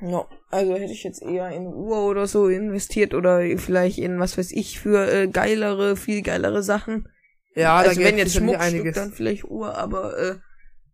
Ja, 0.00 0.26
also 0.50 0.74
hätte 0.74 0.92
ich 0.92 1.04
jetzt 1.04 1.22
eher 1.22 1.50
in 1.50 1.66
Uhr 1.66 2.06
oder 2.06 2.26
so 2.26 2.48
investiert 2.48 3.12
oder 3.12 3.40
vielleicht 3.58 3.98
in 3.98 4.18
was 4.18 4.38
weiß 4.38 4.52
ich 4.52 4.80
für 4.80 5.06
äh, 5.10 5.28
geilere, 5.28 5.96
viel 5.96 6.22
geilere 6.22 6.62
Sachen. 6.62 7.08
Ja, 7.54 7.76
also 7.76 7.90
da 7.90 7.96
geht 7.96 8.06
wenn 8.06 8.18
jetzt 8.18 8.34
Schmuckstück, 8.34 8.62
einiges. 8.62 8.94
dann 8.94 9.12
vielleicht 9.12 9.44
Uhr, 9.44 9.76
aber 9.76 10.18
äh, 10.18 10.34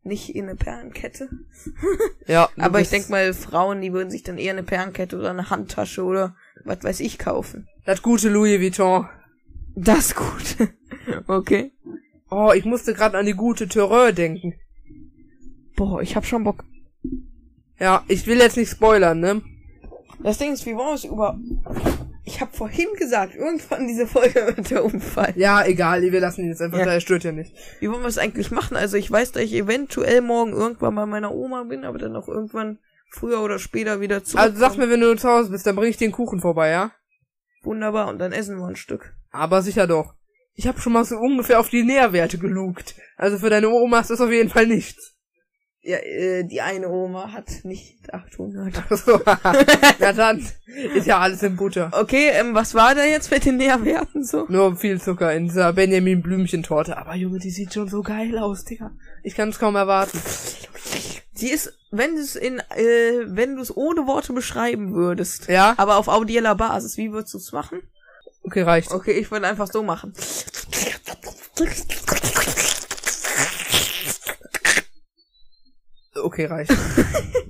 nicht 0.05 0.35
in 0.35 0.49
eine 0.49 0.57
Perlenkette. 0.57 1.29
Ja, 2.27 2.49
Aber 2.57 2.81
ich 2.81 2.89
denk 2.89 3.11
mal, 3.11 3.35
Frauen, 3.35 3.81
die 3.81 3.93
würden 3.93 4.11
sich 4.11 4.23
dann 4.23 4.39
eher 4.39 4.53
eine 4.53 4.63
Perlenkette 4.63 5.19
oder 5.19 5.31
eine 5.31 5.51
Handtasche 5.51 6.05
oder 6.05 6.37
was 6.65 6.85
weiß 6.85 7.01
ich 7.01 7.19
kaufen. 7.19 7.69
Das 7.85 8.01
gute 8.01 8.29
Louis 8.29 8.61
Vuitton. 8.61 9.09
Das 9.75 10.15
gut. 10.15 10.69
okay. 11.27 11.73
Oh, 12.31 12.53
ich 12.55 12.65
musste 12.65 12.95
gerade 12.95 13.19
an 13.19 13.27
die 13.27 13.35
gute 13.35 13.67
Terreur 13.69 14.13
denken. 14.13 14.55
Boah, 15.77 16.01
ich 16.01 16.15
hab 16.15 16.25
schon 16.25 16.45
Bock. 16.45 16.65
Ja, 17.79 18.05
ich 18.07 18.27
will 18.27 18.39
jetzt 18.39 18.57
nicht 18.57 18.71
spoilern, 18.71 19.19
ne? 19.19 19.43
Das 20.23 20.39
Ding 20.39 20.53
ist, 20.53 20.65
wie 20.65 20.77
wollen 20.77 20.89
wir 20.89 20.95
es 20.95 21.05
über... 21.05 21.39
Ich 22.25 22.41
hab 22.41 22.55
vorhin 22.55 22.89
gesagt, 22.99 23.35
irgendwann 23.35 23.89
diese 23.89 24.07
Folge 24.07 24.47
wird 24.57 24.70
der 24.70 24.85
Unfall. 24.85 25.33
Ja, 25.37 25.64
egal, 25.64 26.03
wir 26.03 26.20
lassen 26.20 26.43
ihn 26.43 26.51
jetzt 26.51 26.62
einfach 26.62 26.79
Ja. 26.79 26.85
da, 26.85 26.93
er 26.93 27.01
stört 27.01 27.25
ja 27.25 27.33
nicht. 27.33 27.53
Wie 27.81 27.91
wollen 27.91 28.03
wir 28.03 28.09
es 28.09 28.18
eigentlich 28.18 28.51
machen? 28.51 28.77
Also 28.77 28.97
ich 28.97 29.11
weiß, 29.11 29.33
dass 29.33 29.43
ich 29.43 29.55
eventuell 29.55 30.20
morgen 30.20 30.53
irgendwann 30.53 30.95
bei 30.95 31.07
meiner 31.07 31.33
Oma 31.35 31.64
bin, 31.64 31.85
aber 31.85 31.99
dann 31.99 32.14
auch 32.14 32.29
irgendwann 32.29 32.79
früher 33.11 33.41
oder 33.43 33.59
später 33.59 34.01
wieder 34.01 34.23
zurück. 34.23 34.41
Also 34.43 34.59
sag 34.59 34.77
mir, 34.77 34.89
wenn 34.89 35.01
du 35.01 35.16
zu 35.16 35.29
Hause 35.29 35.51
bist, 35.51 35.66
dann 35.66 35.77
bring 35.77 35.91
ich 35.91 35.97
den 35.97 36.12
Kuchen 36.12 36.41
vorbei, 36.41 36.70
ja? 36.70 36.93
Wunderbar, 37.64 38.09
und 38.09 38.18
dann 38.18 38.33
essen 38.33 38.57
wir 38.59 38.66
ein 38.66 38.77
Stück. 38.77 39.14
Aber 39.31 39.62
sicher 39.62 39.87
doch. 39.87 40.14
Ich 40.55 40.66
habe 40.66 40.81
schon 40.81 40.93
mal 40.93 41.05
so 41.05 41.16
ungefähr 41.16 41.59
auf 41.61 41.70
die 41.70 41.83
Nährwerte 41.83 42.39
gelugt. 42.39 42.95
Also 43.16 43.39
für 43.39 43.51
deine 43.51 43.68
Oma 43.70 44.01
ist 44.01 44.11
das 44.11 44.20
auf 44.20 44.31
jeden 44.31 44.51
Fall 44.51 44.66
nichts. 44.66 45.14
Ja, 45.85 45.97
äh, 45.99 46.45
die 46.45 46.61
eine 46.61 46.89
Oma 46.89 47.33
hat 47.33 47.64
nicht 47.64 48.14
800. 48.14 48.72
So, 48.91 49.20
Na 49.99 50.12
dann, 50.12 50.47
ist 50.95 51.09
ja 51.09 51.18
alles 51.18 51.43
in 51.43 51.57
Butter. 51.57 51.91
Okay, 51.93 52.28
ähm, 52.35 52.55
was 52.55 52.74
war 52.74 52.95
da 52.95 53.03
jetzt 53.05 53.33
mit 53.33 53.45
den 53.45 53.57
Nährwerten 53.57 54.22
so? 54.22 54.47
Nur 54.49 54.76
viel 54.76 55.01
Zucker 55.01 55.35
in 55.35 55.49
dieser 55.49 55.72
Benjamin 55.72 56.22
Blümchen-Torte. 56.22 56.97
Aber 56.97 57.16
Junge, 57.16 57.41
die 57.41 57.51
sieht 57.51 57.74
schon 57.74 57.89
so 57.89 58.03
geil 58.03 58.39
aus, 58.39 58.64
Digga. 58.64 58.93
Ich 59.24 59.35
kann 59.35 59.49
es 59.49 59.59
kaum 59.59 59.74
erwarten. 59.74 60.20
Sie 61.35 61.49
ist, 61.49 61.76
wenn 61.91 62.14
du 62.14 62.20
es 62.20 62.37
in, 62.37 62.61
äh, 62.61 63.24
wenn 63.26 63.57
du 63.57 63.62
es 63.62 63.76
ohne 63.76 64.07
Worte 64.07 64.33
beschreiben 64.35 64.95
würdest, 64.95 65.49
Ja? 65.49 65.74
aber 65.78 65.97
auf 65.97 66.07
audieller 66.07 66.55
Basis, 66.55 66.97
wie 66.97 67.11
würdest 67.11 67.35
du 67.35 67.39
es 67.39 67.51
machen? 67.51 67.80
Okay, 68.45 68.62
reicht. 68.62 68.93
Okay, 68.93 69.12
ich 69.12 69.33
würde 69.33 69.49
einfach 69.49 69.66
so 69.66 69.83
machen. 69.83 70.12
Okay, 76.15 76.47
reicht. 76.47 76.73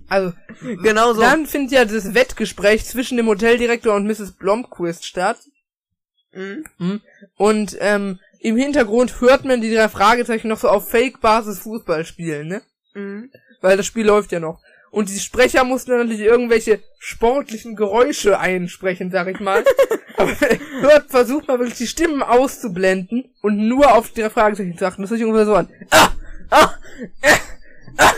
Also, 0.09 0.33
Genau 0.83 1.13
so. 1.15 1.21
dann 1.21 1.47
findet 1.47 1.73
ja 1.73 1.85
das 1.85 2.15
Wettgespräch 2.15 2.85
zwischen 2.85 3.17
dem 3.17 3.27
Hoteldirektor 3.27 3.95
und 3.95 4.07
Mrs. 4.07 4.33
Blomquist 4.33 5.05
statt. 5.05 5.39
Mhm. 6.33 7.01
Und 7.37 7.77
ähm, 7.81 8.21
im 8.41 8.57
Hintergrund 8.57 9.21
hört 9.21 9.45
man 9.45 9.61
die 9.61 9.75
drei 9.75 9.89
Fragezeichen 9.89 10.49
noch 10.49 10.59
so 10.59 10.69
auf 10.69 10.89
Fake-Basis 10.89 11.61
Fußball 11.61 12.05
spielen, 12.05 12.49
ne? 12.49 12.63
Mhm. 12.95 13.31
Weil 13.61 13.77
das 13.77 13.87
Spiel 13.87 14.07
läuft 14.07 14.33
ja 14.33 14.41
noch. 14.41 14.61
Und 14.91 15.09
die 15.09 15.19
Sprecher 15.19 15.65
mussten 15.65 15.93
natürlich 15.93 16.21
irgendwelche 16.21 16.81
sportlichen 16.99 17.77
Geräusche 17.77 18.39
einsprechen, 18.39 19.11
sag 19.11 19.29
ich 19.29 19.41
mal. 19.41 19.65
Aber 20.17 20.31
hört, 20.81 21.11
versucht 21.11 21.49
mal 21.49 21.59
wirklich 21.59 21.79
die 21.79 21.87
Stimmen 21.87 22.23
auszublenden 22.23 23.33
und 23.41 23.57
nur 23.57 23.95
auf 23.95 24.11
die 24.11 24.21
drei 24.21 24.31
Fragezeichen 24.31 24.77
zu 24.77 24.87
achten. 24.87 25.03
Das 25.03 25.11
hört 25.11 25.19
sich 25.19 25.27
ungefähr 25.27 25.47
so 25.47 25.55
an. 25.55 25.69
Ah! 25.91 26.09
Ah! 26.51 26.75
Äh, 27.23 27.33
ah! 27.97 28.13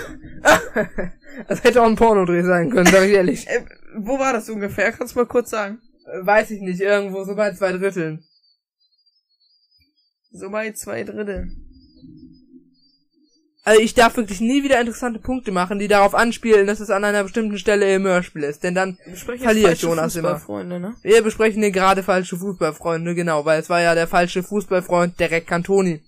Das 1.48 1.64
hätte 1.64 1.82
auch 1.82 1.86
ein 1.86 1.96
Pornodreh 1.96 2.42
sein 2.42 2.70
können, 2.70 2.86
sag 2.86 3.04
ich 3.04 3.12
ehrlich. 3.12 3.48
Äh, 3.48 3.64
wo 3.96 4.18
war 4.18 4.32
das 4.32 4.48
ungefähr? 4.48 4.92
Kannst 4.92 5.14
du 5.14 5.20
mal 5.20 5.26
kurz 5.26 5.50
sagen? 5.50 5.80
Äh, 6.06 6.24
Weiß 6.24 6.50
ich 6.50 6.60
nicht, 6.60 6.80
irgendwo 6.80 7.24
so 7.24 7.34
bei 7.34 7.52
zwei 7.54 7.72
Dritteln. 7.72 8.24
So 10.30 10.50
bei 10.50 10.72
zwei 10.72 11.02
Drittel. 11.04 11.50
Also 13.66 13.80
ich 13.80 13.94
darf 13.94 14.16
wirklich 14.18 14.40
nie 14.40 14.62
wieder 14.62 14.78
interessante 14.78 15.18
Punkte 15.18 15.50
machen, 15.50 15.78
die 15.78 15.88
darauf 15.88 16.14
anspielen, 16.14 16.66
dass 16.66 16.80
es 16.80 16.90
an 16.90 17.02
einer 17.02 17.22
bestimmten 17.22 17.56
Stelle 17.56 17.94
im 17.94 18.04
Hörspiel 18.04 18.42
ist. 18.42 18.62
Denn 18.62 18.74
dann 18.74 18.98
Verliert 19.14 19.78
Jonas 19.78 20.16
immer. 20.16 20.38
Ne? 20.64 20.94
Wir 21.02 21.22
besprechen 21.22 21.62
hier 21.62 21.70
gerade 21.70 22.02
falsche 22.02 22.36
Fußballfreunde, 22.36 23.14
genau, 23.14 23.46
weil 23.46 23.60
es 23.60 23.70
war 23.70 23.80
ja 23.80 23.94
der 23.94 24.06
falsche 24.06 24.42
Fußballfreund 24.42 25.18
Derek 25.18 25.46
Cantoni. 25.46 26.02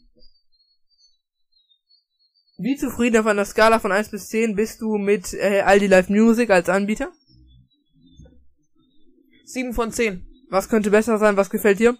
Wie 2.58 2.76
zufrieden 2.76 3.18
auf 3.18 3.26
einer 3.26 3.44
Skala 3.44 3.80
von 3.80 3.92
1 3.92 4.10
bis 4.10 4.28
10 4.28 4.56
bist 4.56 4.80
du 4.80 4.96
mit 4.96 5.34
äh, 5.34 5.60
Aldi 5.60 5.88
Live 5.88 6.08
Music 6.08 6.48
als 6.48 6.70
Anbieter? 6.70 7.12
Sieben 9.44 9.74
von 9.74 9.92
zehn. 9.92 10.26
Was 10.48 10.68
könnte 10.70 10.90
besser 10.90 11.18
sein? 11.18 11.36
Was 11.36 11.50
gefällt 11.50 11.78
dir? 11.80 11.98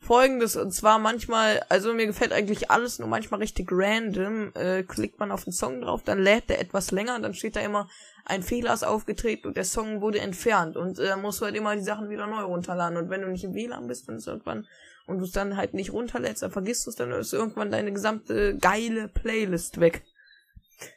Folgendes, 0.00 0.56
und 0.56 0.72
zwar 0.72 0.98
manchmal, 0.98 1.64
also 1.68 1.94
mir 1.94 2.06
gefällt 2.06 2.32
eigentlich 2.32 2.70
alles, 2.70 2.98
nur 2.98 3.08
manchmal 3.08 3.40
richtig 3.40 3.68
random, 3.70 4.52
äh, 4.54 4.82
klickt 4.82 5.20
man 5.20 5.30
auf 5.30 5.44
den 5.44 5.52
Song 5.52 5.80
drauf, 5.80 6.02
dann 6.02 6.20
lädt 6.20 6.48
der 6.48 6.60
etwas 6.60 6.90
länger 6.90 7.14
und 7.14 7.22
dann 7.22 7.34
steht 7.34 7.54
da 7.54 7.60
immer, 7.60 7.88
ein 8.24 8.42
Fehler 8.42 8.74
ist 8.74 8.82
aufgetreten 8.82 9.46
und 9.46 9.56
der 9.56 9.64
Song 9.64 10.00
wurde 10.00 10.18
entfernt 10.18 10.76
und 10.76 10.98
äh, 10.98 11.14
musst 11.14 11.40
du 11.40 11.44
halt 11.44 11.54
immer 11.54 11.76
die 11.76 11.84
Sachen 11.84 12.10
wieder 12.10 12.26
neu 12.26 12.42
runterladen 12.42 12.96
und 12.96 13.10
wenn 13.10 13.20
du 13.20 13.28
nicht 13.28 13.44
im 13.44 13.54
WLAN 13.54 13.86
bist, 13.86 14.08
dann 14.08 14.16
ist 14.16 14.26
irgendwann, 14.26 14.66
und 15.06 15.18
du 15.18 15.24
es 15.24 15.32
dann 15.32 15.56
halt 15.56 15.74
nicht 15.74 15.92
runterlädst, 15.92 16.42
dann 16.42 16.50
vergisst 16.50 16.86
du 16.86 16.90
es, 16.90 16.96
dann 16.96 17.12
ist 17.12 17.32
irgendwann 17.32 17.70
deine 17.70 17.92
gesamte 17.92 18.56
geile 18.58 19.08
Playlist 19.08 19.80
weg. 19.80 20.02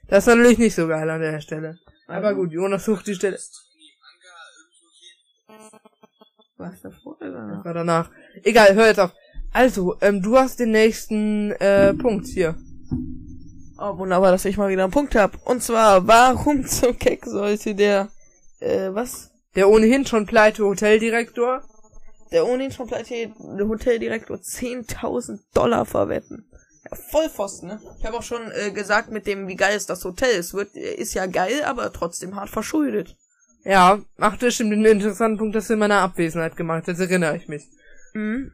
Das 0.08 0.28
ist 0.28 0.34
natürlich 0.34 0.58
nicht 0.58 0.76
so 0.76 0.88
geil 0.88 1.10
an 1.10 1.22
der 1.22 1.41
Stelle. 1.41 1.78
Aber 2.08 2.34
gut, 2.36 2.51
Jonas 2.51 2.86
sucht 2.86 3.08
die 3.08 3.16
Stelle. 3.16 3.38
Was 6.58 6.82
davor 6.82 7.18
oder 7.18 7.32
danach? 7.32 7.56
Das 7.56 7.66
war 7.66 7.74
danach. 7.74 8.12
Egal, 8.43 8.76
hör 8.76 8.88
jetzt 8.88 8.99
auf. 8.99 9.12
Also, 9.51 9.95
ähm, 10.01 10.22
du 10.22 10.38
hast 10.38 10.60
den 10.60 10.72
nächsten 10.72 11.51
äh, 11.53 11.93
Punkt 11.93 12.28
hier. 12.28 12.56
Oh, 13.78 13.97
wunderbar, 13.97 14.32
dass 14.32 14.45
ich 14.45 14.58
mal 14.58 14.70
wieder 14.70 14.84
einen 14.84 14.91
Punkt 14.91 15.16
hab. 15.16 15.45
Und 15.45 15.64
zwar, 15.64 16.08
warum 16.08 16.66
zum 16.66 16.97
Keck 16.97 17.26
sollte 17.26 17.76
der, 17.76 18.10
äh, 18.60 18.89
was? 18.93 19.32
Der 19.56 19.70
ohnehin 19.70 20.06
schon 20.06 20.26
pleite 20.26 20.64
Hoteldirektor 20.64 21.62
Der 22.36 22.45
ohnehin 22.45 22.69
schon 22.69 22.88
pleite 22.88 23.33
Hoteldirektor 23.39 24.36
10.000 24.36 25.39
Dollar 25.53 25.86
verwetten. 25.86 26.43
Ja, 26.83 26.97
Vollpfosten, 26.97 27.69
ne? 27.69 27.81
Ich 27.97 28.05
habe 28.05 28.17
auch 28.17 28.23
schon 28.23 28.51
äh, 28.51 28.71
gesagt 28.71 29.09
mit 29.09 29.25
dem, 29.25 29.47
wie 29.47 29.55
geil 29.55 29.77
ist 29.77 29.89
das 29.89 30.03
Hotel. 30.03 30.38
Es 30.38 30.53
wird, 30.53 30.75
äh, 30.75 30.95
ist 30.95 31.13
ja 31.13 31.27
geil, 31.27 31.63
aber 31.63 31.93
trotzdem 31.93 32.36
hart 32.36 32.49
verschuldet. 32.49 33.15
Ja, 33.63 34.01
ach, 34.17 34.36
das 34.36 34.55
stimmt, 34.55 34.73
den 34.73 34.83
interessanten 34.83 35.38
Punkt 35.38 35.55
hast 35.55 35.69
du 35.69 35.75
in 35.75 35.79
meiner 35.79 36.01
Abwesenheit 36.01 36.57
gemacht, 36.57 36.88
jetzt 36.88 36.99
erinnere 36.99 37.38
ich 37.38 37.47
mich. 37.47 37.69
Mhm. 38.13 38.51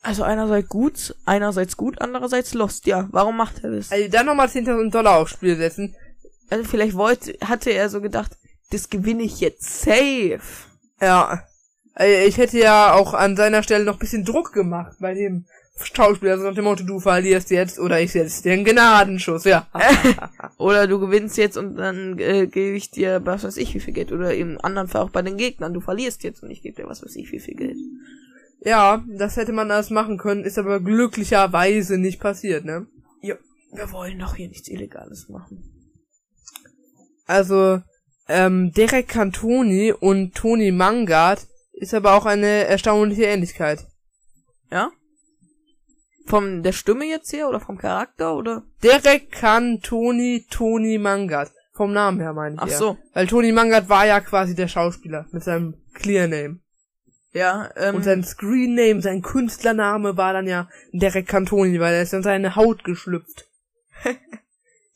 Also 0.00 0.22
einerseits 0.22 0.68
gut, 0.68 1.16
einerseits 1.26 1.76
gut, 1.76 2.00
andererseits 2.00 2.54
lost. 2.54 2.86
Ja, 2.86 3.08
warum 3.10 3.36
macht 3.36 3.64
er 3.64 3.72
das? 3.72 3.90
Also 3.90 4.08
dann 4.08 4.26
nochmal 4.26 4.46
10.000 4.46 4.92
Dollar 4.92 5.16
aufs 5.16 5.32
Spiel 5.32 5.56
setzen. 5.56 5.96
Also 6.48 6.62
vielleicht 6.62 6.94
wollte, 6.94 7.36
hatte 7.44 7.70
er 7.70 7.88
so 7.88 8.00
gedacht, 8.00 8.38
das 8.70 8.88
gewinne 8.88 9.24
ich 9.24 9.40
jetzt 9.40 9.80
safe. 9.80 10.38
Ja. 11.00 11.42
Also 11.98 12.28
Ich 12.28 12.38
hätte 12.38 12.58
ja 12.58 12.94
auch 12.94 13.12
an 13.12 13.36
seiner 13.36 13.64
Stelle 13.64 13.84
noch 13.84 13.98
bisschen 13.98 14.24
Druck 14.24 14.52
gemacht 14.52 14.96
bei 15.00 15.14
dem 15.14 15.46
Schauspieler, 15.80 16.32
also 16.32 16.44
nach 16.44 16.54
dem 16.54 16.64
Motto, 16.64 16.84
du 16.84 16.98
verlierst 16.98 17.50
jetzt 17.50 17.78
oder 17.78 18.00
ich 18.00 18.12
setze 18.12 18.42
dir 18.42 18.52
einen 18.52 18.64
Gnadenschuss, 18.64 19.44
ja. 19.44 19.66
Oder 20.58 20.86
du 20.86 20.98
gewinnst 20.98 21.36
jetzt 21.36 21.56
und 21.56 21.76
dann 21.76 22.18
äh, 22.18 22.46
gebe 22.46 22.76
ich 22.76 22.90
dir 22.90 23.24
was 23.24 23.44
weiß 23.44 23.56
ich 23.56 23.74
wie 23.74 23.80
viel 23.80 23.94
Geld. 23.94 24.10
Oder 24.12 24.34
im 24.34 24.58
anderen 24.60 24.88
Fall 24.88 25.02
auch 25.02 25.10
bei 25.10 25.22
den 25.22 25.36
Gegnern. 25.36 25.74
Du 25.74 25.80
verlierst 25.80 26.24
jetzt 26.24 26.42
und 26.42 26.50
ich 26.50 26.62
gebe 26.62 26.82
dir 26.82 26.88
was 26.88 27.02
weiß 27.02 27.14
ich 27.16 27.30
wie 27.30 27.40
viel 27.40 27.54
Geld. 27.54 27.76
ja, 28.64 29.04
das 29.08 29.36
hätte 29.36 29.52
man 29.52 29.70
alles 29.70 29.90
machen 29.90 30.18
können, 30.18 30.44
ist 30.44 30.58
aber 30.58 30.80
glücklicherweise 30.80 31.98
nicht 31.98 32.20
passiert, 32.20 32.64
ne? 32.64 32.86
Ja, 33.22 33.36
wir 33.72 33.92
wollen 33.92 34.18
doch 34.18 34.34
hier 34.34 34.48
nichts 34.48 34.68
Illegales 34.68 35.28
machen. 35.28 35.62
Also, 37.26 37.82
ähm, 38.28 38.72
Derek 38.72 39.08
Cantoni 39.08 39.92
und 39.92 40.34
Tony 40.34 40.72
Mangard 40.72 41.46
ist 41.78 41.94
aber 41.94 42.14
auch 42.14 42.26
eine 42.26 42.66
erstaunliche 42.66 43.24
Ähnlichkeit. 43.24 43.86
Ja? 44.70 44.90
Von 46.26 46.62
der 46.62 46.72
Stimme 46.72 47.06
jetzt 47.06 47.32
her 47.32 47.48
oder 47.48 47.60
vom 47.60 47.78
Charakter 47.78 48.34
oder? 48.34 48.64
Derek 48.82 49.30
Cantoni, 49.32 50.46
Tony 50.50 50.98
Mangard. 50.98 51.50
Vom 51.72 51.92
Namen 51.92 52.20
her 52.20 52.32
meine 52.32 52.56
ich. 52.56 52.60
Ach 52.60 52.68
eher. 52.68 52.76
so. 52.76 52.98
Weil 53.14 53.28
Tony 53.28 53.52
Mangard 53.52 53.88
war 53.88 54.04
ja 54.04 54.20
quasi 54.20 54.54
der 54.54 54.68
Schauspieler 54.68 55.26
mit 55.30 55.44
seinem 55.44 55.74
Clear 55.94 56.26
Name. 56.26 56.58
Ja, 57.32 57.70
ähm, 57.76 57.96
Und 57.96 58.02
sein 58.04 58.24
Screen 58.24 58.74
Name, 58.74 59.00
sein 59.00 59.22
Künstlername 59.22 60.16
war 60.16 60.32
dann 60.32 60.46
ja 60.46 60.68
Derek 60.92 61.28
Cantoni, 61.28 61.78
weil 61.78 61.94
er 61.94 62.02
ist 62.02 62.14
in 62.14 62.22
seine 62.22 62.56
Haut 62.56 62.84
geschlüpft. 62.84 63.46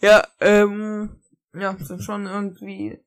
ja, 0.00 0.26
ähm, 0.40 1.20
ja, 1.54 1.76
sind 1.78 2.02
schon 2.02 2.26
irgendwie, 2.26 2.98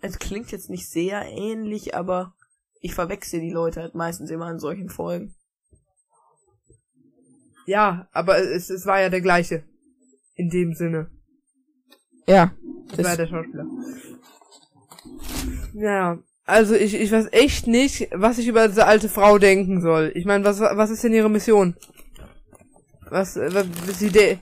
es 0.00 0.18
klingt 0.18 0.50
jetzt 0.52 0.70
nicht 0.70 0.88
sehr 0.88 1.22
ähnlich, 1.26 1.94
aber 1.94 2.34
ich 2.80 2.94
verwechsel 2.94 3.40
die 3.40 3.50
Leute 3.50 3.80
halt 3.82 3.94
meistens 3.94 4.30
immer 4.30 4.50
in 4.50 4.58
solchen 4.58 4.88
Folgen. 4.88 5.34
Ja, 7.66 8.08
aber 8.12 8.38
es, 8.38 8.70
es 8.70 8.86
war 8.86 9.00
ja 9.00 9.08
der 9.10 9.20
gleiche. 9.20 9.64
In 10.34 10.48
dem 10.50 10.74
Sinne. 10.74 11.10
Ja. 12.26 12.52
Das 12.88 12.96
Das- 12.98 13.06
war 13.06 13.16
der 13.16 13.26
Schauspieler. 13.28 13.66
Ja, 15.74 16.18
also 16.44 16.74
ich, 16.74 16.94
ich 16.94 17.12
weiß 17.12 17.28
echt 17.32 17.66
nicht, 17.66 18.08
was 18.12 18.38
ich 18.38 18.48
über 18.48 18.66
diese 18.66 18.86
alte 18.86 19.08
Frau 19.08 19.38
denken 19.38 19.80
soll. 19.80 20.10
Ich 20.14 20.24
meine, 20.24 20.44
was, 20.44 20.60
was 20.60 20.90
ist 20.90 21.04
denn 21.04 21.14
ihre 21.14 21.30
Mission? 21.30 21.76
Was, 23.08 23.36
was 23.36 23.66
ist 23.88 24.00
die 24.00 24.06
Idee? 24.06 24.38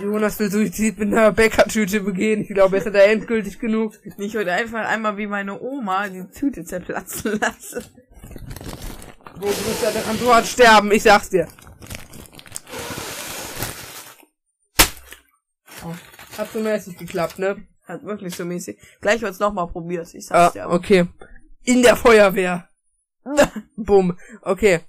Jonas 0.00 0.38
will 0.38 0.50
Suizid 0.50 0.98
mit 0.98 1.12
einer 1.12 1.32
Bäckertüte 1.32 2.00
begehen. 2.00 2.42
Ich 2.42 2.48
glaube, 2.48 2.76
jetzt 2.76 2.86
hat 2.86 2.94
da 2.94 3.00
endgültig 3.00 3.58
genug. 3.58 3.94
Ich 4.18 4.34
würde 4.34 4.52
einfach 4.52 4.86
einmal 4.86 5.16
wie 5.16 5.26
meine 5.26 5.60
Oma 5.60 6.08
die 6.08 6.26
Tüte 6.28 6.64
zerplatzen 6.64 7.38
lassen. 7.40 7.84
Wo 9.36 9.46
Brüster, 9.46 9.92
der 9.92 10.02
kann 10.02 10.18
so 10.18 10.32
sterben, 10.44 10.92
ich 10.92 11.02
sag's 11.02 11.30
dir. 11.30 11.46
Oh. 15.84 15.94
Hat 16.38 16.52
so 16.52 16.60
mäßig 16.60 16.96
geklappt, 16.96 17.38
ne? 17.38 17.66
Hat 17.84 18.02
wirklich 18.04 18.34
so 18.34 18.44
mäßig. 18.44 18.78
Gleich 19.00 19.20
wird's 19.22 19.38
nochmal 19.38 19.68
probiert, 19.68 20.12
ich 20.14 20.26
sag's 20.26 20.50
ah, 20.50 20.50
dir. 20.50 20.64
Aber. 20.64 20.74
Okay. 20.74 21.06
In 21.62 21.82
der 21.82 21.96
Feuerwehr. 21.96 22.68
Bumm. 23.76 24.16
Okay. 24.42 24.80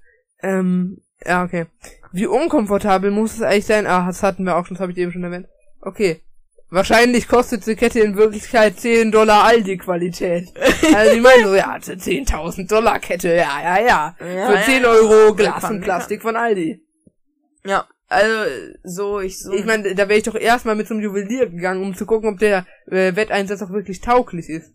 Ähm, 0.41 1.01
ja, 1.25 1.43
okay. 1.43 1.65
Wie 2.11 2.27
unkomfortabel 2.27 3.11
muss 3.11 3.35
es 3.35 3.41
eigentlich 3.41 3.65
sein? 3.65 3.85
Ah, 3.87 4.07
das 4.07 4.23
hatten 4.23 4.43
wir 4.43 4.55
auch 4.55 4.65
schon, 4.65 4.75
das 4.75 4.81
habe 4.81 4.91
ich 4.91 4.97
eben 4.97 5.11
schon 5.11 5.23
erwähnt. 5.23 5.47
Okay. 5.81 6.21
Wahrscheinlich 6.69 7.27
kostet 7.29 7.65
die 7.65 7.75
Kette 7.75 8.01
in 8.01 8.17
Wirklichkeit 8.17 8.77
10 8.79 9.11
Dollar 9.11 9.45
Aldi-Qualität. 9.45 10.53
Also 10.93 11.13
die 11.13 11.21
meinen 11.21 11.45
so, 11.45 11.55
ja, 11.55 11.75
10.000 11.75 12.67
Dollar 12.67 12.99
Kette, 12.99 13.29
ja, 13.29 13.61
ja, 13.61 13.79
ja. 13.79 14.15
Ja, 14.19 14.47
Für 14.47 14.55
ja, 14.55 14.61
10 14.61 14.83
ja. 14.83 14.89
Euro 14.89 15.33
Glas 15.33 15.63
und 15.69 15.81
Plastik 15.81 16.21
von 16.21 16.35
Aldi. 16.35 16.81
Ja, 17.65 17.87
also 18.09 18.51
so, 18.83 19.19
ich 19.19 19.39
so. 19.39 19.51
Ich 19.53 19.65
meine, 19.65 19.95
da 19.95 20.07
wäre 20.07 20.17
ich 20.17 20.23
doch 20.23 20.35
erstmal 20.35 20.75
mit 20.75 20.87
zum 20.87 20.99
Juwelier 20.99 21.49
gegangen, 21.49 21.83
um 21.83 21.95
zu 21.95 22.05
gucken, 22.05 22.29
ob 22.29 22.39
der 22.39 22.65
äh, 22.87 23.15
Wetteinsatz 23.15 23.61
auch 23.61 23.71
wirklich 23.71 24.01
tauglich 24.01 24.49
ist. 24.49 24.73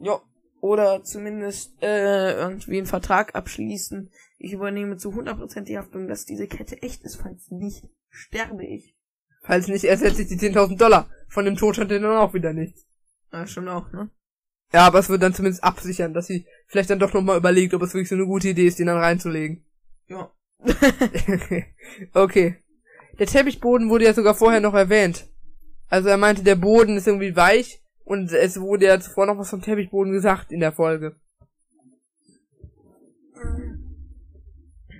ja. 0.00 0.20
Oder 0.62 1.04
zumindest 1.04 1.80
äh, 1.80 2.32
irgendwie 2.32 2.78
einen 2.78 2.86
Vertrag 2.86 3.34
abschließen. 3.36 4.10
Ich 4.38 4.52
übernehme 4.52 4.96
zu 4.96 5.10
100% 5.10 5.62
die 5.62 5.78
Haftung, 5.78 6.08
dass 6.08 6.26
diese 6.26 6.46
Kette 6.46 6.82
echt 6.82 7.02
ist, 7.04 7.16
falls 7.16 7.50
nicht, 7.50 7.88
sterbe 8.10 8.64
ich. 8.64 8.94
Falls 9.42 9.68
nicht, 9.68 9.84
ersetze 9.84 10.22
ich 10.22 10.28
die 10.28 10.38
10.000 10.38 10.76
Dollar. 10.76 11.08
Von 11.28 11.44
dem 11.44 11.56
Tod 11.56 11.78
hat 11.78 11.90
er 11.90 12.00
dann 12.00 12.16
auch 12.16 12.34
wieder 12.34 12.52
nichts. 12.52 12.86
Ja, 13.32 13.46
schon 13.46 13.68
auch, 13.68 13.92
ne? 13.92 14.10
Ja, 14.72 14.86
aber 14.86 14.98
es 14.98 15.08
wird 15.08 15.22
dann 15.22 15.34
zumindest 15.34 15.62
absichern, 15.62 16.12
dass 16.12 16.26
sie 16.26 16.46
vielleicht 16.66 16.90
dann 16.90 16.98
doch 16.98 17.12
nochmal 17.12 17.38
überlegt, 17.38 17.72
ob 17.74 17.82
es 17.82 17.94
wirklich 17.94 18.08
so 18.08 18.16
eine 18.16 18.26
gute 18.26 18.48
Idee 18.48 18.66
ist, 18.66 18.78
den 18.78 18.86
dann 18.86 18.98
reinzulegen. 18.98 19.64
Ja. 20.08 20.32
okay. 22.12 22.56
Der 23.18 23.26
Teppichboden 23.26 23.88
wurde 23.88 24.04
ja 24.04 24.14
sogar 24.14 24.34
vorher 24.34 24.60
noch 24.60 24.74
erwähnt. 24.74 25.28
Also 25.88 26.08
er 26.08 26.16
meinte, 26.16 26.42
der 26.42 26.56
Boden 26.56 26.96
ist 26.96 27.06
irgendwie 27.06 27.36
weich 27.36 27.80
und 28.04 28.32
es 28.32 28.60
wurde 28.60 28.86
ja 28.86 29.00
zuvor 29.00 29.26
noch 29.26 29.38
was 29.38 29.50
vom 29.50 29.62
Teppichboden 29.62 30.12
gesagt 30.12 30.50
in 30.50 30.60
der 30.60 30.72
Folge. 30.72 31.16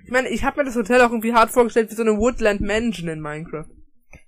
Ich 0.07 0.13
meine, 0.13 0.29
ich 0.29 0.45
habe 0.45 0.61
mir 0.61 0.63
das 0.63 0.77
Hotel 0.77 1.01
auch 1.01 1.11
irgendwie 1.11 1.33
hart 1.33 1.51
vorgestellt 1.51 1.91
wie 1.91 1.95
so 1.95 2.01
eine 2.01 2.17
Woodland 2.17 2.61
Mansion 2.61 3.09
in 3.09 3.19
Minecraft. 3.19 3.65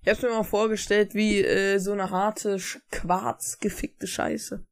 Ich 0.01 0.09
hab's 0.09 0.21
mir 0.21 0.27
mal 0.27 0.43
vorgestellt, 0.43 1.15
wie 1.15 1.41
äh, 1.41 1.79
so 1.79 1.93
eine 1.93 2.09
harte, 2.09 2.57
quarzgefickte 2.91 4.05
Scheiße. 4.05 4.65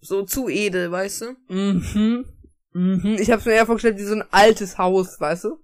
So 0.00 0.22
zu 0.22 0.48
edel, 0.48 0.90
weißt 0.90 1.20
du? 1.20 1.26
Mhm. 1.52 2.24
Mhm. 2.72 3.18
Ich 3.20 3.30
hab's 3.30 3.44
mir 3.44 3.52
eher 3.52 3.66
vorgestellt 3.66 3.98
wie 3.98 4.04
so 4.04 4.14
ein 4.14 4.24
altes 4.30 4.78
Haus, 4.78 5.20
weißt 5.20 5.44
du? 5.44 5.58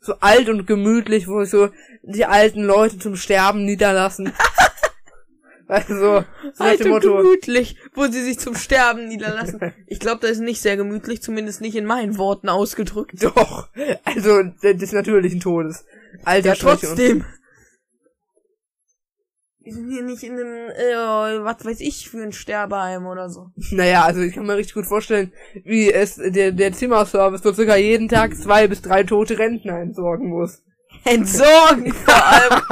So 0.00 0.14
alt 0.20 0.48
und 0.48 0.68
gemütlich, 0.68 1.26
wo 1.26 1.40
sich 1.40 1.50
so 1.50 1.70
die 2.04 2.24
alten 2.24 2.62
Leute 2.62 3.00
zum 3.00 3.16
Sterben 3.16 3.64
niederlassen. 3.64 4.32
du, 5.80 5.94
so, 5.94 5.98
so 5.98 6.24
nach 6.58 6.66
Alt 6.66 6.80
dem 6.80 6.86
und 6.86 7.04
Motto. 7.04 7.16
gemütlich, 7.18 7.76
wo 7.94 8.06
sie 8.06 8.22
sich 8.22 8.38
zum 8.38 8.54
Sterben 8.54 9.08
niederlassen. 9.08 9.60
Ich 9.86 10.00
glaube, 10.00 10.20
das 10.20 10.32
ist 10.32 10.40
nicht 10.40 10.60
sehr 10.60 10.76
gemütlich, 10.76 11.22
zumindest 11.22 11.60
nicht 11.60 11.76
in 11.76 11.84
meinen 11.84 12.18
Worten 12.18 12.48
ausgedrückt. 12.48 13.22
Doch. 13.22 13.68
Also, 14.04 14.42
des 14.62 14.92
natürlichen 14.92 15.40
Todes. 15.40 15.84
Alter 16.24 16.50
Ja, 16.50 16.54
trotzdem. 16.54 17.24
Wir 19.64 19.74
sind 19.74 19.90
hier 19.90 20.02
nicht 20.02 20.24
in 20.24 20.32
einem, 20.32 20.70
äh, 20.70 21.44
was 21.44 21.64
weiß 21.64 21.80
ich, 21.80 22.10
für 22.10 22.20
ein 22.20 22.32
Sterbeheim 22.32 23.06
oder 23.06 23.30
so. 23.30 23.50
Naja, 23.70 24.02
also 24.02 24.20
ich 24.20 24.34
kann 24.34 24.44
mir 24.44 24.56
richtig 24.56 24.74
gut 24.74 24.86
vorstellen, 24.86 25.32
wie 25.64 25.92
es 25.92 26.16
der, 26.16 26.50
der 26.50 26.72
Zimmerservice 26.72 27.42
dort 27.42 27.54
sogar 27.54 27.76
jeden 27.76 28.08
Tag 28.08 28.34
zwei 28.36 28.66
bis 28.66 28.82
drei 28.82 29.04
tote 29.04 29.38
Rentner 29.38 29.78
entsorgen 29.78 30.30
muss. 30.30 30.62
Entsorgen 31.04 31.92
vor 32.04 32.14
allem. 32.14 32.62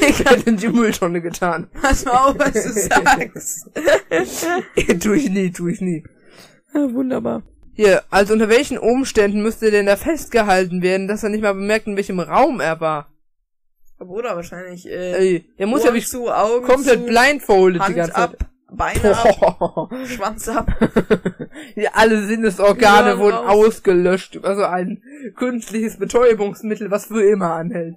Digga, 0.00 0.30
in 0.46 0.56
die 0.56 0.68
Mülltonne 0.68 1.20
getan. 1.20 1.68
Pass 1.80 2.04
mal 2.04 2.12
auf, 2.12 2.38
was 2.38 2.52
du 2.52 2.72
sagst. 2.72 3.70
tu 5.02 5.12
ich 5.12 5.30
nie, 5.30 5.50
tu 5.50 5.68
ich 5.68 5.80
nie. 5.80 6.04
Ja, 6.74 6.92
wunderbar. 6.92 7.42
Hier, 7.72 8.02
also 8.10 8.34
unter 8.34 8.48
welchen 8.48 8.78
Umständen 8.78 9.42
müsste 9.42 9.70
denn 9.70 9.86
da 9.86 9.96
festgehalten 9.96 10.82
werden, 10.82 11.08
dass 11.08 11.22
er 11.22 11.30
nicht 11.30 11.42
mal 11.42 11.54
bemerkt, 11.54 11.86
in 11.86 11.96
welchem 11.96 12.20
Raum 12.20 12.60
er 12.60 12.80
war? 12.80 13.08
Oder 13.98 14.34
wahrscheinlich, 14.34 14.86
äh, 14.86 15.12
Ey, 15.12 15.44
der 15.58 15.66
muss 15.66 15.84
ja 15.84 15.94
zu, 16.00 16.30
Augen 16.30 16.66
komplett 16.66 17.00
zu, 17.00 17.06
blindfolded 17.06 17.80
die 17.80 17.84
Hand 17.84 17.96
ganze 17.96 18.12
Zeit. 18.12 18.40
ab, 18.40 18.49
Beine 18.80 19.14
ab, 19.14 19.58
Boah. 19.58 19.90
Schwanz 20.06 20.48
ab. 20.48 20.66
Ja, 21.74 21.90
alle 21.92 22.26
Sinnesorgane 22.26 23.18
wurden 23.18 23.36
raus. 23.36 23.66
ausgelöscht 23.66 24.34
über 24.34 24.56
so 24.56 24.64
ein 24.64 25.02
künstliches 25.36 25.98
Betäubungsmittel, 25.98 26.90
was 26.90 27.06
für 27.06 27.22
immer 27.22 27.52
anhält. 27.52 27.96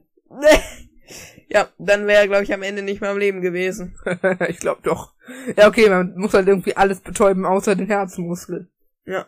ja, 1.47 1.69
dann 1.77 2.05
wäre 2.05 2.23
er, 2.23 2.27
glaube 2.27 2.43
ich, 2.43 2.53
am 2.53 2.61
Ende 2.61 2.81
nicht 2.81 2.99
mehr 2.99 3.11
am 3.11 3.17
Leben 3.17 3.41
gewesen. 3.41 3.95
ich 4.49 4.59
glaube 4.59 4.81
doch. 4.83 5.13
Ja, 5.55 5.69
okay, 5.69 5.89
man 5.89 6.15
muss 6.17 6.33
halt 6.33 6.47
irgendwie 6.47 6.75
alles 6.75 6.99
betäuben, 6.99 7.45
außer 7.45 7.75
den 7.75 7.87
Herzmuskel. 7.87 8.69
Ja. 9.05 9.27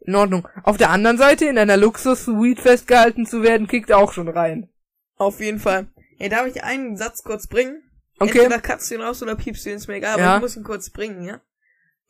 In 0.00 0.14
Ordnung. 0.14 0.46
Auf 0.62 0.76
der 0.76 0.90
anderen 0.90 1.16
Seite, 1.16 1.46
in 1.46 1.58
einer 1.58 1.78
Luxus-Suite 1.78 2.60
festgehalten 2.60 3.24
zu 3.24 3.42
werden, 3.42 3.66
kickt 3.66 3.92
auch 3.92 4.12
schon 4.12 4.28
rein. 4.28 4.68
Auf 5.16 5.40
jeden 5.40 5.58
Fall. 5.58 5.88
Hey, 6.18 6.28
darf 6.28 6.46
ich 6.46 6.62
einen 6.62 6.98
Satz 6.98 7.22
kurz 7.22 7.46
bringen? 7.46 7.82
Okay, 8.22 8.40
Entweder 8.40 8.60
katzt 8.60 8.90
du 8.90 8.96
ihn 8.96 9.00
raus 9.00 9.22
oder 9.22 9.34
piepst 9.34 9.64
du 9.64 9.70
ihn, 9.70 9.76
ist 9.76 9.88
mir 9.88 9.94
egal, 9.96 10.12
aber 10.14 10.22
Ja. 10.22 10.36
ich 10.36 10.42
muss 10.42 10.56
ihn 10.56 10.62
kurz 10.62 10.90
bringen, 10.90 11.22
ja? 11.24 11.40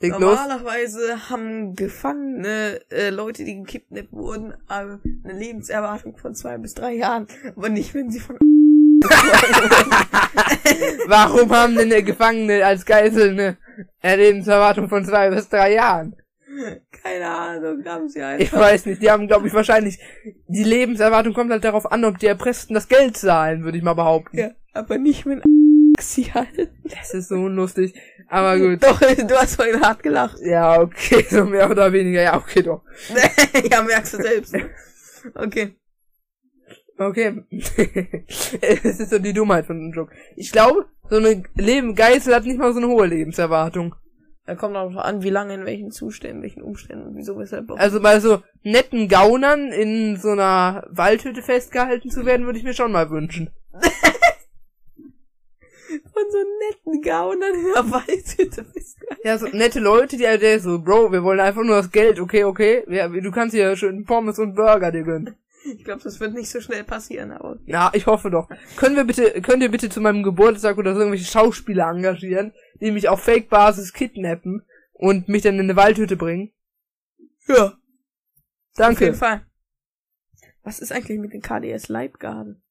leg 0.01 0.11
los. 0.13 0.21
Normalerweise 0.21 1.31
haben 1.31 1.77
Gefangene, 1.77 2.81
äh, 2.91 3.11
Leute, 3.11 3.45
die 3.45 3.57
gekidnappt 3.63 4.13
wurden, 4.13 4.53
äh, 4.69 4.75
eine 4.75 5.01
Lebenserwartung 5.25 6.17
von 6.17 6.35
zwei 6.35 6.59
bis 6.59 6.75
drei 6.75 6.95
Jahren, 6.95 7.29
aber 7.55 7.69
nicht, 7.69 7.95
wenn 7.95 8.11
sie 8.11 8.19
von 8.21 8.37
Warum 11.07 11.51
haben 11.55 11.77
denn 11.77 12.05
Gefangene 12.05 12.65
als 12.67 12.85
Geisel 12.85 13.57
eine 14.03 14.17
Lebenserwartung 14.17 14.89
von 14.89 15.05
zwei 15.05 15.31
bis 15.31 15.49
drei 15.49 15.75
Jahren? 15.75 16.17
Keine 16.91 17.29
Ahnung, 17.29 17.85
haben 17.85 18.09
sie 18.09 18.19
Ich 18.19 18.25
einfach. 18.25 18.61
weiß 18.61 18.87
nicht, 18.87 19.03
die 19.03 19.11
haben, 19.11 19.27
glaube 19.27 19.47
ich, 19.47 19.55
wahrscheinlich, 19.55 19.99
die 20.49 20.65
Lebenserwartung 20.65 21.33
kommt 21.35 21.51
halt 21.51 21.65
darauf 21.65 21.91
an, 21.91 22.05
ob 22.05 22.19
die 22.19 22.27
Erpressten 22.27 22.75
das 22.75 22.89
Geld 22.89 23.17
zahlen, 23.17 23.65
würde 23.65 23.79
ich 23.79 23.85
mal 23.85 23.95
behaupten. 23.95 24.37
Ja, 24.39 24.51
aber 24.73 24.99
nicht, 24.99 25.27
wenn 25.27 25.43
sie 26.01 26.33
halten. 26.33 26.69
Das 26.85 27.15
ist 27.15 27.29
so 27.29 27.47
lustig. 27.49 27.95
Aber 28.29 28.59
gut. 28.59 28.83
Doch, 28.83 29.01
du 29.01 29.35
hast 29.37 29.57
vorhin 29.57 29.81
hart 29.81 30.03
gelacht. 30.03 30.39
Ja, 30.41 30.81
okay, 30.81 31.25
so 31.29 31.45
mehr 31.45 31.71
oder 31.71 31.93
weniger. 31.93 32.23
Ja, 32.23 32.37
okay, 32.37 32.63
doch. 32.63 32.83
ja, 33.71 33.83
merkst 33.83 34.15
du 34.15 34.23
selbst. 34.23 34.55
Okay. 35.35 35.75
Okay. 36.97 37.45
Es 38.61 39.01
ist 39.01 39.11
so 39.11 39.19
die 39.19 39.33
Dummheit 39.33 39.67
von 39.67 39.79
dem 39.79 39.93
Joke. 39.93 40.15
Ich 40.37 40.53
glaube, 40.53 40.87
so 41.09 41.17
eine 41.17 41.43
Leben 41.55 41.95
Geißel 41.95 42.35
hat 42.35 42.45
nicht 42.45 42.59
mal 42.59 42.73
so 42.73 42.79
eine 42.79 42.89
hohe 42.89 43.07
Lebenserwartung. 43.07 43.95
Da 44.51 44.57
kommt 44.57 44.75
auch 44.75 44.97
an, 44.97 45.23
wie 45.23 45.31
lange, 45.31 45.55
in 45.55 45.65
welchen 45.65 45.93
Zuständen, 45.93 46.39
in 46.39 46.43
welchen 46.43 46.63
Umständen 46.63 47.07
und 47.07 47.15
wieso, 47.17 47.39
weshalb. 47.39 47.71
auch. 47.71 47.79
Also 47.79 48.01
bei 48.01 48.19
so 48.19 48.43
netten 48.65 49.07
Gaunern 49.07 49.71
in 49.71 50.17
so 50.17 50.31
einer 50.31 50.89
Waldhütte 50.91 51.41
festgehalten 51.41 52.11
zu 52.11 52.27
werden, 52.27 52.47
würde 52.47 52.59
ich 52.59 52.65
mir 52.65 52.75
schon 52.75 52.91
mal 52.91 53.11
wünschen. 53.11 53.51
Von 56.13 56.25
so 56.33 56.39
netten 56.69 57.01
Gaunern 57.01 57.55
in 57.55 57.73
der 57.75 57.93
Waldhütte 57.93 58.65
festgehalten. 58.65 59.23
Ja, 59.23 59.39
so 59.39 59.47
nette 59.47 59.79
Leute, 59.79 60.17
die 60.17 60.27
halt 60.27 60.43
so, 60.61 60.81
Bro, 60.83 61.13
wir 61.13 61.23
wollen 61.23 61.39
einfach 61.39 61.63
nur 61.63 61.77
das 61.77 61.93
Geld, 61.93 62.19
okay, 62.19 62.43
okay. 62.43 62.83
Ja, 62.89 63.07
du 63.07 63.31
kannst 63.31 63.55
hier 63.55 63.77
schön 63.77 64.05
Pommes 64.05 64.41
und 64.41 64.57
Burger 64.57 64.91
dir 64.91 65.05
gönnen. 65.05 65.37
Ich 65.65 65.85
glaube, 65.85 66.03
das 66.03 66.21
wird 66.21 66.35
nicht 66.35 66.51
so 66.51 66.61
schnell 66.61 66.85
passieren, 66.85 67.33
aber. 67.33 67.59
Ja, 67.67 67.91
ich 67.93 68.07
hoffe 68.07 68.31
doch. 68.31 68.49
Können 68.77 68.97
wir 68.97 69.05
bitte, 69.05 69.43
könnt 69.43 69.63
ihr 69.63 69.71
bitte 69.71 69.91
zu 69.91 70.01
meinem 70.01 70.23
Geburtstag 70.23 70.79
oder 70.79 70.95
so 70.95 71.01
irgendwelche 71.01 71.31
Schauspieler 71.31 71.89
engagieren, 71.91 72.53
die 72.81 72.91
mich 72.91 73.09
auf 73.09 73.23
Fake-Basis 73.23 73.93
kidnappen 73.93 74.65
und 74.93 75.29
mich 75.29 75.43
dann 75.43 75.55
in 75.55 75.61
eine 75.61 75.77
Waldhütte 75.77 76.17
bringen? 76.17 76.53
Ja. 77.47 77.65
Auf 77.67 77.71
jeden 77.71 78.77
Danke. 78.77 79.15
Fall. 79.15 79.47
Was 80.63 80.79
ist 80.79 80.93
eigentlich 80.93 81.19
mit 81.19 81.33
den 81.33 81.43
KDS 81.43 81.89
Leibgarden? 81.89 82.63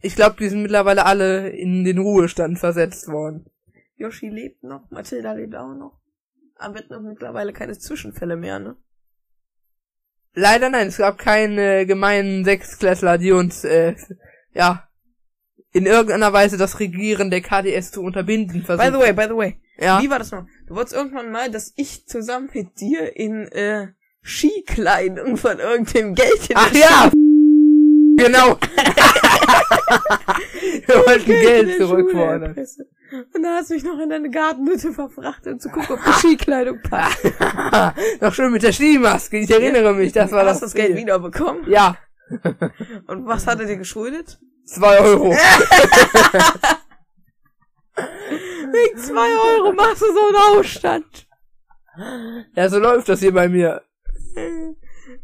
Ich 0.00 0.16
glaube, 0.16 0.36
die 0.38 0.48
sind 0.48 0.62
mittlerweile 0.62 1.06
alle 1.06 1.50
in 1.50 1.84
den 1.84 1.98
Ruhestand 1.98 2.58
versetzt 2.58 3.08
worden. 3.08 3.46
Yoshi 3.96 4.28
lebt 4.28 4.64
noch, 4.64 4.90
Mathilda 4.90 5.32
lebt 5.32 5.54
auch 5.54 5.74
noch. 5.74 6.00
Aber 6.56 6.74
wird 6.74 6.90
noch 6.90 7.00
mittlerweile 7.00 7.52
keine 7.52 7.78
Zwischenfälle 7.78 8.36
mehr, 8.36 8.58
ne? 8.58 8.76
Leider 10.34 10.70
nein, 10.70 10.88
es 10.88 10.96
gab 10.96 11.18
keine 11.18 11.86
gemeinen 11.86 12.44
Sechsklässler, 12.44 13.18
die 13.18 13.32
uns, 13.32 13.64
äh, 13.64 13.94
ja, 14.54 14.88
in 15.72 15.86
irgendeiner 15.86 16.32
Weise 16.32 16.56
das 16.56 16.80
Regieren 16.80 17.30
der 17.30 17.40
KDS 17.40 17.92
zu 17.92 18.02
unterbinden 18.02 18.60
By 18.60 18.66
versuchen. 18.66 18.92
the 18.94 18.98
way, 18.98 19.12
by 19.12 19.24
the 19.24 19.36
way. 19.36 19.56
ja. 19.78 20.00
Wie 20.02 20.10
war 20.10 20.18
das 20.18 20.30
noch? 20.30 20.46
Du 20.66 20.74
wolltest 20.74 20.94
irgendwann 20.94 21.30
mal, 21.30 21.50
dass 21.50 21.72
ich 21.76 22.06
zusammen 22.06 22.48
mit 22.52 22.80
dir 22.80 23.16
in, 23.16 23.46
äh, 23.52 23.88
Skikleidung 24.22 25.36
von 25.36 25.58
irgendeinem 25.58 26.14
Geld 26.14 26.48
in 26.48 26.56
Ach 26.56 26.72
ja! 26.72 27.10
genau! 28.16 28.58
Wir 30.86 30.96
wollten 31.06 31.26
Geld 31.26 31.76
zurückfordern. 31.78 32.54
Und 33.34 33.42
dann 33.42 33.56
hast 33.56 33.70
du 33.70 33.74
mich 33.74 33.84
noch 33.84 33.98
in 33.98 34.08
deine 34.08 34.30
Gartenhütte 34.30 34.92
verfrachtet, 34.92 35.52
um 35.54 35.60
zu 35.60 35.68
gucken, 35.68 35.96
ob 35.96 36.04
die 36.04 36.12
Skikleidung 36.18 36.80
passt. 36.82 37.18
Noch 38.20 38.32
schön 38.32 38.50
mit 38.52 38.62
der 38.62 38.72
Skimaske, 38.72 39.38
ich 39.38 39.50
erinnere 39.50 39.92
mich, 39.92 40.12
das 40.12 40.32
war 40.32 40.44
das. 40.44 40.54
hast 40.54 40.62
das 40.62 40.74
Geld 40.74 40.96
wiederbekommen. 40.96 41.68
Ja, 41.70 41.96
Und 43.06 43.26
was 43.26 43.46
hat 43.46 43.60
er 43.60 43.66
dir 43.66 43.76
geschuldet? 43.76 44.38
zwei 44.64 44.98
Euro. 45.00 45.32
Wegen 48.72 48.98
zwei 48.98 49.28
Euro 49.58 49.72
machst 49.72 50.00
du 50.02 50.06
so 50.06 50.20
einen 50.28 50.58
Aufstand. 50.58 51.26
Ja, 52.56 52.68
so 52.68 52.78
läuft 52.78 53.08
das 53.08 53.20
hier 53.20 53.34
bei 53.34 53.48
mir. 53.48 53.82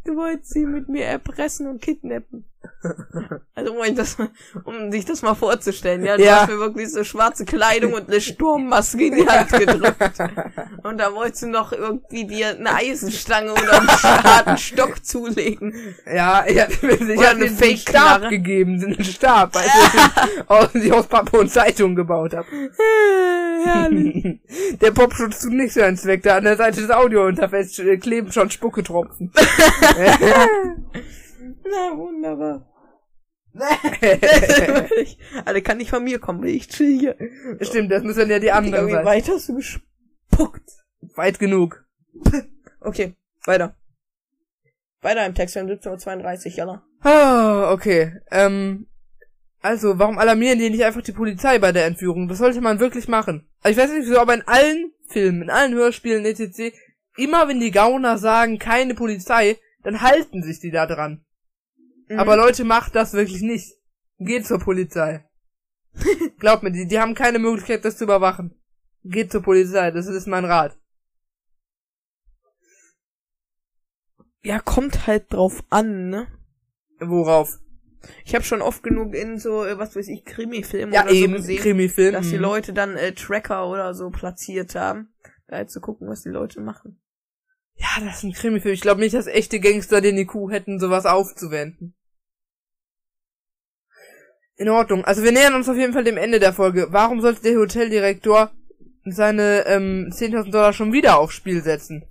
Du 0.05 0.17
wolltest 0.17 0.53
sie 0.53 0.67
mit 0.67 0.89
mir 0.89 1.05
erpressen 1.07 1.67
und 1.69 1.81
kidnappen. 1.81 2.48
Also 3.55 3.73
um, 3.73 3.95
das, 3.97 4.17
um 4.65 4.93
sich 4.93 5.05
das 5.05 5.23
mal 5.23 5.35
vorzustellen, 5.35 6.05
ja, 6.05 6.17
du 6.17 6.23
Ja. 6.23 6.43
hast 6.43 6.49
mir 6.49 6.59
wirklich 6.59 6.93
so 6.93 7.03
schwarze 7.03 7.45
Kleidung 7.45 7.93
und 7.93 8.09
eine 8.09 8.21
Sturmmaske 8.21 9.07
in 9.07 9.17
die 9.17 9.27
Hand 9.27 9.51
gedrückt. 9.51 9.99
Und 10.85 10.99
da 10.99 11.13
wolltest 11.13 11.43
du 11.43 11.49
noch 11.49 11.73
irgendwie 11.73 12.25
dir 12.25 12.51
eine 12.51 12.73
Eisenstange 12.73 13.51
oder 13.53 13.81
einen 13.81 13.89
harten 13.89 14.59
Stock 14.59 15.05
zulegen. 15.05 15.75
Ja, 16.07 16.45
ich 16.47 16.61
hatte 16.61 16.87
mir 16.87 17.01
eine 17.01 17.29
einen 17.29 17.57
Fake-Knarre. 17.57 18.19
Stab 18.21 18.31
gegeben, 18.31 18.81
einen 18.81 19.03
Stab, 19.05 19.57
als 19.57 19.67
ich 20.37 20.49
aus, 20.49 20.69
die 20.73 20.79
ich 20.79 20.93
aus 20.93 21.09
Pappe 21.09 21.37
und 21.39 21.51
Zeitung 21.51 21.97
gebaut 21.97 22.35
habe. 22.35 22.47
Herrlich. 23.65 24.39
Der 24.81 24.93
Popschutz 24.93 25.41
tut 25.41 25.53
nicht 25.53 25.75
so 25.75 25.83
einen 25.83 25.97
Zweck, 25.97 26.23
da 26.23 26.37
an 26.37 26.45
der 26.45 26.57
Seite 26.57 26.81
des 26.81 26.91
Audiointerface 26.91 27.81
äh, 27.81 27.97
kleben 27.97 28.31
schon 28.31 28.51
Spucketropfen. 28.51 29.33
Na, 31.65 31.97
wunderbar. 31.97 32.68
Alle 35.45 35.63
kann 35.63 35.79
nicht 35.79 35.91
von 35.91 36.05
mir 36.05 36.19
kommen, 36.19 36.45
ich 36.45 36.69
chill 36.69 36.99
hier. 36.99 37.17
Stimmt, 37.61 37.91
das 37.91 38.03
müssen 38.03 38.31
ja 38.31 38.39
die 38.39 38.53
anderen 38.53 38.91
sein. 38.91 39.05
weit 39.05 39.29
hast 39.29 39.49
du 39.49 39.57
gespuckt? 39.57 40.71
Weit 41.15 41.39
genug. 41.39 41.85
Okay, 42.81 43.17
weiter. 43.45 43.75
Weiter 45.01 45.27
im 45.27 45.35
Text, 45.35 45.57
wir 45.57 45.63
haben 45.63 45.69
17.32 45.69 46.47
Uhr, 46.47 46.53
Jalla. 46.53 46.83
Ah, 47.01 47.73
okay. 47.73 48.21
Ähm, 48.31 48.87
also, 49.61 49.99
warum 49.99 50.19
alarmieren 50.19 50.59
die 50.59 50.71
nicht 50.71 50.85
einfach 50.85 51.03
die 51.03 51.13
Polizei 51.13 51.59
bei 51.59 51.73
der 51.73 51.87
Entführung? 51.87 52.29
Das 52.29 52.39
sollte 52.39 52.61
man 52.61 52.79
wirklich 52.79 53.09
machen. 53.09 53.49
Also 53.63 53.79
ich 53.79 53.85
weiß 53.85 53.93
nicht 53.93 54.07
wieso, 54.07 54.21
aber 54.21 54.35
in 54.35 54.47
allen 54.47 54.93
Filmen, 55.09 55.43
in 55.43 55.51
allen 55.51 55.75
Hörspielen, 55.75 56.25
etc., 56.25 56.73
immer 57.17 57.49
wenn 57.49 57.59
die 57.61 57.73
Gauner 57.73 58.19
sagen, 58.19 58.59
keine 58.59 58.95
Polizei, 58.95 59.59
dann 59.83 60.01
halten 60.01 60.43
sich 60.43 60.61
die 60.61 60.71
da 60.71 60.87
dran. 60.87 61.25
Mhm. 62.09 62.19
Aber 62.19 62.37
Leute, 62.37 62.65
macht 62.65 62.95
das 62.95 63.13
wirklich 63.13 63.43
nicht. 63.43 63.75
Geht 64.19 64.47
zur 64.47 64.59
Polizei. 64.59 65.25
Glaubt 66.39 66.63
mir, 66.63 66.71
die, 66.73 66.87
die 66.87 66.99
haben 66.99 67.15
keine 67.15 67.39
Möglichkeit, 67.39 67.85
das 67.85 67.97
zu 67.97 68.05
überwachen. 68.05 68.55
Geht 69.05 69.31
zur 69.33 69.43
Polizei, 69.43 69.91
das 69.91 70.07
ist 70.07 70.27
mein 70.27 70.45
Rat. 70.45 70.77
Ja, 74.43 74.61
kommt 74.61 75.07
halt 75.07 75.33
drauf 75.33 75.63
an, 75.69 76.09
ne? 76.11 76.29
Worauf? 77.01 77.59
Ich 78.25 78.35
habe 78.35 78.45
schon 78.45 78.63
oft 78.63 78.83
genug 78.83 79.15
in 79.15 79.39
so, 79.39 79.65
äh, 79.65 79.79
was 79.79 79.97
weiß 79.97 80.09
ich, 80.09 80.25
Krimi-Filmen 80.25 80.93
Ja, 80.95 81.03
oder 81.03 81.11
eben, 81.13 81.33
so 81.33 81.37
gesehen, 81.39 81.59
Krimi-Film. 81.61 82.13
dass 82.13 82.29
die 82.29 82.37
Mhm. 82.37 82.43
Leute 82.43 82.73
dann 82.73 82.97
äh, 82.97 83.13
Tracker 83.13 83.69
oder 83.69 83.95
so 83.95 84.11
platziert 84.11 84.75
haben, 84.75 85.09
da 85.49 85.57
halt 85.57 85.71
zu 85.71 85.81
gucken, 85.81 86.09
was 86.09 86.23
die 86.23 86.29
Leute 86.29 86.61
machen. 86.61 87.01
Ja, 87.75 88.05
das 88.05 88.19
ist 88.19 88.23
ein 88.25 88.33
Krimi-Film. 88.33 88.75
Ich 88.75 88.81
glaube 88.81 89.01
nicht, 89.01 89.15
dass 89.15 89.27
echte 89.27 89.61
Gangster 89.61 90.01
den 90.01 90.17
IQ 90.17 90.51
hätten, 90.51 90.79
sowas 90.81 91.07
aufzuwenden. 91.07 91.95
In 94.59 94.69
Ordnung. 94.69 95.05
Also 95.05 95.23
wir 95.23 95.33
nähern 95.33 95.55
uns 95.55 95.69
auf 95.69 95.77
jeden 95.77 95.93
Fall 95.93 96.03
dem 96.05 96.17
Ende 96.17 96.41
der 96.41 96.53
Folge. 96.53 96.89
Warum 96.91 97.21
sollte 97.21 97.43
der 97.43 97.57
Hoteldirektor 97.57 98.51
seine 99.05 99.65
ähm, 99.67 100.11
10.000 100.13 100.51
Dollar 100.51 100.73
schon 100.73 100.93
wieder 100.93 101.19
aufs 101.19 101.35
Spiel 101.35 101.63
setzen? 101.63 102.05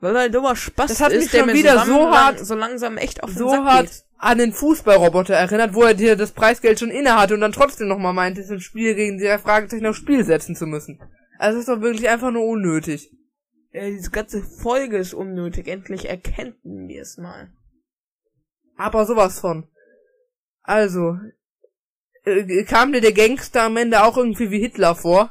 Weil 0.00 0.14
er 0.16 0.22
ein 0.22 0.32
dummer 0.32 0.54
Spaß 0.54 0.88
Das 0.90 1.00
hat 1.00 1.12
ist, 1.12 1.22
mich 1.22 1.30
der 1.30 1.40
schon 1.40 1.54
wieder 1.54 1.78
so, 1.78 1.92
so 1.92 1.98
lang, 2.02 2.12
hart- 2.14 2.38
so 2.44 2.54
langsam 2.54 2.98
echt 2.98 3.22
auf 3.22 3.30
den 3.30 3.38
So 3.38 3.48
Sack 3.48 3.80
geht. 3.86 4.04
an 4.18 4.36
den 4.36 4.52
Fußballroboter 4.52 5.34
erinnert, 5.34 5.72
wo 5.74 5.82
er 5.82 5.94
dir 5.94 6.14
das 6.14 6.32
Preisgeld 6.32 6.78
schon 6.78 6.90
inne 6.90 7.16
hatte 7.18 7.32
und 7.34 7.40
dann 7.40 7.52
trotzdem 7.52 7.88
nochmal 7.88 8.12
meinte, 8.12 8.42
es 8.42 8.50
ein 8.50 8.60
Spiel 8.60 8.94
gegen 8.94 9.16
die 9.16 9.38
Fragezeichen 9.38 9.86
aufs 9.86 9.96
Spiel 9.98 10.22
setzen 10.24 10.54
zu 10.56 10.66
müssen. 10.66 11.00
Also 11.38 11.58
das 11.58 11.66
ist 11.66 11.74
doch 11.74 11.80
wirklich 11.80 12.06
einfach 12.10 12.30
nur 12.30 12.44
unnötig. 12.46 13.10
Äh, 13.72 13.92
diese 13.92 14.10
ganze 14.10 14.42
Folge 14.42 14.98
ist 14.98 15.14
unnötig. 15.14 15.68
Endlich 15.68 16.06
erkennen 16.08 16.54
wir 16.62 17.00
es 17.00 17.16
mal. 17.16 17.50
Aber 18.76 19.06
sowas 19.06 19.40
von. 19.40 19.66
Also, 20.62 21.16
äh, 22.24 22.64
kam 22.64 22.92
dir 22.92 23.00
der 23.00 23.12
Gangster 23.12 23.62
am 23.62 23.76
Ende 23.76 24.02
auch 24.02 24.16
irgendwie 24.16 24.50
wie 24.50 24.60
Hitler 24.60 24.94
vor? 24.94 25.30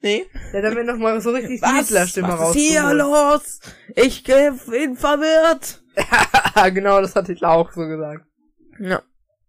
Nee? 0.00 0.26
Der 0.52 0.62
hat 0.62 0.74
mir 0.74 0.84
noch 0.84 0.96
mal 0.96 1.20
so 1.20 1.30
richtig 1.30 1.60
die 1.60 1.66
Hitler-Stimme 1.66 2.38
was 2.38 2.50
ist 2.50 2.56
hier 2.56 2.94
los? 2.94 3.60
Ich 3.96 4.22
bin 4.22 4.96
verwirrt. 4.96 5.82
genau, 6.74 7.00
das 7.00 7.16
hat 7.16 7.26
Hitler 7.26 7.50
auch 7.50 7.72
so 7.72 7.80
gesagt. 7.86 8.24
Ja. 8.78 9.02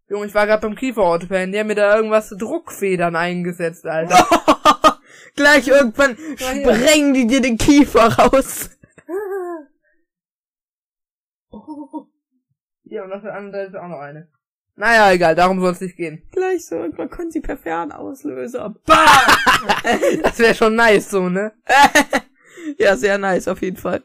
Junge, 0.09 0.25
ich 0.25 0.33
war 0.33 0.47
gerade 0.47 0.61
beim 0.61 0.75
Kieferorthopäden, 0.75 1.51
die 1.51 1.59
haben 1.59 1.67
mir 1.67 1.75
da 1.75 1.95
irgendwas 1.95 2.29
Druckfedern 2.29 3.15
eingesetzt, 3.15 3.85
Alter. 3.85 4.25
Gleich 5.35 5.67
irgendwann 5.67 6.17
sprengen 6.35 7.13
die 7.13 7.27
dir 7.27 7.41
den 7.41 7.59
Kiefer 7.59 8.11
raus. 8.17 8.71
Hier, 12.83 13.03
und 13.03 13.13
auf 13.13 13.21
der 13.21 13.35
anderen 13.35 13.51
Seite 13.51 13.67
ist 13.69 13.75
auch 13.75 13.87
noch 13.87 13.99
eine. 13.99 14.27
Naja, 14.79 15.11
egal, 15.11 15.35
darum 15.35 15.59
soll 15.59 15.73
es 15.73 15.81
nicht 15.81 15.97
gehen. 15.97 16.23
Gleich 16.31 16.65
so, 16.65 16.75
irgendwann 16.75 17.09
können 17.09 17.31
sie 17.31 17.41
per 17.41 17.57
Fernauslöser. 17.57 18.75
Das 20.23 20.39
wäre 20.39 20.55
schon 20.55 20.75
nice, 20.75 21.09
so, 21.09 21.27
ne? 21.27 21.51
ja, 22.77 22.95
sehr 22.95 23.17
nice, 23.17 23.49
auf 23.49 23.61
jeden 23.61 23.75
Fall. 23.75 24.03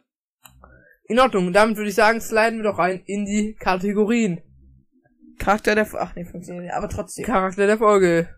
In 1.05 1.20
Ordnung, 1.20 1.53
damit 1.53 1.77
würde 1.77 1.91
ich 1.91 1.95
sagen, 1.95 2.20
sliden 2.20 2.59
wir 2.59 2.72
doch 2.72 2.79
rein 2.79 3.05
in 3.07 3.25
die 3.25 3.55
Kategorien. 3.55 4.41
Charakter 5.39 5.77
der... 5.77 5.87
Ach 5.97 6.16
nee, 6.16 6.25
funktioniert 6.25 6.64
nicht, 6.64 6.75
aber 6.75 6.89
trotzdem. 6.89 7.25
Charakter 7.25 7.68
der 7.68 7.79
Folge. 7.79 8.29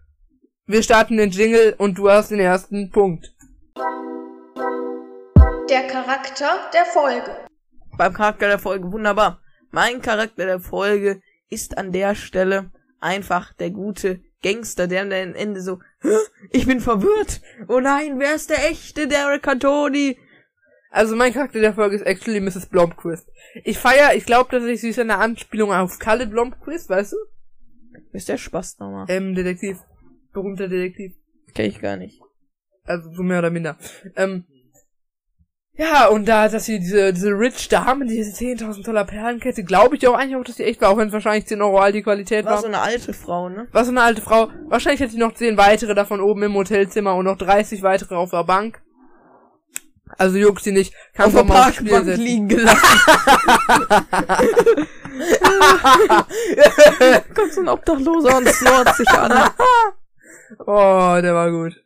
Wir 0.66 0.82
starten 0.82 1.16
den 1.16 1.30
Jingle 1.30 1.74
und 1.78 1.96
du 1.96 2.10
hast 2.10 2.30
den 2.32 2.40
ersten 2.40 2.90
Punkt. 2.90 3.34
Der 5.70 5.86
Charakter 5.86 6.68
der 6.74 6.84
Folge. 6.84 7.46
Beim 7.96 8.12
Charakter 8.12 8.48
der 8.48 8.58
Folge, 8.58 8.92
wunderbar. 8.92 9.40
Mein 9.70 10.02
Charakter 10.02 10.44
der 10.44 10.60
Folge 10.60 11.22
ist 11.48 11.78
an 11.78 11.92
der 11.92 12.14
Stelle 12.14 12.70
einfach 13.00 13.52
der 13.54 13.70
gute 13.70 14.20
Gangster, 14.42 14.86
der 14.86 15.02
am 15.02 15.10
Ende 15.12 15.60
so, 15.60 15.80
"Hä? 16.00 16.08
ich 16.50 16.66
bin 16.66 16.80
verwirrt. 16.80 17.40
Oh 17.68 17.80
nein, 17.80 18.18
wer 18.18 18.34
ist 18.34 18.50
der 18.50 18.68
echte 18.70 19.08
Derek 19.08 19.42
Cantoni? 19.42 20.18
Also 20.90 21.16
mein 21.16 21.32
Charakter 21.32 21.60
der 21.60 21.74
Folge 21.74 21.96
ist 21.96 22.06
actually 22.06 22.40
Mrs. 22.40 22.66
Blomquist. 22.66 23.28
Ich 23.64 23.78
feier, 23.78 24.14
ich 24.14 24.24
glaube 24.24 24.50
tatsächlich, 24.50 24.80
sie 24.80 24.88
ist 24.90 24.98
eine 24.98 25.18
Anspielung 25.18 25.72
auf 25.72 25.98
Kalle 25.98 26.26
Blomquist, 26.26 26.88
weißt 26.88 27.12
du? 27.12 27.16
Ist 28.12 28.28
der 28.28 28.38
Spaß 28.38 28.78
nochmal? 28.78 29.06
Ähm, 29.08 29.34
Detektiv. 29.34 29.78
Berühmter 30.32 30.68
Detektiv. 30.68 31.14
Kenn 31.54 31.66
ich 31.66 31.80
gar 31.80 31.96
nicht. 31.96 32.20
Also 32.84 33.10
so 33.12 33.22
mehr 33.22 33.40
oder 33.40 33.50
minder. 33.50 33.78
Ähm, 34.14 34.44
ja, 35.76 36.08
und 36.08 36.26
da, 36.26 36.48
dass 36.48 36.64
sie 36.64 36.78
diese, 36.78 37.12
diese 37.12 37.30
Rich 37.30 37.68
Dame, 37.68 38.06
diese 38.06 38.30
10.000 38.30 38.84
Dollar 38.84 39.04
Perlenkette, 39.04 39.64
glaube 39.64 39.96
ich 39.96 40.06
auch 40.08 40.14
eigentlich 40.14 40.36
auch, 40.36 40.44
dass 40.44 40.56
die 40.56 40.64
echt 40.64 40.80
war, 40.80 40.90
auch 40.90 40.96
wenn 40.96 41.08
es 41.08 41.12
wahrscheinlich 41.12 41.46
10 41.46 41.60
Euro 41.62 41.78
all 41.78 41.92
die 41.92 42.02
Qualität 42.02 42.44
war. 42.44 42.52
War 42.52 42.60
so 42.60 42.66
eine 42.66 42.80
alte 42.80 43.12
Frau, 43.12 43.48
ne? 43.48 43.68
War 43.72 43.84
so 43.84 43.90
eine 43.90 44.02
alte 44.02 44.22
Frau. 44.22 44.48
Wahrscheinlich 44.68 45.02
hat 45.02 45.10
sie 45.10 45.18
noch 45.18 45.34
10 45.34 45.56
weitere 45.56 45.94
davon 45.94 46.20
oben 46.20 46.42
im 46.44 46.54
Hotelzimmer 46.54 47.14
und 47.14 47.26
noch 47.26 47.38
30 47.38 47.82
weitere 47.82 48.14
auf 48.14 48.30
der 48.30 48.44
Bank. 48.44 48.80
Also 50.18 50.38
juckt 50.38 50.62
sie 50.62 50.72
nicht. 50.72 50.94
Kann 51.14 51.32
doch 51.32 51.44
mal 51.44 51.68
aufs 51.68 51.76
Spiel 51.76 51.90
Parkbank 51.90 52.06
setzen. 52.06 52.24
liegen 52.24 52.48
gelassen. 52.48 52.76
Kommt 57.34 57.52
so 57.52 57.60
ein 57.60 57.68
Obdachloser 57.68 58.36
und 58.36 58.48
snort 58.48 58.96
sich 58.96 59.08
an. 59.10 59.50
Oh, 60.60 61.18
der 61.20 61.34
war 61.34 61.50
gut. 61.50 61.82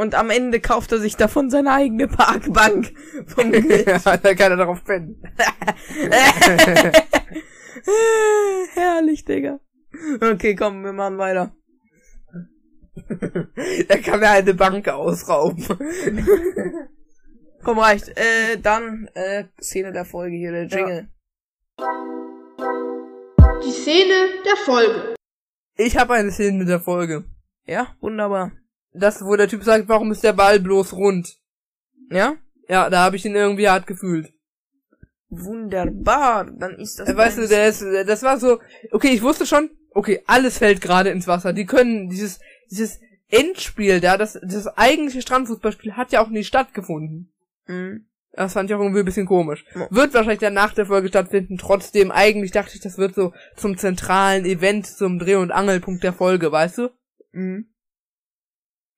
Und 0.00 0.14
am 0.14 0.30
Ende 0.30 0.60
kauft 0.60 0.92
er 0.92 0.98
sich 0.98 1.16
davon 1.16 1.50
seine 1.50 1.72
eigene 1.72 2.08
Parkbank. 2.08 2.94
Vom 3.26 3.52
Geld. 3.52 3.86
ja, 3.86 3.98
da 3.98 4.34
kann 4.34 4.52
er 4.52 4.56
darauf 4.56 4.82
pennen. 4.82 5.22
Herrlich, 8.72 9.26
Digga. 9.26 9.60
Okay, 10.22 10.54
komm, 10.54 10.84
wir 10.84 10.94
machen 10.94 11.18
weiter. 11.18 11.54
da 13.88 13.98
kann 13.98 14.22
er 14.22 14.30
eine 14.30 14.54
Bank 14.54 14.88
ausrauben. 14.88 15.66
Komm, 17.62 17.78
reicht. 17.78 18.08
Äh, 18.08 18.56
dann, 18.56 19.06
äh, 19.12 19.48
Szene 19.60 19.92
der 19.92 20.06
Folge 20.06 20.34
hier, 20.34 20.52
der 20.52 20.64
Jingle. 20.64 21.10
Die 23.66 23.70
Szene 23.70 24.30
der 24.46 24.56
Folge. 24.64 25.14
Ich 25.76 25.98
habe 25.98 26.14
eine 26.14 26.30
Szene 26.30 26.56
mit 26.56 26.70
der 26.70 26.80
Folge. 26.80 27.26
Ja, 27.66 27.94
wunderbar. 28.00 28.52
Das, 28.92 29.24
wo 29.24 29.36
der 29.36 29.48
Typ 29.48 29.64
sagt, 29.64 29.88
warum 29.88 30.10
ist 30.12 30.24
der 30.24 30.32
Ball 30.32 30.60
bloß 30.60 30.92
rund? 30.94 31.36
Ja? 32.10 32.34
Ja, 32.68 32.90
da 32.90 33.04
habe 33.04 33.16
ich 33.16 33.24
ihn 33.24 33.34
irgendwie 33.34 33.68
hart 33.68 33.86
gefühlt. 33.86 34.32
Wunderbar. 35.28 36.50
Dann 36.50 36.74
ist 36.76 36.98
das. 36.98 37.08
Äh, 37.08 37.16
Weißt 37.16 37.38
du, 37.38 37.48
der 37.48 37.68
ist, 37.68 37.82
das 38.06 38.22
war 38.22 38.38
so, 38.38 38.60
okay, 38.90 39.08
ich 39.08 39.22
wusste 39.22 39.46
schon, 39.46 39.70
okay, 39.92 40.22
alles 40.26 40.58
fällt 40.58 40.80
gerade 40.80 41.10
ins 41.10 41.26
Wasser. 41.28 41.52
Die 41.52 41.66
können 41.66 42.08
dieses, 42.08 42.40
dieses 42.70 42.98
Endspiel 43.28 44.00
da, 44.00 44.16
das, 44.16 44.38
das 44.42 44.66
eigentliche 44.66 45.22
Strandfußballspiel 45.22 45.96
hat 45.96 46.10
ja 46.12 46.20
auch 46.20 46.30
nie 46.30 46.44
stattgefunden. 46.44 47.32
Mhm. 47.66 48.06
Das 48.32 48.52
fand 48.52 48.70
ich 48.70 48.76
auch 48.76 48.80
irgendwie 48.80 49.00
ein 49.00 49.04
bisschen 49.04 49.26
komisch. 49.26 49.64
Ja. 49.74 49.88
Wird 49.90 50.14
wahrscheinlich 50.14 50.40
dann 50.40 50.54
nach 50.54 50.72
der 50.72 50.86
Folge 50.86 51.08
stattfinden. 51.08 51.58
Trotzdem, 51.58 52.10
eigentlich 52.10 52.52
dachte 52.52 52.72
ich, 52.74 52.80
das 52.80 52.98
wird 52.98 53.14
so 53.14 53.32
zum 53.56 53.76
zentralen 53.76 54.44
Event, 54.44 54.86
zum 54.86 55.18
Dreh- 55.18 55.34
und 55.34 55.50
Angelpunkt 55.50 56.04
der 56.04 56.12
Folge, 56.12 56.50
weißt 56.50 56.78
du? 56.78 56.90
Mhm. 57.32 57.66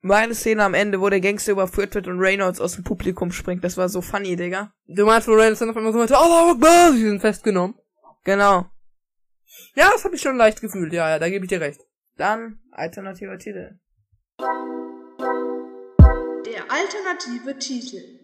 Meine 0.04 0.34
Szene 0.34 0.64
am 0.64 0.74
Ende, 0.74 1.00
wo 1.00 1.08
der 1.08 1.20
Gangster 1.20 1.52
überführt 1.52 1.94
wird 1.94 2.08
und 2.08 2.18
Reynolds 2.18 2.60
aus 2.60 2.74
dem 2.74 2.82
Publikum 2.82 3.30
springt, 3.30 3.62
das 3.62 3.76
war 3.76 3.88
so 3.88 4.02
funny, 4.02 4.34
Digga. 4.34 4.72
Du 4.88 5.06
meinst, 5.06 5.28
wo 5.28 5.32
Reynolds 5.32 5.60
dann 5.60 5.70
auf 5.70 5.76
einmal 5.76 5.92
so 5.92 5.98
meinte, 5.98 6.18
Allah 6.18 6.50
Akbar, 6.50 6.92
sie 6.92 7.02
sind 7.02 7.20
festgenommen. 7.20 7.76
Genau. 8.24 8.66
Ja, 9.76 9.90
das 9.92 10.04
habe 10.04 10.16
ich 10.16 10.20
schon 10.20 10.36
leicht 10.36 10.60
gefühlt, 10.60 10.92
ja, 10.92 11.08
ja, 11.08 11.20
da 11.20 11.28
gebe 11.28 11.44
ich 11.44 11.48
dir 11.48 11.60
recht. 11.60 11.80
Dann 12.16 12.58
alternativer 12.72 13.38
Titel. 13.38 13.78
Der 16.46 16.62
alternative 16.68 17.56
Titel. 17.58 18.18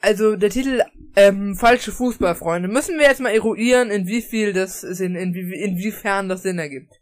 Also 0.00 0.34
der 0.34 0.50
Titel 0.50 0.82
ähm, 1.14 1.54
falsche 1.54 1.92
Fußballfreunde 1.92 2.68
müssen 2.68 2.98
wir 2.98 3.06
jetzt 3.06 3.20
mal 3.20 3.32
eruieren, 3.32 3.90
in 3.90 4.08
wie 4.08 4.22
viel 4.22 4.52
das 4.52 4.80
Sinn, 4.80 5.14
in 5.14 5.34
wie, 5.34 5.62
inwiefern 5.62 6.28
das 6.28 6.42
Sinn 6.42 6.58
ergibt. 6.58 6.99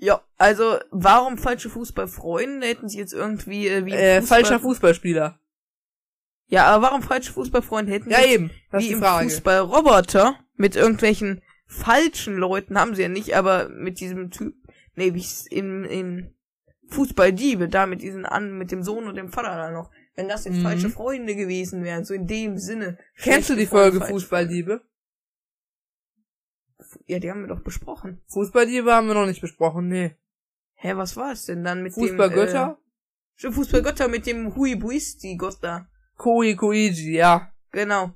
Ja, 0.00 0.22
also 0.36 0.78
warum 0.90 1.38
falsche 1.38 1.70
Fußballfreunde? 1.70 2.66
Hätten 2.66 2.88
sie 2.88 2.98
jetzt 2.98 3.12
irgendwie 3.14 3.68
äh, 3.68 3.84
wie 3.86 3.90
im 3.92 3.96
Äh, 3.96 4.18
Fußball- 4.18 4.26
falscher 4.26 4.60
Fußballspieler. 4.60 5.38
Ja, 6.48 6.64
aber 6.66 6.86
warum 6.86 7.02
falsche 7.02 7.32
Fußballfreunde? 7.32 7.92
Hätten 7.92 8.10
Ja 8.10 8.18
sie 8.18 8.22
jetzt 8.24 8.32
eben, 8.34 8.50
das 8.70 8.82
wie 8.84 8.92
im. 8.92 9.02
Fußballroboter 9.02 10.38
mit 10.56 10.76
irgendwelchen 10.76 11.42
falschen 11.66 12.36
Leuten 12.36 12.78
haben 12.78 12.94
sie 12.94 13.02
ja 13.02 13.08
nicht, 13.08 13.34
aber 13.34 13.68
mit 13.68 13.98
diesem 14.00 14.30
Typ, 14.30 14.54
nee, 14.94 15.12
wie 15.14 15.18
ich's 15.18 15.46
in, 15.46 15.84
in 15.84 16.34
Fußballdiebe, 16.90 17.68
da 17.68 17.86
mit 17.86 18.02
diesen 18.02 18.24
an, 18.26 18.56
mit 18.58 18.70
dem 18.70 18.82
Sohn 18.82 19.06
und 19.08 19.16
dem 19.16 19.30
Vater 19.30 19.56
da 19.56 19.70
noch. 19.72 19.90
Wenn 20.14 20.28
das 20.28 20.44
jetzt 20.44 20.58
Mhm. 20.58 20.62
falsche 20.62 20.88
Freunde 20.90 21.34
gewesen 21.34 21.82
wären, 21.84 22.04
so 22.04 22.14
in 22.14 22.26
dem 22.26 22.56
Sinne. 22.58 22.96
Kennst 23.18 23.50
du 23.50 23.56
die 23.56 23.66
Folge 23.66 24.00
Fußballdiebe? 24.00 24.80
Ja, 27.06 27.20
die 27.20 27.30
haben 27.30 27.42
wir 27.42 27.48
doch 27.48 27.62
besprochen. 27.62 28.20
Fußballdiebe 28.26 28.92
haben 28.92 29.06
wir 29.06 29.14
noch 29.14 29.26
nicht 29.26 29.40
besprochen, 29.40 29.88
nee. 29.88 30.16
Hä, 30.74 30.94
was 30.96 31.16
war 31.16 31.32
es 31.32 31.46
denn 31.46 31.62
dann 31.64 31.82
mit 31.82 31.94
Fußballgötter? 31.94 32.78
dem, 33.42 33.50
äh, 33.50 33.52
Fußballgötter 33.52 34.08
mit 34.08 34.26
dem 34.26 34.54
Huibuisti-Gott 34.54 35.58
da. 35.62 35.88
Koi 36.16 36.54
Koiji, 36.54 37.12
ja. 37.12 37.52
Genau. 37.70 38.12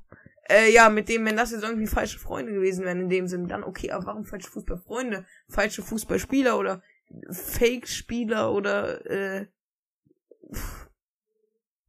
Äh, 0.49 0.73
ja, 0.73 0.89
mit 0.89 1.09
dem, 1.09 1.25
wenn 1.25 1.37
das 1.37 1.53
jetzt 1.53 1.63
irgendwie 1.63 1.87
falsche 1.87 2.19
Freunde 2.19 2.53
gewesen 2.53 2.85
wären, 2.85 3.03
in 3.03 3.09
dem 3.09 3.29
Sinne, 3.29 3.47
dann 3.47 3.63
okay, 3.63 3.93
aber 3.93 4.07
warum 4.07 4.25
falsche 4.25 4.51
Fußballfreunde? 4.51 5.25
Falsche 5.49 5.83
Fußballspieler 5.83 6.59
oder 6.59 6.83
Fake-Spieler 7.31 8.53
oder, 8.53 9.07
äh, 9.07 9.47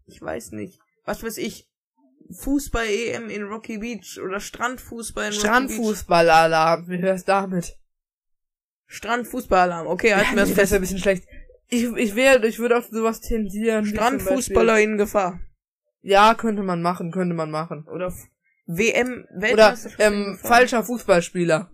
ich 0.06 0.22
weiß 0.22 0.52
nicht. 0.52 0.80
Was 1.06 1.24
weiß 1.24 1.38
ich? 1.40 1.71
Fußball-EM 2.34 3.30
in 3.30 3.44
Rocky 3.44 3.78
Beach 3.78 4.20
oder 4.24 4.40
Strandfußball 4.40 5.26
in 5.26 5.30
Rocky 5.32 5.42
Beach. 5.42 5.50
Strandfußballalarm, 5.50 6.88
wie 6.90 7.00
hörst 7.00 7.28
damit? 7.28 7.78
Strandfußballalarm, 8.88 9.88
okay, 9.88 10.14
halten 10.14 10.32
wir 10.36 10.42
das 10.42 10.52
fest. 10.52 10.74
ein 10.74 10.82
bisschen 10.82 10.98
schlecht. 11.00 11.24
Ich, 11.70 11.84
ich 11.84 12.16
wäre, 12.16 12.46
ich 12.46 12.60
würde 12.60 12.78
auf 12.78 12.88
sowas 12.88 13.22
tendieren. 13.22 13.86
Strandfußballer 13.86 14.80
in 14.82 14.98
Gefahr. 14.98 15.40
Ja, 16.02 16.34
könnte 16.34 16.64
man 16.64 16.82
machen, 16.82 17.12
könnte 17.12 17.34
man 17.34 17.52
machen. 17.52 17.88
Oder 17.88 18.08
F- 18.08 18.28
WM, 18.66 19.26
Oder, 19.30 19.42
Weltmeisterschaft 19.42 20.00
in 20.02 20.14
ähm, 20.14 20.40
falscher 20.42 20.84
Fußballspieler. 20.84 21.72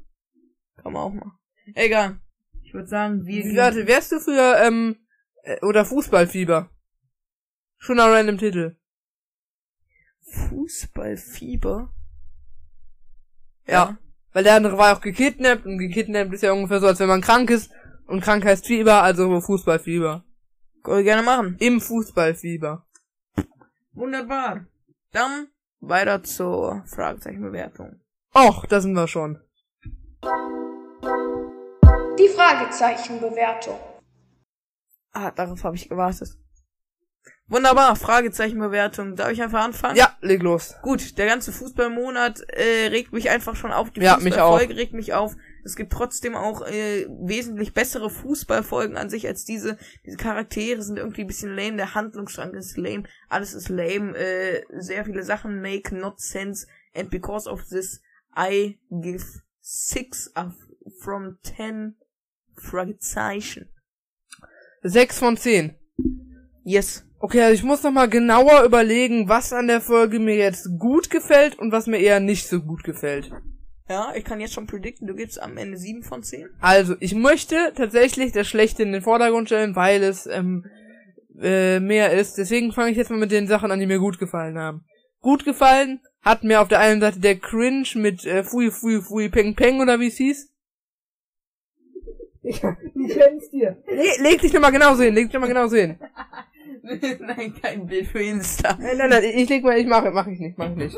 Kann 0.84 0.94
man 0.94 1.02
auch 1.02 1.14
mal. 1.14 1.32
Egal. 1.74 2.20
Ich 2.62 2.74
würde 2.74 2.88
sagen, 2.88 3.26
wir 3.26 3.44
Wie, 3.46 3.58
warte, 3.58 3.88
wärst 3.88 4.12
du 4.12 4.20
für, 4.20 4.58
ähm, 4.62 4.98
äh, 5.44 5.60
oder 5.66 5.86
Fußballfieber? 5.86 6.70
Schon 7.78 8.00
ein 8.00 8.10
random 8.12 8.38
Titel. 8.38 8.76
Fußballfieber. 10.32 11.94
Ja. 13.68 13.98
Weil 14.34 14.44
der 14.44 14.56
andere 14.56 14.78
war 14.78 14.96
auch 14.96 15.02
gekidnappt 15.02 15.66
und 15.66 15.78
gekidnappt 15.78 16.34
ist 16.34 16.44
ja 16.44 16.52
ungefähr 16.52 16.80
so, 16.80 16.88
als 16.88 17.00
wenn 17.00 17.08
man 17.08 17.22
krank 17.22 17.50
ist 17.50 17.72
und 18.06 18.22
krank 18.22 18.46
heißt 18.46 18.68
Fieber, 18.68 19.02
also 19.02 19.40
Fußballfieber. 19.42 20.24
Können 20.84 20.98
wir 20.98 21.04
gerne 21.04 21.24
machen. 21.24 21.58
Im 21.60 21.82
Fußballfieber. 21.82 22.86
Wunderbar. 23.94 24.68
Dann 25.12 25.48
weiter 25.80 26.24
zur 26.24 26.84
Fragezeichenbewertung. 26.86 28.00
Och, 28.34 28.66
da 28.68 28.80
sind 28.80 28.94
wir 28.94 29.08
schon. 29.08 29.42
Die 32.20 32.30
Fragezeichenbewertung. 32.30 33.80
Ah, 35.12 35.32
darauf 35.32 35.64
habe 35.64 35.76
ich 35.76 35.90
gewartet. 35.90 36.38
Wunderbar, 37.50 37.96
Fragezeichenbewertung. 37.96 39.16
Darf 39.16 39.32
ich 39.32 39.42
einfach 39.42 39.64
anfangen? 39.64 39.96
Ja, 39.96 40.18
leg 40.20 40.44
los. 40.44 40.76
Gut, 40.82 41.18
der 41.18 41.28
ganze 41.28 41.54
Fußballmonat 41.54 42.42
äh, 42.50 42.88
regt 42.88 43.14
mich 43.14 43.30
einfach 43.30 43.56
schon 43.56 43.72
auf. 43.72 43.90
Die 43.92 44.02
Ja, 44.02 44.18
mich 44.18 44.34
Fußballfolge 44.34 44.76
regt 44.76 44.94
mich 44.94 45.14
auf. 45.14 45.36
Es 45.64 45.78
gibt 45.78 45.94
trotzdem 45.94 46.36
auch 46.36 46.62
äh, 46.66 47.06
wesentlich 47.08 47.74
bessere 47.74 48.10
Fußballfolgen 48.10 48.98
an 48.98 49.10
sich 49.10 49.28
als 49.28 49.46
diese. 49.46 49.78
Diese 50.06 50.18
Charaktere 50.18 50.82
sind 50.82 50.98
irgendwie 50.98 51.22
ein 51.22 51.28
bisschen 51.28 51.56
lame, 51.56 51.78
der 51.78 51.96
Handlungsstrang 51.96 52.54
ist 52.54 52.78
lame, 52.78 53.04
alles 53.30 53.54
ist 53.54 53.70
lame, 53.70 54.18
äh, 54.18 54.64
sehr 54.80 55.06
viele 55.06 55.24
Sachen 55.24 55.62
make 55.62 55.96
not 55.96 56.20
sense 56.20 56.68
and 56.94 57.10
because 57.10 57.50
of 57.50 57.64
this 57.70 58.02
I 58.36 58.78
give 58.90 59.24
six 59.62 60.32
of, 60.36 60.54
from 61.00 61.38
ten 61.44 61.96
Fragezeichen. 62.56 63.70
Sechs 64.84 65.20
von 65.20 65.38
zehn. 65.38 65.76
Yes. 66.64 67.07
Okay, 67.20 67.42
also 67.42 67.54
ich 67.56 67.64
muss 67.64 67.82
noch 67.82 67.92
mal 67.92 68.08
genauer 68.08 68.64
überlegen, 68.64 69.28
was 69.28 69.52
an 69.52 69.68
der 69.68 69.82
Folge 69.82 70.20
mir 70.20 70.36
jetzt 70.36 70.70
gut 70.78 71.10
gefällt 71.10 71.58
und 71.58 71.72
was 71.72 71.88
mir 71.88 71.98
eher 71.98 72.20
nicht 72.20 72.48
so 72.48 72.62
gut 72.62 72.84
gefällt. 72.84 73.32
Ja, 73.90 74.14
ich 74.16 74.24
kann 74.24 74.40
jetzt 74.40 74.54
schon 74.54 74.68
predikten, 74.68 75.08
du 75.08 75.16
gibst 75.16 75.42
am 75.42 75.58
Ende 75.58 75.78
sieben 75.78 76.04
von 76.04 76.22
zehn. 76.22 76.50
Also, 76.60 76.96
ich 77.00 77.16
möchte 77.16 77.74
tatsächlich 77.76 78.34
das 78.34 78.48
Schlechte 78.48 78.84
in 78.84 78.92
den 78.92 79.02
Vordergrund 79.02 79.48
stellen, 79.48 79.76
weil 79.76 80.04
es 80.04 80.28
ähm, 80.28 80.66
äh, 81.42 81.80
mehr 81.80 82.12
ist. 82.12 82.38
Deswegen 82.38 82.72
fange 82.74 82.92
ich 82.92 82.98
jetzt 82.98 83.10
mal 83.10 83.20
mit 83.20 83.32
den 83.32 83.48
Sachen 83.48 83.72
an, 83.72 83.80
die 83.80 83.88
mir 83.88 84.00
gut 84.00 84.20
gefallen 84.20 84.58
haben. 84.60 84.84
Gut 85.22 85.46
gefallen 85.46 86.02
hat 86.22 86.44
mir 86.44 86.62
auf 86.62 86.68
der 86.68 86.80
einen 86.80 87.02
Seite 87.02 87.20
der 87.20 87.38
Cringe 87.38 87.88
mit 87.96 88.26
äh, 88.26 88.44
Fui 88.44 88.70
Fui 88.70 89.02
Fui 89.02 89.30
Peng 89.30 89.56
Peng 89.56 89.80
oder 89.80 90.00
wie 90.00 90.08
es 90.08 90.18
hieß. 90.18 90.54
Ich 92.44 92.62
kenn's 92.62 93.50
dir. 93.50 93.82
Le 93.88 94.22
leg 94.22 94.42
dich 94.42 94.54
nochmal 94.54 94.72
genauso 94.72 95.04
hin, 95.04 95.16
leg 95.16 95.26
dich 95.26 95.34
nochmal 95.34 95.50
genauso 95.50 95.76
hin. 95.78 95.98
Nein, 97.20 97.54
kein 97.62 97.86
Bild 97.86 98.08
für 98.08 98.22
Insta. 98.22 98.78
Nein, 98.80 98.98
nein, 98.98 99.10
nein, 99.10 99.24
ich 99.24 99.50
leg 99.50 99.64
mal, 99.64 99.78
ich 99.78 99.88
mache, 99.88 100.12
mach 100.12 100.28
ich 100.28 100.40
nicht, 100.40 100.58
mach 100.58 100.70
ich 100.70 100.76
nicht. 100.76 100.98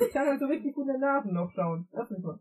Ich 0.00 0.12
kann 0.12 0.26
halt 0.26 0.40
so 0.40 0.46
richtig 0.46 0.74
gut 0.74 0.86
in 0.86 0.94
den 0.94 1.00
Nasen 1.00 1.34
noch 1.34 1.50
schauen. 1.54 1.88
Lass 1.92 2.10
mich 2.10 2.20
mal. 2.20 2.38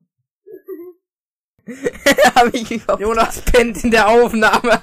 Habe 2.36 2.50
ich 2.54 2.72
überhaupt. 2.72 3.02
Jonas 3.02 3.42
pennt 3.42 3.84
in 3.84 3.92
der 3.92 4.08
Aufnahme. 4.08 4.82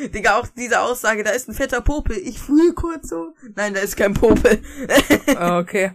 Digga, 0.14 0.38
auch 0.38 0.46
diese 0.48 0.80
Aussage, 0.80 1.22
da 1.24 1.30
ist 1.30 1.48
ein 1.48 1.54
fetter 1.54 1.80
Popel. 1.80 2.16
Ich 2.16 2.38
fühle 2.38 2.74
kurz 2.74 3.08
so. 3.08 3.34
Nein, 3.54 3.74
da 3.74 3.80
ist 3.80 3.96
kein 3.96 4.14
Popel. 4.14 4.62
Ah, 5.36 5.58
okay. 5.58 5.92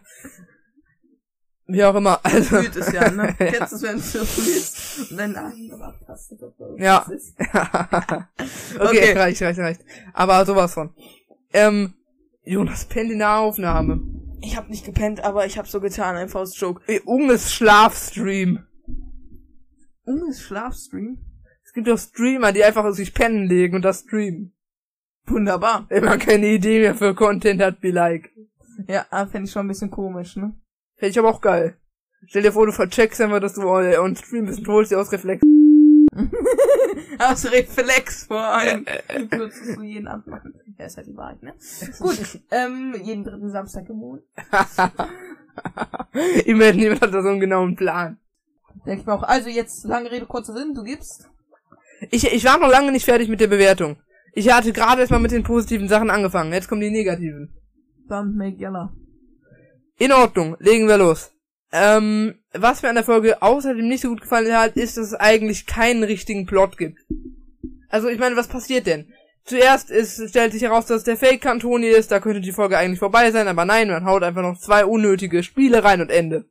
Wie 1.72 1.84
auch 1.86 1.96
immer, 1.96 2.20
also. 2.24 2.58
Fühlt 2.58 2.76
es 2.76 2.92
ja, 2.92 3.10
ne? 3.10 3.34
Kennst 3.38 3.72
du 3.72 3.76
es, 3.78 3.82
wenn 3.84 3.96
du 3.96 4.26
fühlst 4.26 5.12
und 5.12 5.18
dein 5.18 5.32
Nasen 5.32 5.72
aber 5.72 5.88
abtastet, 5.88 6.44
ob 6.44 6.58
da 6.58 6.66
Ja. 6.78 7.06
okay, 8.76 8.80
Okay. 8.80 9.14
reicht, 9.14 9.42
reicht, 9.42 9.60
reicht. 9.60 9.82
Aber 10.14 10.46
sowas 10.46 10.74
von. 10.74 10.94
Ähm, 11.54 11.94
Jonas 12.44 12.86
pennt 12.86 13.12
in 13.12 13.20
der 13.20 13.38
Aufnahme. 13.38 14.02
Ich 14.42 14.58
hab 14.58 14.70
nicht 14.70 14.86
gepennt, 14.86 15.24
aber 15.24 15.46
ich 15.46 15.58
hab 15.58 15.68
so 15.68 15.80
getan, 15.80 16.18
ein 16.18 16.28
Faust-Joke. 16.28 16.82
Ey, 16.88 17.00
Unges 17.06 17.54
Schlafstream. 17.54 18.66
Unges 20.04 20.42
Schlafstream? 20.42 21.20
Es 21.64 21.74
gibt 21.74 21.88
doch 21.88 21.98
Streamer, 21.98 22.52
die 22.52 22.66
einfach 22.66 22.92
sich 22.92 23.14
pennen 23.14 23.46
legen 23.48 23.76
und 23.78 23.86
das 23.86 24.02
streamen. 24.02 24.54
Wunderbar. 25.26 25.86
Wenn 25.88 26.04
man 26.04 26.20
keine 26.20 26.48
Idee 26.48 26.80
mehr 26.80 26.96
für 26.96 27.16
Content 27.16 27.62
hat, 27.62 27.80
be 27.80 27.92
like. 27.92 28.30
Ja, 28.90 29.06
fände 29.28 29.46
ich 29.46 29.52
schon 29.52 29.66
ein 29.66 29.70
bisschen 29.70 29.92
komisch, 29.92 30.36
ne? 30.36 30.54
Fände 31.02 31.14
ich 31.14 31.20
aber 31.20 31.30
auch 31.30 31.42
geil. 31.42 31.78
Stell 32.28 32.44
dir 32.44 32.52
vor, 32.52 32.68
du 32.68 32.72
vercheckst 32.72 33.20
einfach, 33.22 33.40
dass 33.40 33.56
du 33.56 33.62
äh, 33.62 33.98
on 33.98 34.16
stream 34.16 34.46
bist 34.46 34.60
und 34.60 34.68
holst 34.68 34.92
dir 34.92 35.00
aus 35.00 35.12
Reflex. 35.12 35.42
Aus 37.18 37.52
Reflex 37.52 38.26
vor 38.26 38.44
allem. 38.44 38.86
Würdest 39.32 39.78
du 39.78 39.82
jeden 39.82 40.08
Abend 40.08 40.28
machen. 40.28 40.54
Ja, 40.78 40.86
ist 40.86 40.98
halt 40.98 41.08
die 41.08 41.18
Wahrheit, 41.18 41.42
ne? 41.42 41.54
Gut, 42.00 42.40
ähm, 42.52 42.96
jeden 43.02 43.24
dritten 43.24 43.50
Samstag 43.50 43.90
im 43.90 43.96
Monat. 43.98 44.24
Immerhin 46.46 46.78
niemand 46.78 47.02
hat 47.02 47.14
da 47.14 47.22
so 47.24 47.30
einen 47.30 47.40
genauen 47.40 47.76
Plan. 47.76 48.18
Denke 48.86 49.02
ich 49.02 49.08
mir 49.08 49.14
auch. 49.14 49.24
Also 49.24 49.50
jetzt, 49.50 49.86
lange 49.86 50.12
Rede, 50.12 50.26
kurzer 50.28 50.54
Sinn, 50.54 50.74
du 50.74 50.84
gibst. 50.84 51.30
Ich, 52.12 52.32
ich 52.32 52.46
war 52.46 52.60
noch 52.60 52.70
lange 52.70 52.92
nicht 52.92 53.06
fertig 53.06 53.28
mit 53.28 53.40
der 53.40 53.48
Bewertung. 53.48 53.98
Ich 54.34 54.52
hatte 54.52 54.72
gerade 54.72 55.02
erstmal 55.02 55.20
mit 55.20 55.32
den 55.32 55.44
positiven 55.44 55.88
Sachen 55.88 56.12
angefangen. 56.12 56.54
Jetzt 56.54 56.68
kommen 56.68 56.82
die 56.82 56.92
negativen. 56.92 57.50
Dann 58.08 58.36
make 58.36 58.58
yellow. 58.58 58.90
In 59.98 60.12
Ordnung, 60.12 60.58
legen 60.60 60.88
wir 60.88 60.98
los. 60.98 61.32
Ähm, 61.72 62.36
was 62.54 62.82
mir 62.82 62.90
an 62.90 62.96
der 62.96 63.04
Folge 63.04 63.42
außerdem 63.42 63.88
nicht 63.88 64.02
so 64.02 64.10
gut 64.10 64.22
gefallen 64.22 64.56
hat, 64.56 64.76
ist, 64.76 64.98
dass 64.98 65.08
es 65.08 65.14
eigentlich 65.14 65.66
keinen 65.66 66.04
richtigen 66.04 66.46
Plot 66.46 66.78
gibt. 66.78 67.00
Also, 67.90 68.10
ich 68.10 68.20
meine, 68.20 68.36
was 68.36 68.48
passiert 68.48 68.88
denn? 68.88 69.14
Zuerst 69.46 69.90
ist, 69.90 70.30
stellt 70.30 70.54
sich 70.54 70.64
heraus, 70.64 70.86
dass 70.86 71.04
der 71.04 71.18
Fake-Kantoni 71.18 71.88
ist, 71.88 72.12
da 72.12 72.20
könnte 72.20 72.42
die 72.42 72.52
Folge 72.52 72.78
eigentlich 72.78 73.00
vorbei 73.00 73.32
sein, 73.32 73.48
aber 73.48 73.66
nein, 73.66 73.88
man 73.88 74.06
haut 74.06 74.24
einfach 74.24 74.42
noch 74.42 74.60
zwei 74.60 74.86
unnötige 74.86 75.44
Spiele 75.44 75.84
rein 75.84 76.02
und 76.02 76.12
Ende. 76.12 76.46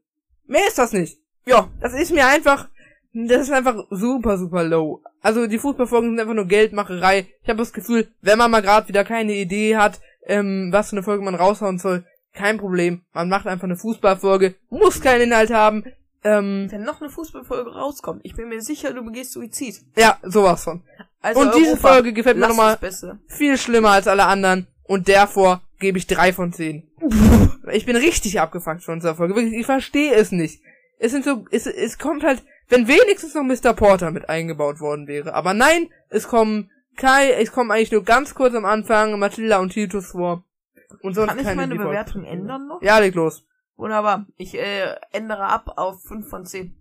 Mehr 0.46 0.66
ist 0.66 0.78
das 0.78 0.92
nicht. 0.92 1.18
Ja, 1.46 1.70
das 1.80 1.94
ist 1.94 2.12
mir 2.12 2.26
einfach 2.26 2.68
das 3.12 3.42
ist 3.42 3.52
einfach 3.52 3.86
super, 3.90 4.38
super 4.38 4.62
low. 4.62 5.02
Also 5.20 5.46
die 5.46 5.58
Fußballfolgen 5.58 6.10
sind 6.10 6.20
einfach 6.20 6.34
nur 6.34 6.46
Geldmacherei. 6.46 7.26
Ich 7.42 7.48
habe 7.48 7.58
das 7.58 7.72
Gefühl, 7.72 8.08
wenn 8.22 8.38
man 8.38 8.50
mal 8.50 8.62
gerade 8.62 8.88
wieder 8.88 9.04
keine 9.04 9.34
Idee 9.34 9.76
hat, 9.76 10.00
ähm, 10.26 10.68
was 10.70 10.90
für 10.90 10.96
eine 10.96 11.02
Folge 11.02 11.24
man 11.24 11.34
raushauen 11.34 11.78
soll, 11.78 12.04
kein 12.32 12.58
Problem. 12.58 13.02
Man 13.12 13.28
macht 13.28 13.46
einfach 13.46 13.64
eine 13.64 13.76
Fußballfolge, 13.76 14.54
muss 14.68 15.00
keinen 15.00 15.22
Inhalt 15.22 15.50
haben. 15.50 15.84
Ähm, 16.22 16.68
Wenn 16.70 16.82
noch 16.84 17.00
eine 17.00 17.10
Fußballfolge 17.10 17.70
rauskommt, 17.72 18.20
ich 18.24 18.34
bin 18.34 18.48
mir 18.48 18.60
sicher, 18.60 18.92
du 18.92 19.02
begehst 19.04 19.32
Suizid. 19.32 19.80
ja, 19.96 20.18
sowas 20.22 20.64
von. 20.64 20.82
Also 21.22 21.40
Und 21.40 21.54
diese 21.54 21.72
Europa, 21.72 21.88
Folge 21.88 22.12
gefällt 22.12 22.38
mir 22.38 22.48
nochmal 22.48 22.78
viel 23.26 23.56
schlimmer 23.58 23.90
als 23.90 24.06
alle 24.06 24.26
anderen. 24.26 24.66
Und 24.84 25.08
davor 25.08 25.62
gebe 25.78 25.98
ich 25.98 26.06
drei 26.06 26.32
von 26.32 26.52
zehn. 26.52 26.88
ich 27.72 27.86
bin 27.86 27.96
richtig 27.96 28.40
abgefuckt 28.40 28.82
von 28.82 29.00
dieser 29.00 29.14
Folge. 29.14 29.34
Wirklich, 29.34 29.54
ich 29.54 29.66
verstehe 29.66 30.14
es 30.14 30.32
nicht. 30.32 30.60
Es 30.98 31.12
sind 31.12 31.24
so, 31.24 31.44
es, 31.50 31.66
es 31.66 31.98
kommt 31.98 32.22
halt, 32.24 32.42
wenn 32.68 32.86
wenigstens 32.88 33.34
noch 33.34 33.42
Mr. 33.42 33.72
Porter 33.74 34.10
mit 34.10 34.28
eingebaut 34.28 34.80
worden 34.80 35.06
wäre. 35.06 35.34
Aber 35.34 35.54
nein, 35.54 35.88
es 36.08 36.28
kommen 36.28 36.70
Kai, 36.96 37.32
es 37.32 37.52
kommen 37.52 37.70
eigentlich 37.70 37.92
nur 37.92 38.04
ganz 38.04 38.34
kurz 38.34 38.54
am 38.54 38.64
Anfang 38.66 39.18
Matilda 39.18 39.58
und 39.58 39.70
Titus 39.70 40.08
vor. 40.08 40.44
Und 41.02 41.14
sonst 41.14 41.28
Kann 41.28 41.38
ich 41.38 41.44
meine 41.44 41.74
Default- 41.74 41.88
Bewertung 41.88 42.24
ändern 42.24 42.66
noch? 42.68 42.82
Ja, 42.82 42.98
leg 42.98 43.14
los. 43.14 43.44
Wunderbar. 43.76 44.26
Ich 44.36 44.54
äh, 44.54 44.94
ändere 45.12 45.44
ab 45.46 45.72
auf 45.76 46.02
5 46.02 46.28
von 46.28 46.44
10. 46.44 46.76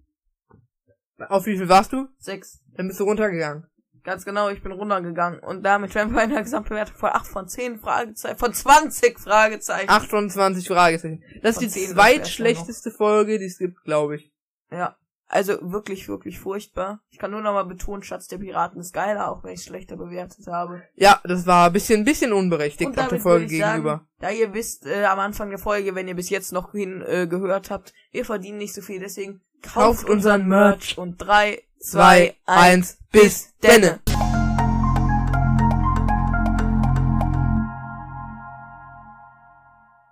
Auf 1.29 1.45
wie 1.45 1.57
viel 1.57 1.69
warst 1.69 1.93
du? 1.93 2.07
6. 2.19 2.61
Dann 2.75 2.87
bist 2.87 2.99
du 2.99 3.03
runtergegangen. 3.03 3.65
Ganz 4.03 4.23
genau, 4.25 4.49
ich 4.49 4.63
bin 4.63 4.71
runtergegangen. 4.71 5.39
Und 5.41 5.63
damit 5.63 5.93
wären 5.93 6.09
wir 6.09 6.15
bei 6.15 6.21
einer 6.23 6.41
Gesamtbewertung 6.41 6.95
von 6.95 7.09
8 7.09 7.27
von 7.27 7.47
10 7.47 7.79
Fragezeichen, 7.79 8.37
von 8.37 8.53
20 8.53 9.19
Fragezeichen. 9.19 9.89
28 9.89 10.67
Fragezeichen. 10.67 11.23
Das 11.41 11.55
Von 11.55 11.65
ist 11.65 11.75
die 11.75 11.79
10 11.81 11.81
wär's 11.81 11.89
ja 11.89 11.93
zweitschlechteste 11.95 12.91
Folge, 12.91 13.39
die 13.39 13.45
es 13.45 13.57
gibt, 13.57 13.83
glaube 13.83 14.15
ich. 14.15 14.31
Ja. 14.71 14.95
Also 15.31 15.57
wirklich, 15.61 16.07
wirklich 16.09 16.39
furchtbar. 16.39 17.01
Ich 17.11 17.19
kann 17.19 17.29
nur 17.29 17.41
nochmal 17.41 17.65
betonen, 17.65 18.01
Schatz 18.01 18.27
der 18.27 18.39
Piraten 18.39 18.81
ist 18.81 18.93
geiler, 18.93 19.31
auch 19.31 19.43
wenn 19.43 19.53
ich 19.53 19.59
es 19.59 19.65
schlechter 19.65 19.95
bewertet 19.95 20.47
habe. 20.47 20.81
Ja, 20.95 21.19
das 21.23 21.45
war 21.45 21.67
ein 21.67 21.73
bisschen, 21.73 22.03
bisschen 22.03 22.33
unberechtigt 22.33 22.89
Und 22.89 22.99
auch 22.99 23.07
der 23.07 23.19
Folge 23.21 23.45
gegenüber. 23.45 23.89
sagen, 23.91 24.07
da 24.19 24.31
ihr 24.31 24.53
wisst, 24.55 24.87
äh, 24.87 25.05
am 25.05 25.19
Anfang 25.19 25.49
der 25.51 25.59
Folge, 25.59 25.93
wenn 25.93 26.07
ihr 26.07 26.15
bis 26.15 26.31
jetzt 26.31 26.51
noch 26.51 26.71
hin 26.71 27.03
äh, 27.07 27.27
gehört 27.27 27.69
habt, 27.69 27.93
wir 28.11 28.25
verdienen 28.25 28.57
nicht 28.57 28.73
so 28.73 28.81
viel, 28.81 28.99
deswegen 28.99 29.41
kauft, 29.61 29.73
Kauft 30.01 30.09
unseren 30.09 30.47
Merch. 30.47 30.97
und 30.97 31.17
drei, 31.17 31.61
Zwei, 31.79 32.35
eins, 32.45 32.97
bis 33.11 33.55
denne. 33.61 33.99